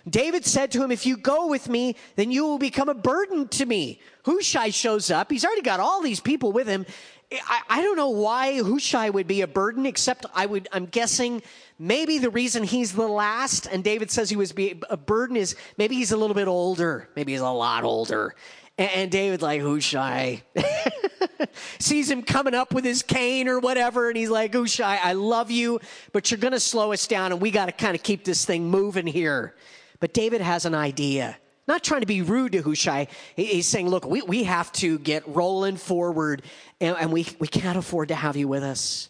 David 0.10 0.46
said 0.46 0.72
to 0.72 0.84
him, 0.84 0.92
If 0.92 1.06
you 1.06 1.18
go 1.18 1.48
with 1.48 1.68
me, 1.68 1.96
then 2.16 2.32
you 2.32 2.46
will 2.46 2.58
become 2.58 2.88
a 2.88 2.94
burden 2.94 3.50
to 3.50 3.66
me. 3.66 4.00
Hushai 4.24 4.70
shows 4.70 5.12
up. 5.12 5.30
He's 5.30 5.44
already 5.44 5.62
got 5.62 5.82
all 5.82 6.02
these 6.02 6.22
people 6.22 6.54
with 6.54 6.68
him. 6.68 6.86
I, 7.32 7.62
I 7.70 7.82
don't 7.82 7.96
know 7.96 8.10
why 8.10 8.58
Hushai 8.58 9.10
would 9.10 9.28
be 9.28 9.42
a 9.42 9.48
burden, 9.48 9.86
except 9.86 10.26
I 10.34 10.46
would, 10.46 10.68
I'm 10.72 10.88
guessing 10.88 11.44
maybe 11.78 12.18
the 12.18 12.32
reason 12.32 12.64
he's 12.64 12.94
the 12.94 13.08
last 13.08 13.68
and 13.68 13.84
David 13.84 14.10
says 14.10 14.30
he 14.30 14.36
was 14.36 14.52
be, 14.52 14.82
a 14.90 14.98
burden 14.98 15.36
is 15.36 15.56
maybe 15.78 15.96
he's 15.96 16.12
a 16.12 16.18
little 16.18 16.34
bit 16.34 16.48
older. 16.48 17.08
Maybe 17.16 17.34
he's 17.34 17.42
a 17.42 17.50
lot 17.50 17.84
older. 17.84 18.34
And, 18.80 18.90
and 18.92 19.12
David, 19.12 19.44
like, 19.44 19.62
Hushai, 19.62 20.42
sees 21.80 22.10
him 22.10 22.24
coming 22.24 22.56
up 22.56 22.74
with 22.74 22.84
his 22.84 23.04
cane 23.04 23.48
or 23.48 23.60
whatever. 23.60 24.10
And 24.10 24.18
he's 24.18 24.32
like, 24.32 24.54
Hushai, 24.54 24.98
I 24.98 25.14
love 25.14 25.52
you, 25.52 25.80
but 26.12 26.32
you're 26.32 26.40
going 26.40 26.54
to 26.54 26.60
slow 26.60 26.94
us 26.94 27.06
down 27.06 27.32
and 27.32 27.40
we 27.40 27.52
got 27.52 27.68
to 27.68 27.72
kind 27.72 27.94
of 27.94 28.02
keep 28.02 28.24
this 28.24 28.44
thing 28.44 28.70
moving 28.72 29.06
here. 29.06 29.56
But 30.00 30.14
David 30.14 30.42
has 30.42 30.66
an 30.66 30.74
idea 30.74 31.38
not 31.70 31.84
trying 31.84 32.02
to 32.02 32.08
be 32.08 32.22
rude 32.22 32.52
to 32.52 32.62
Hushai. 32.62 33.08
He's 33.36 33.68
saying, 33.68 33.88
look, 33.88 34.06
we, 34.06 34.22
we 34.24 34.44
have 34.44 34.72
to 34.74 35.00
get 35.00 35.24
rolling 35.28 35.78
forward 35.78 36.42
and, 36.82 36.98
and 36.98 37.14
we, 37.14 37.28
we 37.40 37.48
can't 37.48 37.78
afford 37.78 38.10
to 38.10 38.16
have 38.16 38.36
you 38.36 38.48
with 38.48 38.64
us. 38.64 39.10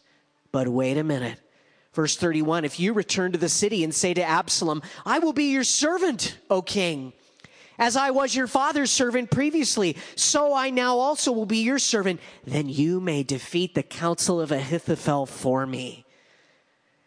But 0.51 0.67
wait 0.67 0.97
a 0.97 1.03
minute. 1.03 1.39
Verse 1.93 2.15
31 2.15 2.65
If 2.65 2.79
you 2.79 2.93
return 2.93 3.31
to 3.31 3.37
the 3.37 3.49
city 3.49 3.83
and 3.83 3.93
say 3.93 4.13
to 4.13 4.23
Absalom, 4.23 4.81
I 5.05 5.19
will 5.19 5.33
be 5.33 5.51
your 5.51 5.63
servant, 5.63 6.37
O 6.49 6.61
king, 6.61 7.13
as 7.79 7.95
I 7.95 8.11
was 8.11 8.35
your 8.35 8.47
father's 8.47 8.91
servant 8.91 9.31
previously, 9.31 9.95
so 10.15 10.53
I 10.53 10.69
now 10.69 10.97
also 10.97 11.31
will 11.31 11.45
be 11.45 11.59
your 11.59 11.79
servant, 11.79 12.19
then 12.45 12.67
you 12.67 12.99
may 12.99 13.23
defeat 13.23 13.73
the 13.73 13.83
counsel 13.83 14.41
of 14.41 14.51
Ahithophel 14.51 15.25
for 15.25 15.65
me. 15.65 16.05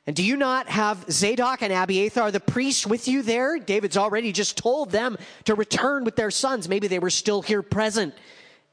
And 0.06 0.16
do 0.16 0.24
you 0.24 0.36
not 0.36 0.68
have 0.68 1.04
Zadok 1.10 1.62
and 1.62 1.72
Abiathar, 1.72 2.32
the 2.32 2.40
priests, 2.40 2.86
with 2.86 3.06
you 3.06 3.22
there? 3.22 3.58
David's 3.58 3.96
already 3.96 4.32
just 4.32 4.56
told 4.56 4.90
them 4.90 5.16
to 5.44 5.54
return 5.54 6.04
with 6.04 6.16
their 6.16 6.30
sons. 6.30 6.68
Maybe 6.68 6.88
they 6.88 6.98
were 6.98 7.10
still 7.10 7.40
here 7.40 7.62
present 7.62 8.14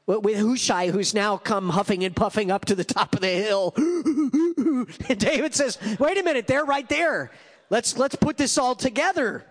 with 0.06 0.40
Hushai, 0.40 0.88
who's 0.90 1.14
now 1.14 1.36
come 1.36 1.68
huffing 1.68 2.02
and 2.02 2.16
puffing 2.16 2.50
up 2.50 2.64
to 2.64 2.74
the 2.74 2.82
top 2.82 3.14
of 3.14 3.20
the 3.20 3.28
hill. 3.28 3.72
and 3.76 5.18
David 5.18 5.54
says, 5.54 5.78
wait 6.00 6.18
a 6.18 6.24
minute, 6.24 6.48
they're 6.48 6.64
right 6.64 6.88
there. 6.88 7.30
Let's, 7.68 7.96
let's 7.96 8.16
put 8.16 8.36
this 8.36 8.58
all 8.58 8.74
together. 8.74 9.44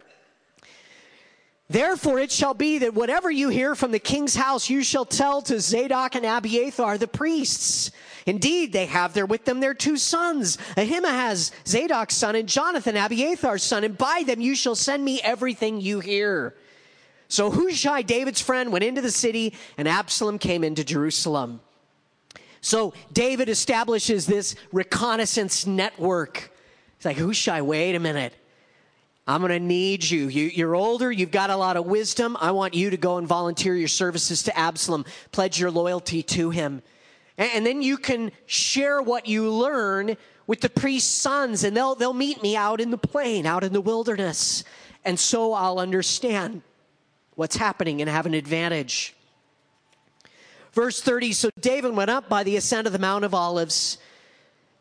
Therefore, 1.69 2.19
it 2.19 2.31
shall 2.31 2.55
be 2.55 2.79
that 2.79 2.95
whatever 2.95 3.29
you 3.29 3.49
hear 3.49 3.75
from 3.75 3.91
the 3.91 3.99
king's 3.99 4.35
house, 4.35 4.71
you 4.71 4.81
shall 4.81 5.05
tell 5.05 5.41
to 5.43 5.59
Zadok 5.59 6.15
and 6.15 6.25
Abiathar, 6.25 6.97
the 6.97 7.07
priests. 7.07 7.91
Indeed, 8.25 8.73
they 8.73 8.87
have 8.87 9.13
there 9.13 9.27
with 9.27 9.45
them 9.45 9.59
their 9.59 9.75
two 9.75 9.95
sons, 9.95 10.57
Ahimaaz, 10.75 11.51
Zadok's 11.67 12.15
son, 12.15 12.35
and 12.35 12.49
Jonathan, 12.49 12.95
Abiathar's 12.95 13.61
son, 13.61 13.83
and 13.83 13.95
by 13.95 14.23
them 14.25 14.41
you 14.41 14.55
shall 14.55 14.75
send 14.75 15.05
me 15.05 15.21
everything 15.21 15.79
you 15.79 15.99
hear. 15.99 16.55
So 17.27 17.51
Hushai, 17.51 18.01
David's 18.01 18.41
friend, 18.41 18.71
went 18.71 18.83
into 18.83 19.01
the 19.01 19.11
city, 19.11 19.53
and 19.77 19.87
Absalom 19.87 20.39
came 20.39 20.63
into 20.63 20.83
Jerusalem. 20.83 21.61
So 22.61 22.95
David 23.13 23.47
establishes 23.47 24.25
this 24.25 24.55
reconnaissance 24.71 25.67
network. 25.67 26.51
It's 26.95 27.05
like, 27.05 27.17
Hushai, 27.17 27.61
wait 27.61 27.93
a 27.93 27.99
minute. 27.99 28.33
I'm 29.29 29.41
going 29.41 29.51
to 29.51 29.59
need 29.59 30.09
you. 30.09 30.25
you. 30.27 30.67
are 30.67 30.73
older, 30.73 31.11
you've 31.11 31.29
got 31.29 31.51
a 31.51 31.55
lot 31.55 31.77
of 31.77 31.85
wisdom. 31.85 32.35
I 32.41 32.49
want 32.49 32.73
you 32.73 32.89
to 32.89 32.97
go 32.97 33.17
and 33.17 33.27
volunteer 33.27 33.75
your 33.75 33.87
services 33.87 34.41
to 34.43 34.57
Absalom, 34.57 35.05
pledge 35.31 35.59
your 35.59 35.69
loyalty 35.69 36.23
to 36.23 36.49
him. 36.49 36.81
And, 37.37 37.51
and 37.53 37.63
then 37.63 37.83
you 37.83 37.97
can 37.97 38.31
share 38.47 39.03
what 39.03 39.27
you 39.27 39.47
learn 39.51 40.17
with 40.47 40.61
the 40.61 40.69
priest's 40.69 41.15
sons, 41.15 41.63
and 41.63 41.77
they'll, 41.77 41.93
they'll 41.93 42.11
meet 42.11 42.41
me 42.41 42.55
out 42.55 42.81
in 42.81 42.89
the 42.89 42.97
plain, 42.97 43.45
out 43.45 43.63
in 43.63 43.71
the 43.71 43.81
wilderness. 43.81 44.63
And 45.05 45.19
so 45.19 45.53
I'll 45.53 45.77
understand 45.77 46.63
what's 47.35 47.55
happening 47.55 48.01
and 48.01 48.09
have 48.09 48.25
an 48.25 48.33
advantage. 48.33 49.15
Verse 50.73 51.03
30 51.03 51.33
So 51.33 51.51
David 51.59 51.95
went 51.95 52.09
up 52.09 52.29
by 52.29 52.41
the 52.41 52.57
ascent 52.57 52.87
of 52.87 52.93
the 52.93 52.99
Mount 52.99 53.23
of 53.23 53.35
Olives 53.35 53.99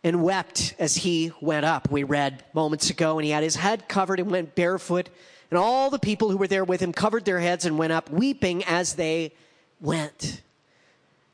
and 0.08 0.22
wept 0.22 0.74
as 0.78 0.96
he 0.96 1.30
went 1.40 1.66
up. 1.66 1.90
We 1.90 2.02
read 2.02 2.42
moments 2.54 2.88
ago, 2.88 3.18
and 3.18 3.24
he 3.24 3.30
had 3.30 3.42
his 3.42 3.56
head 3.56 3.88
covered 3.88 4.18
and 4.18 4.30
went 4.30 4.54
barefoot. 4.54 5.10
And 5.50 5.58
all 5.58 5.90
the 5.90 5.98
people 5.98 6.30
who 6.30 6.38
were 6.38 6.48
there 6.48 6.64
with 6.64 6.80
him 6.80 6.92
covered 6.92 7.26
their 7.26 7.40
heads 7.40 7.66
and 7.66 7.78
went 7.78 7.92
up, 7.92 8.10
weeping 8.10 8.64
as 8.64 8.94
they 8.94 9.32
went. 9.80 10.40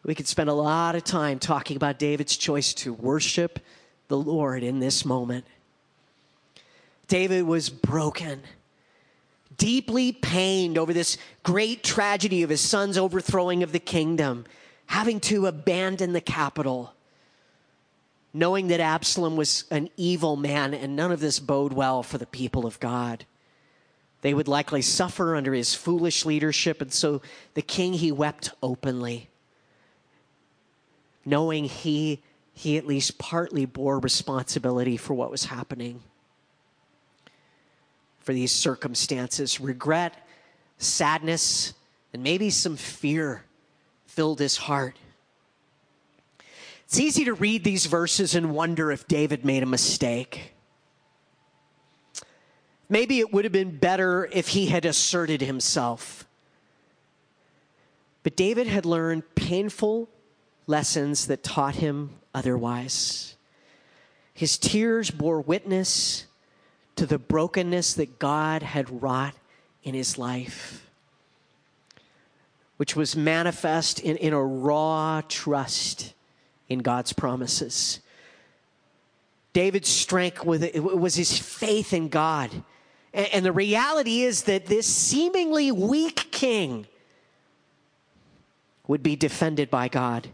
We 0.05 0.15
could 0.15 0.27
spend 0.27 0.51
a 0.51 0.55
lot 0.55 0.97
of 0.97 1.05
time 1.05 1.39
talking 1.39 1.77
about 1.77 1.99
David's 1.99 2.37
choice 2.37 2.75
to 2.75 2.93
worship 2.93 3.61
the 4.09 4.19
Lord 4.19 4.63
in 4.63 4.81
this 4.81 5.05
moment. 5.05 5.47
David 7.07 7.45
was 7.45 7.71
broken, 7.71 8.43
deeply 9.57 10.13
pained 10.13 10.79
over 10.79 10.93
this 10.93 11.17
great 11.43 11.85
tragedy 11.85 12.43
of 12.43 12.51
his 12.51 12.61
son's 12.61 12.99
overthrowing 12.99 13.63
of 13.63 13.73
the 13.73 13.79
kingdom, 13.79 14.45
having 14.87 15.21
to 15.21 15.47
abandon 15.47 16.13
the 16.13 16.21
capital 16.21 16.94
knowing 18.35 18.67
that 18.67 18.81
Absalom 18.81 19.37
was 19.37 19.65
an 19.71 19.89
evil 19.97 20.35
man 20.35 20.75
and 20.75 20.97
none 20.97 21.13
of 21.13 21.21
this 21.21 21.39
bode 21.39 21.73
well 21.73 22.03
for 22.03 22.19
the 22.19 22.27
people 22.27 22.67
of 22.67 22.81
God. 22.81 23.25
They 24.23 24.35
would 24.35 24.49
likely 24.49 24.83
suffer 24.83 25.37
under 25.37 25.55
his 25.55 25.75
foolish 25.75 26.25
leadership, 26.27 26.83
and 26.83 26.93
so 26.93 27.23
the 27.55 27.63
king 27.63 27.93
he 27.93 28.11
wept 28.11 28.51
openly, 28.63 29.31
knowing 31.25 31.65
he 31.65 32.21
he 32.57 32.79
at 32.79 32.87
least 32.87 33.19
partly 33.19 33.67
bore 33.67 33.99
responsibility 33.99 34.97
for 34.97 35.13
what 35.15 35.31
was 35.31 35.47
happening. 35.47 36.01
For 38.21 38.33
these 38.33 38.53
circumstances, 38.53 39.61
regret, 39.61 40.27
sadness, 40.79 41.75
and 42.13 42.23
maybe 42.23 42.51
some 42.51 42.77
fear 42.77 43.45
filled 44.07 44.39
his 44.39 44.57
heart. 44.57 44.97
It's 46.95 47.01
easy 47.01 47.25
to 47.25 47.35
read 47.35 47.65
these 47.65 47.87
verses 47.87 48.37
and 48.37 48.55
wonder 48.55 48.93
if 48.93 49.09
David 49.09 49.45
made 49.45 49.65
a 49.65 49.67
mistake. 49.67 50.53
Maybe 52.89 53.19
it 53.19 53.33
would 53.33 53.45
have 53.45 53.51
been 53.51 53.77
better 53.77 54.29
if 54.31 54.47
he 54.47 54.67
had 54.67 54.85
asserted 54.85 55.41
himself. 55.41 56.25
But 58.23 58.37
David 58.37 58.69
had 58.69 58.87
learned 58.87 59.35
painful 59.35 60.09
lessons 60.69 61.27
that 61.27 61.43
taught 61.43 61.75
him 61.75 62.11
otherwise. 62.33 63.35
His 64.33 64.57
tears 64.57 65.11
bore 65.11 65.41
witness 65.41 66.27
to 66.95 67.07
the 67.07 67.19
brokenness 67.19 67.95
that 67.95 68.21
God 68.21 68.63
had 68.63 69.03
wrought 69.03 69.35
in 69.83 69.95
his 69.95 70.17
life, 70.17 70.89
which 72.77 72.95
was 72.95 73.17
manifest 73.17 73.99
in, 73.99 74.17
in 74.17 74.33
a 74.33 74.41
raw 74.41 75.23
trust 75.27 76.14
in 76.75 76.81
God's 76.81 77.15
promises. 77.15 78.01
David's 79.55 79.89
strength 79.89 80.45
was 80.45 81.15
his 81.15 81.39
faith 81.39 81.95
in 81.95 82.09
God. 82.11 82.51
And 83.15 83.47
the 83.47 83.53
reality 83.53 84.23
is 84.23 84.43
that 84.43 84.67
this 84.67 84.87
seemingly 84.87 85.73
weak 85.73 86.31
king 86.31 86.87
would 88.87 89.03
be 89.03 89.17
defended 89.17 89.71
by 89.71 89.89
God 89.89 90.29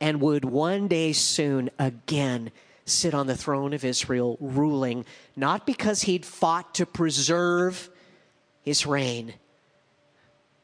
and 0.00 0.20
would 0.20 0.44
one 0.44 0.88
day 0.88 1.12
soon 1.12 1.70
again 1.78 2.50
sit 2.84 3.14
on 3.14 3.26
the 3.26 3.36
throne 3.36 3.72
of 3.72 3.84
Israel, 3.84 4.36
ruling, 4.40 5.04
not 5.36 5.66
because 5.66 6.02
he'd 6.02 6.24
fought 6.24 6.74
to 6.74 6.86
preserve 6.86 7.90
his 8.62 8.86
reign, 8.86 9.34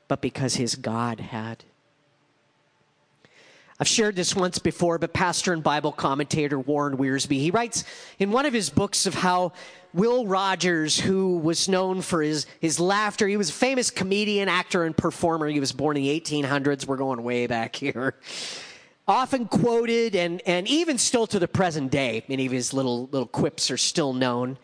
but 0.07 0.21
because 0.21 0.55
his 0.55 0.75
God 0.77 1.21
had. 1.21 1.65
I've 3.81 3.87
shared 3.87 4.17
this 4.17 4.35
once 4.35 4.59
before, 4.59 4.99
but 4.99 5.13
pastor 5.13 5.53
and 5.53 5.63
Bible 5.63 5.93
commentator 5.93 6.59
Warren 6.59 6.97
Wiersbe, 6.97 7.39
he 7.39 7.53
writes 7.53 7.85
in 8.19 8.33
one 8.33 8.45
of 8.45 8.53
his 8.53 8.71
books 8.71 9.07
of 9.07 9.15
how 9.15 9.53
Will 9.95 10.27
Rogers, 10.27 10.99
who 10.99 11.39
was 11.39 11.69
known 11.69 12.03
for 12.03 12.21
his, 12.21 12.47
his 12.61 12.81
laughter, 12.81 13.29
he 13.29 13.37
was 13.37 13.51
a 13.51 13.53
famous 13.53 13.91
comedian, 13.91 14.49
actor, 14.49 14.83
and 14.83 14.97
performer. 14.97 15.47
He 15.47 15.61
was 15.61 15.71
born 15.71 15.97
in 15.97 16.03
the 16.03 16.21
1800s. 16.21 16.87
We're 16.87 16.97
going 16.97 17.23
way 17.23 17.47
back 17.47 17.77
here. 17.77 18.17
Often 19.07 19.47
quoted, 19.47 20.17
and, 20.17 20.43
and 20.45 20.67
even 20.67 20.99
still 20.99 21.29
to 21.29 21.39
the 21.39 21.49
present 21.49 21.93
day, 21.93 22.25
many 22.29 22.47
of 22.47 22.53
his 22.53 22.75
little, 22.75 23.09
little 23.13 23.29
quips 23.29 23.71
are 23.71 23.79
still 23.79 24.13
known. 24.13 24.59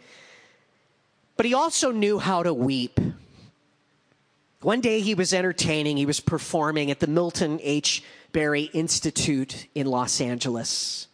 But 1.36 1.46
he 1.46 1.54
also 1.54 1.92
knew 1.92 2.18
how 2.18 2.42
to 2.42 2.52
weep. 2.52 2.98
One 4.60 4.80
day 4.80 5.00
he 5.00 5.14
was 5.14 5.32
entertaining, 5.32 5.98
he 5.98 6.06
was 6.06 6.20
performing 6.20 6.90
at 6.90 6.98
the 6.98 7.06
Milton 7.06 7.60
H. 7.62 8.02
Berry 8.34 8.64
Institute 8.74 9.68
in 9.76 9.86
Los 9.86 10.20
Angeles, 10.20 11.06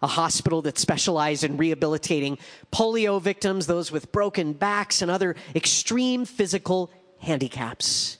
a 0.00 0.06
hospital 0.06 0.62
that 0.62 0.78
specialized 0.78 1.42
in 1.42 1.56
rehabilitating 1.56 2.38
polio 2.72 3.20
victims, 3.20 3.66
those 3.66 3.90
with 3.90 4.12
broken 4.12 4.52
backs 4.52 5.02
and 5.02 5.10
other 5.10 5.34
extreme 5.56 6.24
physical 6.24 6.90
handicaps. 7.18 8.16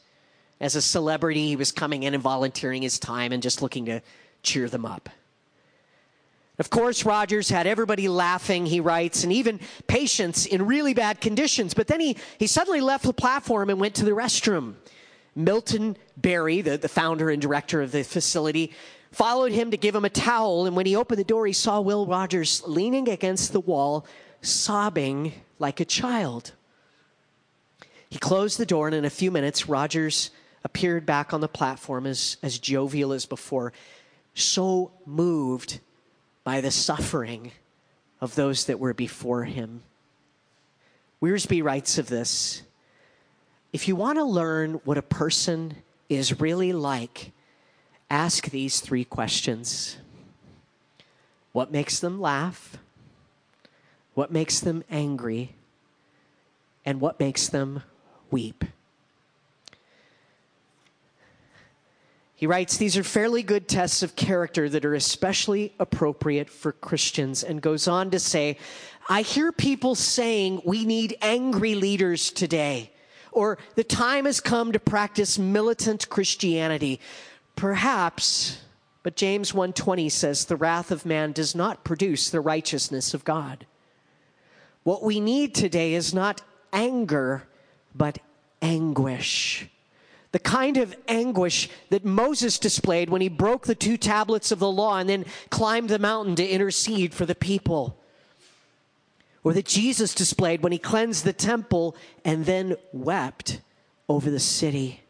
As 0.60 0.74
a 0.74 0.82
celebrity, 0.82 1.46
he 1.46 1.56
was 1.56 1.70
coming 1.70 2.02
in 2.02 2.14
and 2.14 2.22
volunteering 2.22 2.82
his 2.82 2.98
time 2.98 3.32
and 3.32 3.42
just 3.42 3.62
looking 3.62 3.86
to 3.86 4.02
cheer 4.42 4.68
them 4.68 4.84
up. 4.84 5.08
Of 6.58 6.68
course, 6.68 7.04
Rogers 7.04 7.48
had 7.48 7.68
everybody 7.68 8.08
laughing, 8.08 8.66
he 8.66 8.80
writes, 8.80 9.22
and 9.22 9.32
even 9.32 9.60
patients 9.86 10.46
in 10.46 10.66
really 10.66 10.94
bad 10.94 11.20
conditions. 11.20 11.74
But 11.74 11.86
then 11.86 12.00
he, 12.00 12.16
he 12.38 12.48
suddenly 12.48 12.80
left 12.80 13.04
the 13.04 13.12
platform 13.12 13.70
and 13.70 13.80
went 13.80 13.94
to 13.96 14.04
the 14.04 14.10
restroom. 14.10 14.74
Milton 15.34 15.96
Berry, 16.16 16.60
the, 16.60 16.76
the 16.76 16.88
founder 16.88 17.30
and 17.30 17.40
director 17.40 17.80
of 17.82 17.92
the 17.92 18.04
facility, 18.04 18.72
followed 19.10 19.52
him 19.52 19.70
to 19.70 19.76
give 19.76 19.94
him 19.94 20.04
a 20.04 20.10
towel. 20.10 20.66
And 20.66 20.76
when 20.76 20.86
he 20.86 20.96
opened 20.96 21.18
the 21.18 21.24
door, 21.24 21.46
he 21.46 21.52
saw 21.52 21.80
Will 21.80 22.06
Rogers 22.06 22.62
leaning 22.66 23.08
against 23.08 23.52
the 23.52 23.60
wall, 23.60 24.06
sobbing 24.40 25.32
like 25.58 25.80
a 25.80 25.84
child. 25.84 26.52
He 28.10 28.18
closed 28.18 28.58
the 28.58 28.66
door, 28.66 28.88
and 28.88 28.94
in 28.94 29.04
a 29.04 29.10
few 29.10 29.30
minutes, 29.30 29.68
Rogers 29.68 30.30
appeared 30.64 31.06
back 31.06 31.32
on 31.32 31.40
the 31.40 31.48
platform 31.48 32.06
as, 32.06 32.36
as 32.42 32.58
jovial 32.58 33.12
as 33.12 33.26
before, 33.26 33.72
so 34.34 34.92
moved 35.06 35.80
by 36.44 36.60
the 36.60 36.70
suffering 36.70 37.52
of 38.20 38.34
those 38.34 38.66
that 38.66 38.78
were 38.78 38.94
before 38.94 39.44
him. 39.44 39.82
Wiersbe 41.20 41.62
writes 41.62 41.98
of 41.98 42.08
this 42.08 42.62
if 43.72 43.88
you 43.88 43.96
want 43.96 44.18
to 44.18 44.24
learn 44.24 44.74
what 44.84 44.98
a 44.98 45.02
person 45.02 45.76
is 46.08 46.40
really 46.40 46.72
like, 46.72 47.32
ask 48.10 48.50
these 48.50 48.80
three 48.80 49.04
questions 49.04 49.96
What 51.52 51.72
makes 51.72 51.98
them 52.00 52.20
laugh? 52.20 52.78
What 54.14 54.30
makes 54.30 54.60
them 54.60 54.84
angry? 54.90 55.54
And 56.84 57.00
what 57.00 57.18
makes 57.20 57.48
them 57.48 57.82
weep? 58.30 58.64
He 62.34 62.46
writes, 62.46 62.76
These 62.76 62.96
are 62.96 63.04
fairly 63.04 63.42
good 63.42 63.68
tests 63.68 64.02
of 64.02 64.16
character 64.16 64.68
that 64.68 64.84
are 64.84 64.94
especially 64.94 65.72
appropriate 65.78 66.50
for 66.50 66.72
Christians, 66.72 67.42
and 67.44 67.62
goes 67.62 67.86
on 67.86 68.10
to 68.10 68.18
say, 68.18 68.58
I 69.08 69.22
hear 69.22 69.52
people 69.52 69.94
saying 69.94 70.62
we 70.64 70.84
need 70.84 71.16
angry 71.22 71.74
leaders 71.74 72.30
today 72.30 72.90
or 73.32 73.58
the 73.74 73.84
time 73.84 74.26
has 74.26 74.40
come 74.40 74.72
to 74.72 74.78
practice 74.78 75.38
militant 75.38 76.08
Christianity. 76.08 77.00
Perhaps, 77.56 78.58
but 79.02 79.16
James 79.16 79.52
1:20 79.52 80.08
says 80.10 80.44
the 80.44 80.56
wrath 80.56 80.90
of 80.90 81.04
man 81.04 81.32
does 81.32 81.54
not 81.54 81.84
produce 81.84 82.30
the 82.30 82.40
righteousness 82.40 83.14
of 83.14 83.24
God. 83.24 83.66
What 84.84 85.02
we 85.02 85.20
need 85.20 85.54
today 85.54 85.94
is 85.94 86.14
not 86.14 86.42
anger, 86.72 87.44
but 87.94 88.18
anguish. 88.60 89.68
The 90.32 90.38
kind 90.38 90.78
of 90.78 90.96
anguish 91.08 91.68
that 91.90 92.04
Moses 92.04 92.58
displayed 92.58 93.10
when 93.10 93.20
he 93.20 93.28
broke 93.28 93.66
the 93.66 93.74
two 93.74 93.98
tablets 93.98 94.50
of 94.50 94.60
the 94.60 94.70
law 94.70 94.96
and 94.96 95.08
then 95.08 95.26
climbed 95.50 95.90
the 95.90 95.98
mountain 95.98 96.34
to 96.36 96.48
intercede 96.48 97.12
for 97.12 97.26
the 97.26 97.34
people 97.34 98.01
or 99.44 99.52
that 99.52 99.66
Jesus 99.66 100.14
displayed 100.14 100.62
when 100.62 100.72
he 100.72 100.78
cleansed 100.78 101.24
the 101.24 101.32
temple 101.32 101.96
and 102.24 102.46
then 102.46 102.76
wept 102.92 103.60
over 104.08 104.30
the 104.30 104.40
city. 104.40 105.02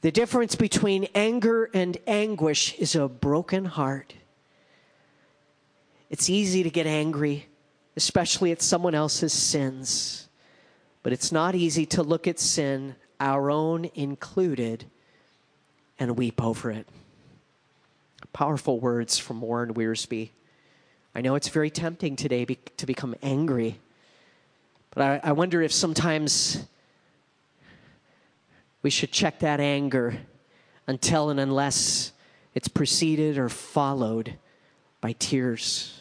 The 0.00 0.12
difference 0.12 0.54
between 0.54 1.08
anger 1.14 1.70
and 1.72 1.96
anguish 2.06 2.74
is 2.74 2.94
a 2.94 3.08
broken 3.08 3.64
heart. 3.64 4.14
It's 6.10 6.28
easy 6.28 6.62
to 6.62 6.70
get 6.70 6.86
angry, 6.86 7.46
especially 7.96 8.52
at 8.52 8.62
someone 8.62 8.94
else's 8.94 9.32
sins, 9.32 10.28
but 11.02 11.12
it's 11.12 11.32
not 11.32 11.54
easy 11.54 11.86
to 11.86 12.02
look 12.02 12.26
at 12.26 12.38
sin, 12.38 12.96
our 13.18 13.50
own 13.50 13.90
included, 13.94 14.84
and 15.98 16.16
weep 16.16 16.42
over 16.42 16.70
it. 16.70 16.86
Powerful 18.32 18.80
words 18.80 19.18
from 19.18 19.40
Warren 19.40 19.74
Wiersbe. 19.74 20.30
I 21.14 21.20
know 21.20 21.36
it's 21.36 21.48
very 21.48 21.70
tempting 21.70 22.16
today 22.16 22.44
be, 22.44 22.58
to 22.76 22.86
become 22.86 23.14
angry, 23.22 23.78
but 24.90 25.02
I, 25.24 25.30
I 25.30 25.32
wonder 25.32 25.62
if 25.62 25.72
sometimes 25.72 26.66
we 28.82 28.90
should 28.90 29.12
check 29.12 29.38
that 29.38 29.60
anger 29.60 30.16
until 30.86 31.30
and 31.30 31.38
unless 31.38 32.12
it's 32.54 32.68
preceded 32.68 33.38
or 33.38 33.48
followed 33.48 34.34
by 35.00 35.12
tears. 35.12 36.00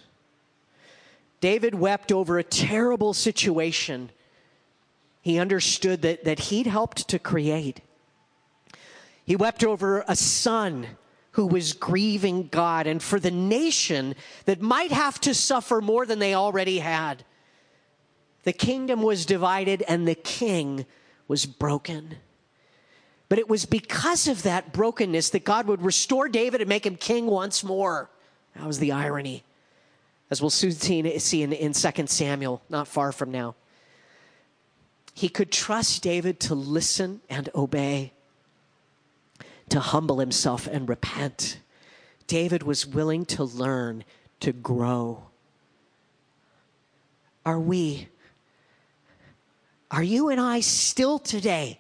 David 1.42 1.76
wept 1.76 2.12
over 2.12 2.40
a 2.40 2.44
terrible 2.44 3.14
situation 3.14 4.10
he 5.22 5.40
understood 5.40 6.02
that, 6.02 6.26
that 6.26 6.40
he'd 6.40 6.68
helped 6.68 7.08
to 7.08 7.18
create. 7.18 7.80
He 9.26 9.38
wept 9.38 9.64
over 9.64 10.04
a 10.06 10.18
son 10.18 10.86
who 11.34 11.48
was 11.48 11.74
grieving 11.74 12.48
God 12.48 12.88
and 12.88 13.02
for 13.02 13.20
the 13.20 13.32
nation 13.32 14.16
that 14.46 14.62
might 14.62 14.92
have 14.92 15.20
to 15.22 15.34
suffer 15.34 15.82
more 15.82 16.06
than 16.06 16.20
they 16.20 16.36
already 16.36 16.80
had. 16.80 17.26
The 18.44 18.54
kingdom 18.54 19.02
was 19.02 19.26
divided 19.26 19.84
and 19.88 20.08
the 20.08 20.16
king 20.16 20.86
was 21.28 21.46
broken. 21.46 22.16
But 23.30 23.40
it 23.40 23.50
was 23.50 23.66
because 23.66 24.28
of 24.28 24.44
that 24.44 24.74
brokenness 24.74 25.32
that 25.32 25.44
God 25.44 25.66
would 25.66 25.82
restore 25.82 26.30
David 26.30 26.62
and 26.62 26.70
make 26.70 26.86
him 26.86 26.96
king 26.96 27.26
once 27.26 27.64
more. 27.64 28.12
That 28.56 28.68
was 28.68 28.78
the 28.78 28.92
irony, 28.92 29.44
as 30.30 30.40
we'll 30.40 30.52
soon 30.52 30.72
see 30.72 31.42
in, 31.42 31.52
in 31.54 31.74
2 31.74 32.08
Samuel, 32.08 32.62
not 32.70 32.88
far 32.88 33.12
from 33.12 33.32
now. 33.32 33.56
he 35.16 35.30
could 35.30 35.52
trust 35.52 36.04
David 36.04 36.40
to 36.42 36.54
listen 36.54 37.22
and 37.28 37.50
obey, 37.56 38.14
to 39.70 39.80
humble 39.80 40.20
himself 40.20 40.68
and 40.68 40.88
repent. 40.88 41.60
David 42.28 42.64
was 42.64 42.86
willing 42.86 43.26
to 43.26 43.44
learn, 43.44 44.04
to 44.40 44.52
grow. 44.52 45.24
Are 47.46 47.60
we, 47.60 48.08
are 49.92 50.04
you 50.04 50.30
and 50.30 50.40
I 50.40 50.62
still 50.62 51.20
today 51.20 51.80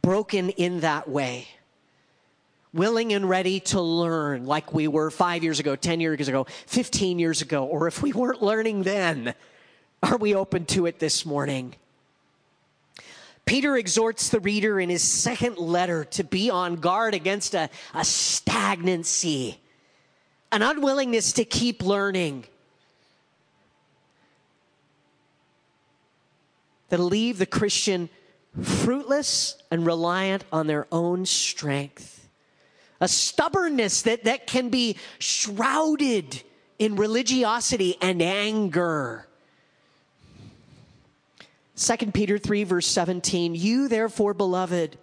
broken 0.00 0.50
in 0.50 0.80
that 0.80 1.08
way? 1.08 1.48
willing 2.72 3.12
and 3.12 3.28
ready 3.28 3.60
to 3.60 3.80
learn 3.80 4.44
like 4.46 4.72
we 4.72 4.88
were 4.88 5.10
five 5.10 5.42
years 5.42 5.58
ago, 5.58 5.76
10 5.76 6.00
years 6.00 6.28
ago, 6.28 6.46
15 6.66 7.18
years 7.18 7.42
ago, 7.42 7.64
or 7.64 7.88
if 7.88 8.02
we 8.02 8.12
weren't 8.12 8.42
learning 8.42 8.82
then, 8.82 9.34
are 10.02 10.16
we 10.16 10.34
open 10.34 10.64
to 10.66 10.86
it 10.86 10.98
this 10.98 11.24
morning? 11.24 11.74
Peter 13.48 13.76
exhorts 13.76 14.28
the 14.28 14.40
reader 14.40 14.78
in 14.78 14.90
his 14.90 15.02
second 15.02 15.56
letter 15.56 16.04
to 16.04 16.22
be 16.22 16.50
on 16.50 16.76
guard 16.76 17.14
against 17.14 17.54
a, 17.54 17.70
a 17.94 18.04
stagnancy, 18.04 19.58
an 20.52 20.62
unwillingness 20.62 21.32
to 21.32 21.44
keep 21.44 21.82
learning. 21.82 22.44
That'll 26.90 27.06
leave 27.06 27.38
the 27.38 27.46
Christian 27.46 28.10
fruitless 28.62 29.56
and 29.70 29.86
reliant 29.86 30.44
on 30.52 30.66
their 30.66 30.86
own 30.92 31.24
strength 31.24 32.18
a 33.00 33.08
stubbornness 33.08 34.02
that, 34.02 34.24
that 34.24 34.46
can 34.46 34.70
be 34.70 34.96
shrouded 35.18 36.42
in 36.78 36.96
religiosity 36.96 37.96
and 38.00 38.20
anger. 38.20 39.27
2 41.78 41.96
Peter 42.12 42.38
3, 42.38 42.64
verse 42.64 42.86
17, 42.88 43.54
you 43.54 43.86
therefore, 43.86 44.34
beloved, 44.34 44.98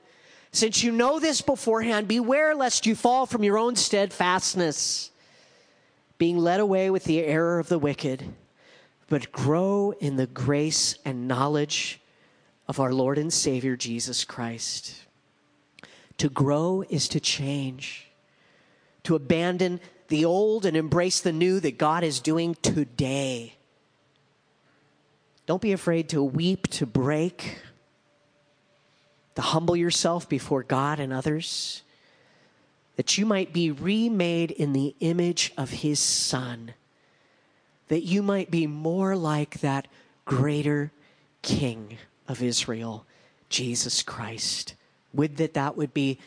since 0.52 0.84
you 0.84 0.92
know 0.92 1.20
this 1.20 1.42
beforehand, 1.42 2.08
beware 2.08 2.54
lest 2.54 2.86
you 2.86 2.96
fall 2.96 3.26
from 3.26 3.44
your 3.44 3.58
own 3.58 3.78
steadfastness, 3.78 5.12
being 6.18 6.38
led 6.38 6.60
away 6.60 6.90
with 6.90 7.06
the 7.06 7.24
error 7.24 7.60
of 7.60 7.70
the 7.70 7.80
wicked, 7.80 8.26
but 9.08 9.32
grow 9.32 9.94
in 10.02 10.18
the 10.18 10.28
grace 10.28 10.98
and 11.06 11.30
knowledge 11.30 12.02
of 12.68 12.80
our 12.80 12.92
Lord 12.92 13.18
and 13.18 13.32
Savior 13.32 13.78
Jesus 13.78 14.26
Christ. 14.26 15.04
To 16.18 16.30
grow 16.30 16.84
is 16.90 17.08
to 17.10 17.22
change, 17.22 18.08
to 19.04 19.16
abandon 19.16 19.80
the 20.10 20.26
old 20.26 20.66
and 20.66 20.76
embrace 20.76 21.22
the 21.22 21.32
new 21.32 21.62
that 21.62 21.78
God 21.78 22.04
is 22.04 22.20
doing 22.20 22.56
today. 22.62 23.56
Don't 25.46 25.62
be 25.62 25.74
afraid 25.74 26.10
to 26.10 26.24
weep, 26.24 26.68
to 26.70 26.86
break, 26.86 27.60
to 29.36 29.42
humble 29.42 29.76
yourself 29.76 30.28
before 30.28 30.64
God 30.64 31.00
and 31.00 31.14
others, 31.14 31.84
that 32.96 33.18
you 33.18 33.26
might 33.26 33.54
be 33.54 33.72
remade 33.72 34.52
in 34.52 34.74
the 34.74 34.96
image 35.00 35.54
of 35.58 35.70
His 35.70 36.00
Son, 36.00 36.74
that 37.90 38.02
you 38.02 38.24
might 38.24 38.50
be 38.50 38.66
more 38.66 39.16
like 39.16 39.60
that 39.60 39.88
greater 40.26 40.92
King 41.42 41.98
of 42.28 42.42
Israel, 42.42 43.06
Jesus 43.50 44.02
Christ. 44.02 44.74
Would 45.14 45.38
that 45.38 45.54
that 45.54 45.78
would 45.78 45.94
be 45.94 46.18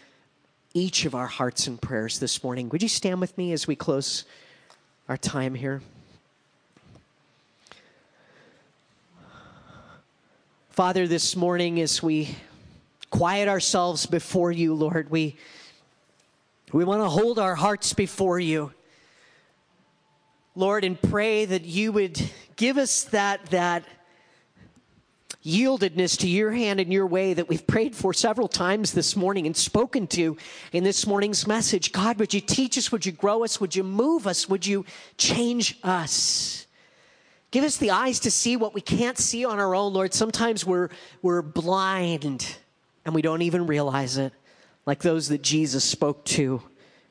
each 0.75 1.05
of 1.05 1.15
our 1.15 1.27
hearts 1.27 1.67
and 1.67 1.81
prayers 1.81 2.19
this 2.19 2.45
morning. 2.45 2.69
Would 2.69 2.83
you 2.83 2.89
stand 2.89 3.21
with 3.21 3.37
me 3.37 3.53
as 3.53 3.67
we 3.67 3.75
close 3.75 4.25
our 5.09 5.17
time 5.17 5.55
here? 5.55 5.83
Father, 10.79 11.09
this 11.09 11.35
morning 11.35 11.81
as 11.81 12.05
we 12.05 12.37
quiet 13.11 13.49
ourselves 13.49 14.07
before 14.07 14.53
you, 14.53 14.75
Lord, 14.75 15.11
we, 15.11 15.35
we 16.73 16.85
want 16.85 17.03
to 17.03 17.09
hold 17.09 17.41
our 17.41 17.57
hearts 17.57 17.93
before 17.95 18.39
you. 18.39 18.73
Lord, 20.55 20.85
and 20.85 21.03
pray 21.03 21.47
that 21.47 21.65
you 21.65 21.91
would 21.91 22.23
give 22.55 22.79
us 22.79 23.03
that, 23.07 23.47
that 23.47 23.83
yieldedness 25.45 26.17
to 26.19 26.29
your 26.29 26.53
hand 26.53 26.79
and 26.79 26.93
your 26.93 27.09
way 27.09 27.35
that 27.35 27.49
we've 27.49 27.67
prayed 27.67 27.97
for 27.97 28.15
several 28.15 28.47
times 28.47 28.93
this 28.93 29.17
morning 29.17 29.47
and 29.47 29.57
spoken 29.57 30.07
to 30.07 30.37
in 30.71 30.85
this 30.85 31.09
morning's 31.09 31.45
message. 31.45 31.91
God, 31.91 32.21
would 32.21 32.33
you 32.33 32.41
teach 32.41 32.79
us? 32.79 32.93
Would 32.93 33.05
you 33.05 33.11
grow 33.11 33.43
us? 33.43 33.61
Would 33.61 33.75
you 33.75 33.83
move 33.83 34.29
us? 34.29 34.49
Would 34.49 34.65
you 34.65 34.85
change 35.17 35.77
us? 35.83 36.68
Give 37.51 37.65
us 37.65 37.77
the 37.77 37.91
eyes 37.91 38.21
to 38.21 38.31
see 38.31 38.57
what 38.57 38.75
we 38.75 38.81
can't 38.81 39.17
see 39.17 39.45
on 39.45 39.59
our 39.59 39.75
own, 39.75 39.93
Lord. 39.93 40.13
Sometimes 40.13 40.67
we're, 40.67 40.91
we're 41.23 41.43
blind 41.43 42.59
and 43.05 43.15
we 43.15 43.23
don't 43.23 43.43
even 43.43 43.67
realize 43.67 44.19
it, 44.19 44.33
like 44.85 45.01
those 45.01 45.29
that 45.29 45.43
Jesus 45.43 45.85
spoke 45.85 46.25
to 46.27 46.63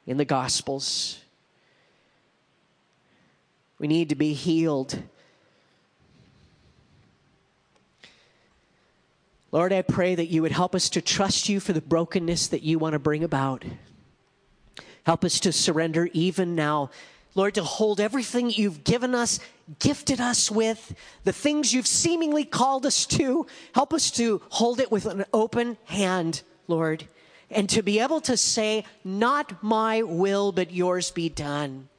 in 0.05 0.17
the 0.17 0.25
Gospels. 0.25 1.19
We 3.79 3.87
need 3.87 4.09
to 4.09 4.15
be 4.15 4.33
healed 4.33 5.01
Lord, 9.51 9.71
I 9.71 9.81
pray 9.81 10.13
that 10.13 10.27
you 10.27 10.41
would 10.41 10.51
help 10.51 10.75
us 10.75 10.89
to 10.89 11.01
trust 11.01 11.47
you 11.47 11.59
for 11.59 11.71
the 11.71 11.81
brokenness 11.81 12.49
that 12.49 12.63
you 12.63 12.79
want 12.79 12.93
to 12.93 12.99
bring 12.99 13.23
about. 13.23 13.63
Help 15.03 15.23
us 15.23 15.39
to 15.39 15.53
surrender 15.53 16.09
even 16.11 16.53
now. 16.53 16.89
Lord, 17.37 17.53
to 17.53 17.63
hold 17.63 17.99
everything 17.99 18.49
you've 18.49 18.83
given 18.83 19.13
us, 19.13 19.39
gifted 19.77 20.19
us 20.19 20.49
with, 20.49 20.95
the 21.23 21.31
things 21.31 21.71
you've 21.71 21.85
seemingly 21.85 22.43
called 22.43 22.83
us 22.83 23.05
to, 23.05 23.45
help 23.73 23.93
us 23.93 24.09
to 24.11 24.41
hold 24.49 24.79
it 24.79 24.91
with 24.91 25.05
an 25.05 25.23
open 25.31 25.77
hand, 25.85 26.41
Lord, 26.67 27.07
and 27.51 27.69
to 27.69 27.83
be 27.83 27.99
able 27.99 28.21
to 28.21 28.35
say, 28.35 28.85
Not 29.03 29.63
my 29.63 30.01
will, 30.01 30.51
but 30.51 30.73
yours 30.73 31.11
be 31.11 31.29
done. 31.29 31.89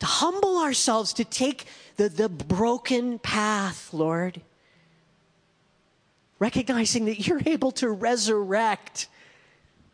To 0.00 0.06
humble 0.06 0.58
ourselves, 0.58 1.12
to 1.14 1.24
take 1.24 1.66
the, 1.96 2.08
the 2.08 2.28
broken 2.28 3.20
path, 3.20 3.94
Lord 3.94 4.42
recognizing 6.38 7.06
that 7.06 7.26
you're 7.26 7.40
able 7.46 7.72
to 7.72 7.88
resurrect. 7.90 9.08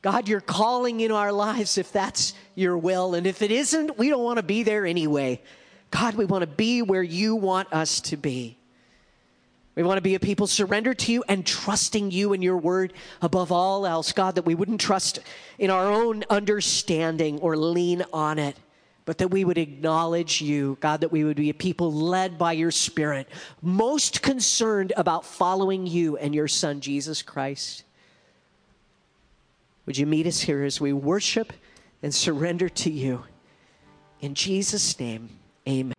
God, 0.02 0.28
you're 0.28 0.40
calling 0.40 1.00
in 1.00 1.12
our 1.12 1.32
lives 1.32 1.78
if 1.78 1.92
that's 1.92 2.34
your 2.54 2.76
will. 2.76 3.14
And 3.14 3.26
if 3.26 3.40
it 3.40 3.50
isn't, 3.50 3.96
we 3.96 4.08
don't 4.08 4.22
want 4.22 4.38
to 4.38 4.42
be 4.42 4.64
there 4.64 4.84
anyway. 4.84 5.40
God, 5.90 6.14
we 6.14 6.24
want 6.24 6.42
to 6.42 6.48
be 6.48 6.82
where 6.82 7.02
you 7.02 7.36
want 7.36 7.72
us 7.72 8.00
to 8.02 8.16
be. 8.16 8.58
We 9.74 9.82
want 9.82 9.98
to 9.98 10.02
be 10.02 10.14
a 10.14 10.20
people 10.20 10.46
surrendered 10.46 10.98
to 11.00 11.12
you 11.12 11.24
and 11.28 11.46
trusting 11.46 12.10
you 12.10 12.32
and 12.32 12.42
your 12.42 12.58
word 12.58 12.92
above 13.22 13.52
all 13.52 13.86
else. 13.86 14.12
God, 14.12 14.34
that 14.34 14.44
we 14.44 14.54
wouldn't 14.54 14.80
trust 14.80 15.20
in 15.58 15.70
our 15.70 15.90
own 15.90 16.24
understanding 16.28 17.38
or 17.38 17.56
lean 17.56 18.04
on 18.12 18.38
it 18.38 18.56
but 19.04 19.18
that 19.18 19.28
we 19.28 19.44
would 19.44 19.58
acknowledge 19.58 20.40
you, 20.40 20.78
God, 20.80 21.00
that 21.00 21.10
we 21.10 21.24
would 21.24 21.36
be 21.36 21.50
a 21.50 21.54
people 21.54 21.92
led 21.92 22.38
by 22.38 22.52
your 22.52 22.70
Spirit, 22.70 23.28
most 23.60 24.22
concerned 24.22 24.92
about 24.96 25.24
following 25.24 25.86
you 25.86 26.16
and 26.16 26.34
your 26.34 26.48
Son, 26.48 26.80
Jesus 26.80 27.22
Christ. 27.22 27.84
Would 29.86 29.98
you 29.98 30.06
meet 30.06 30.26
us 30.26 30.40
here 30.40 30.62
as 30.62 30.80
we 30.80 30.92
worship 30.92 31.52
and 32.02 32.14
surrender 32.14 32.68
to 32.68 32.90
you? 32.90 33.24
In 34.20 34.34
Jesus' 34.34 34.98
name, 35.00 35.38
amen. 35.68 35.94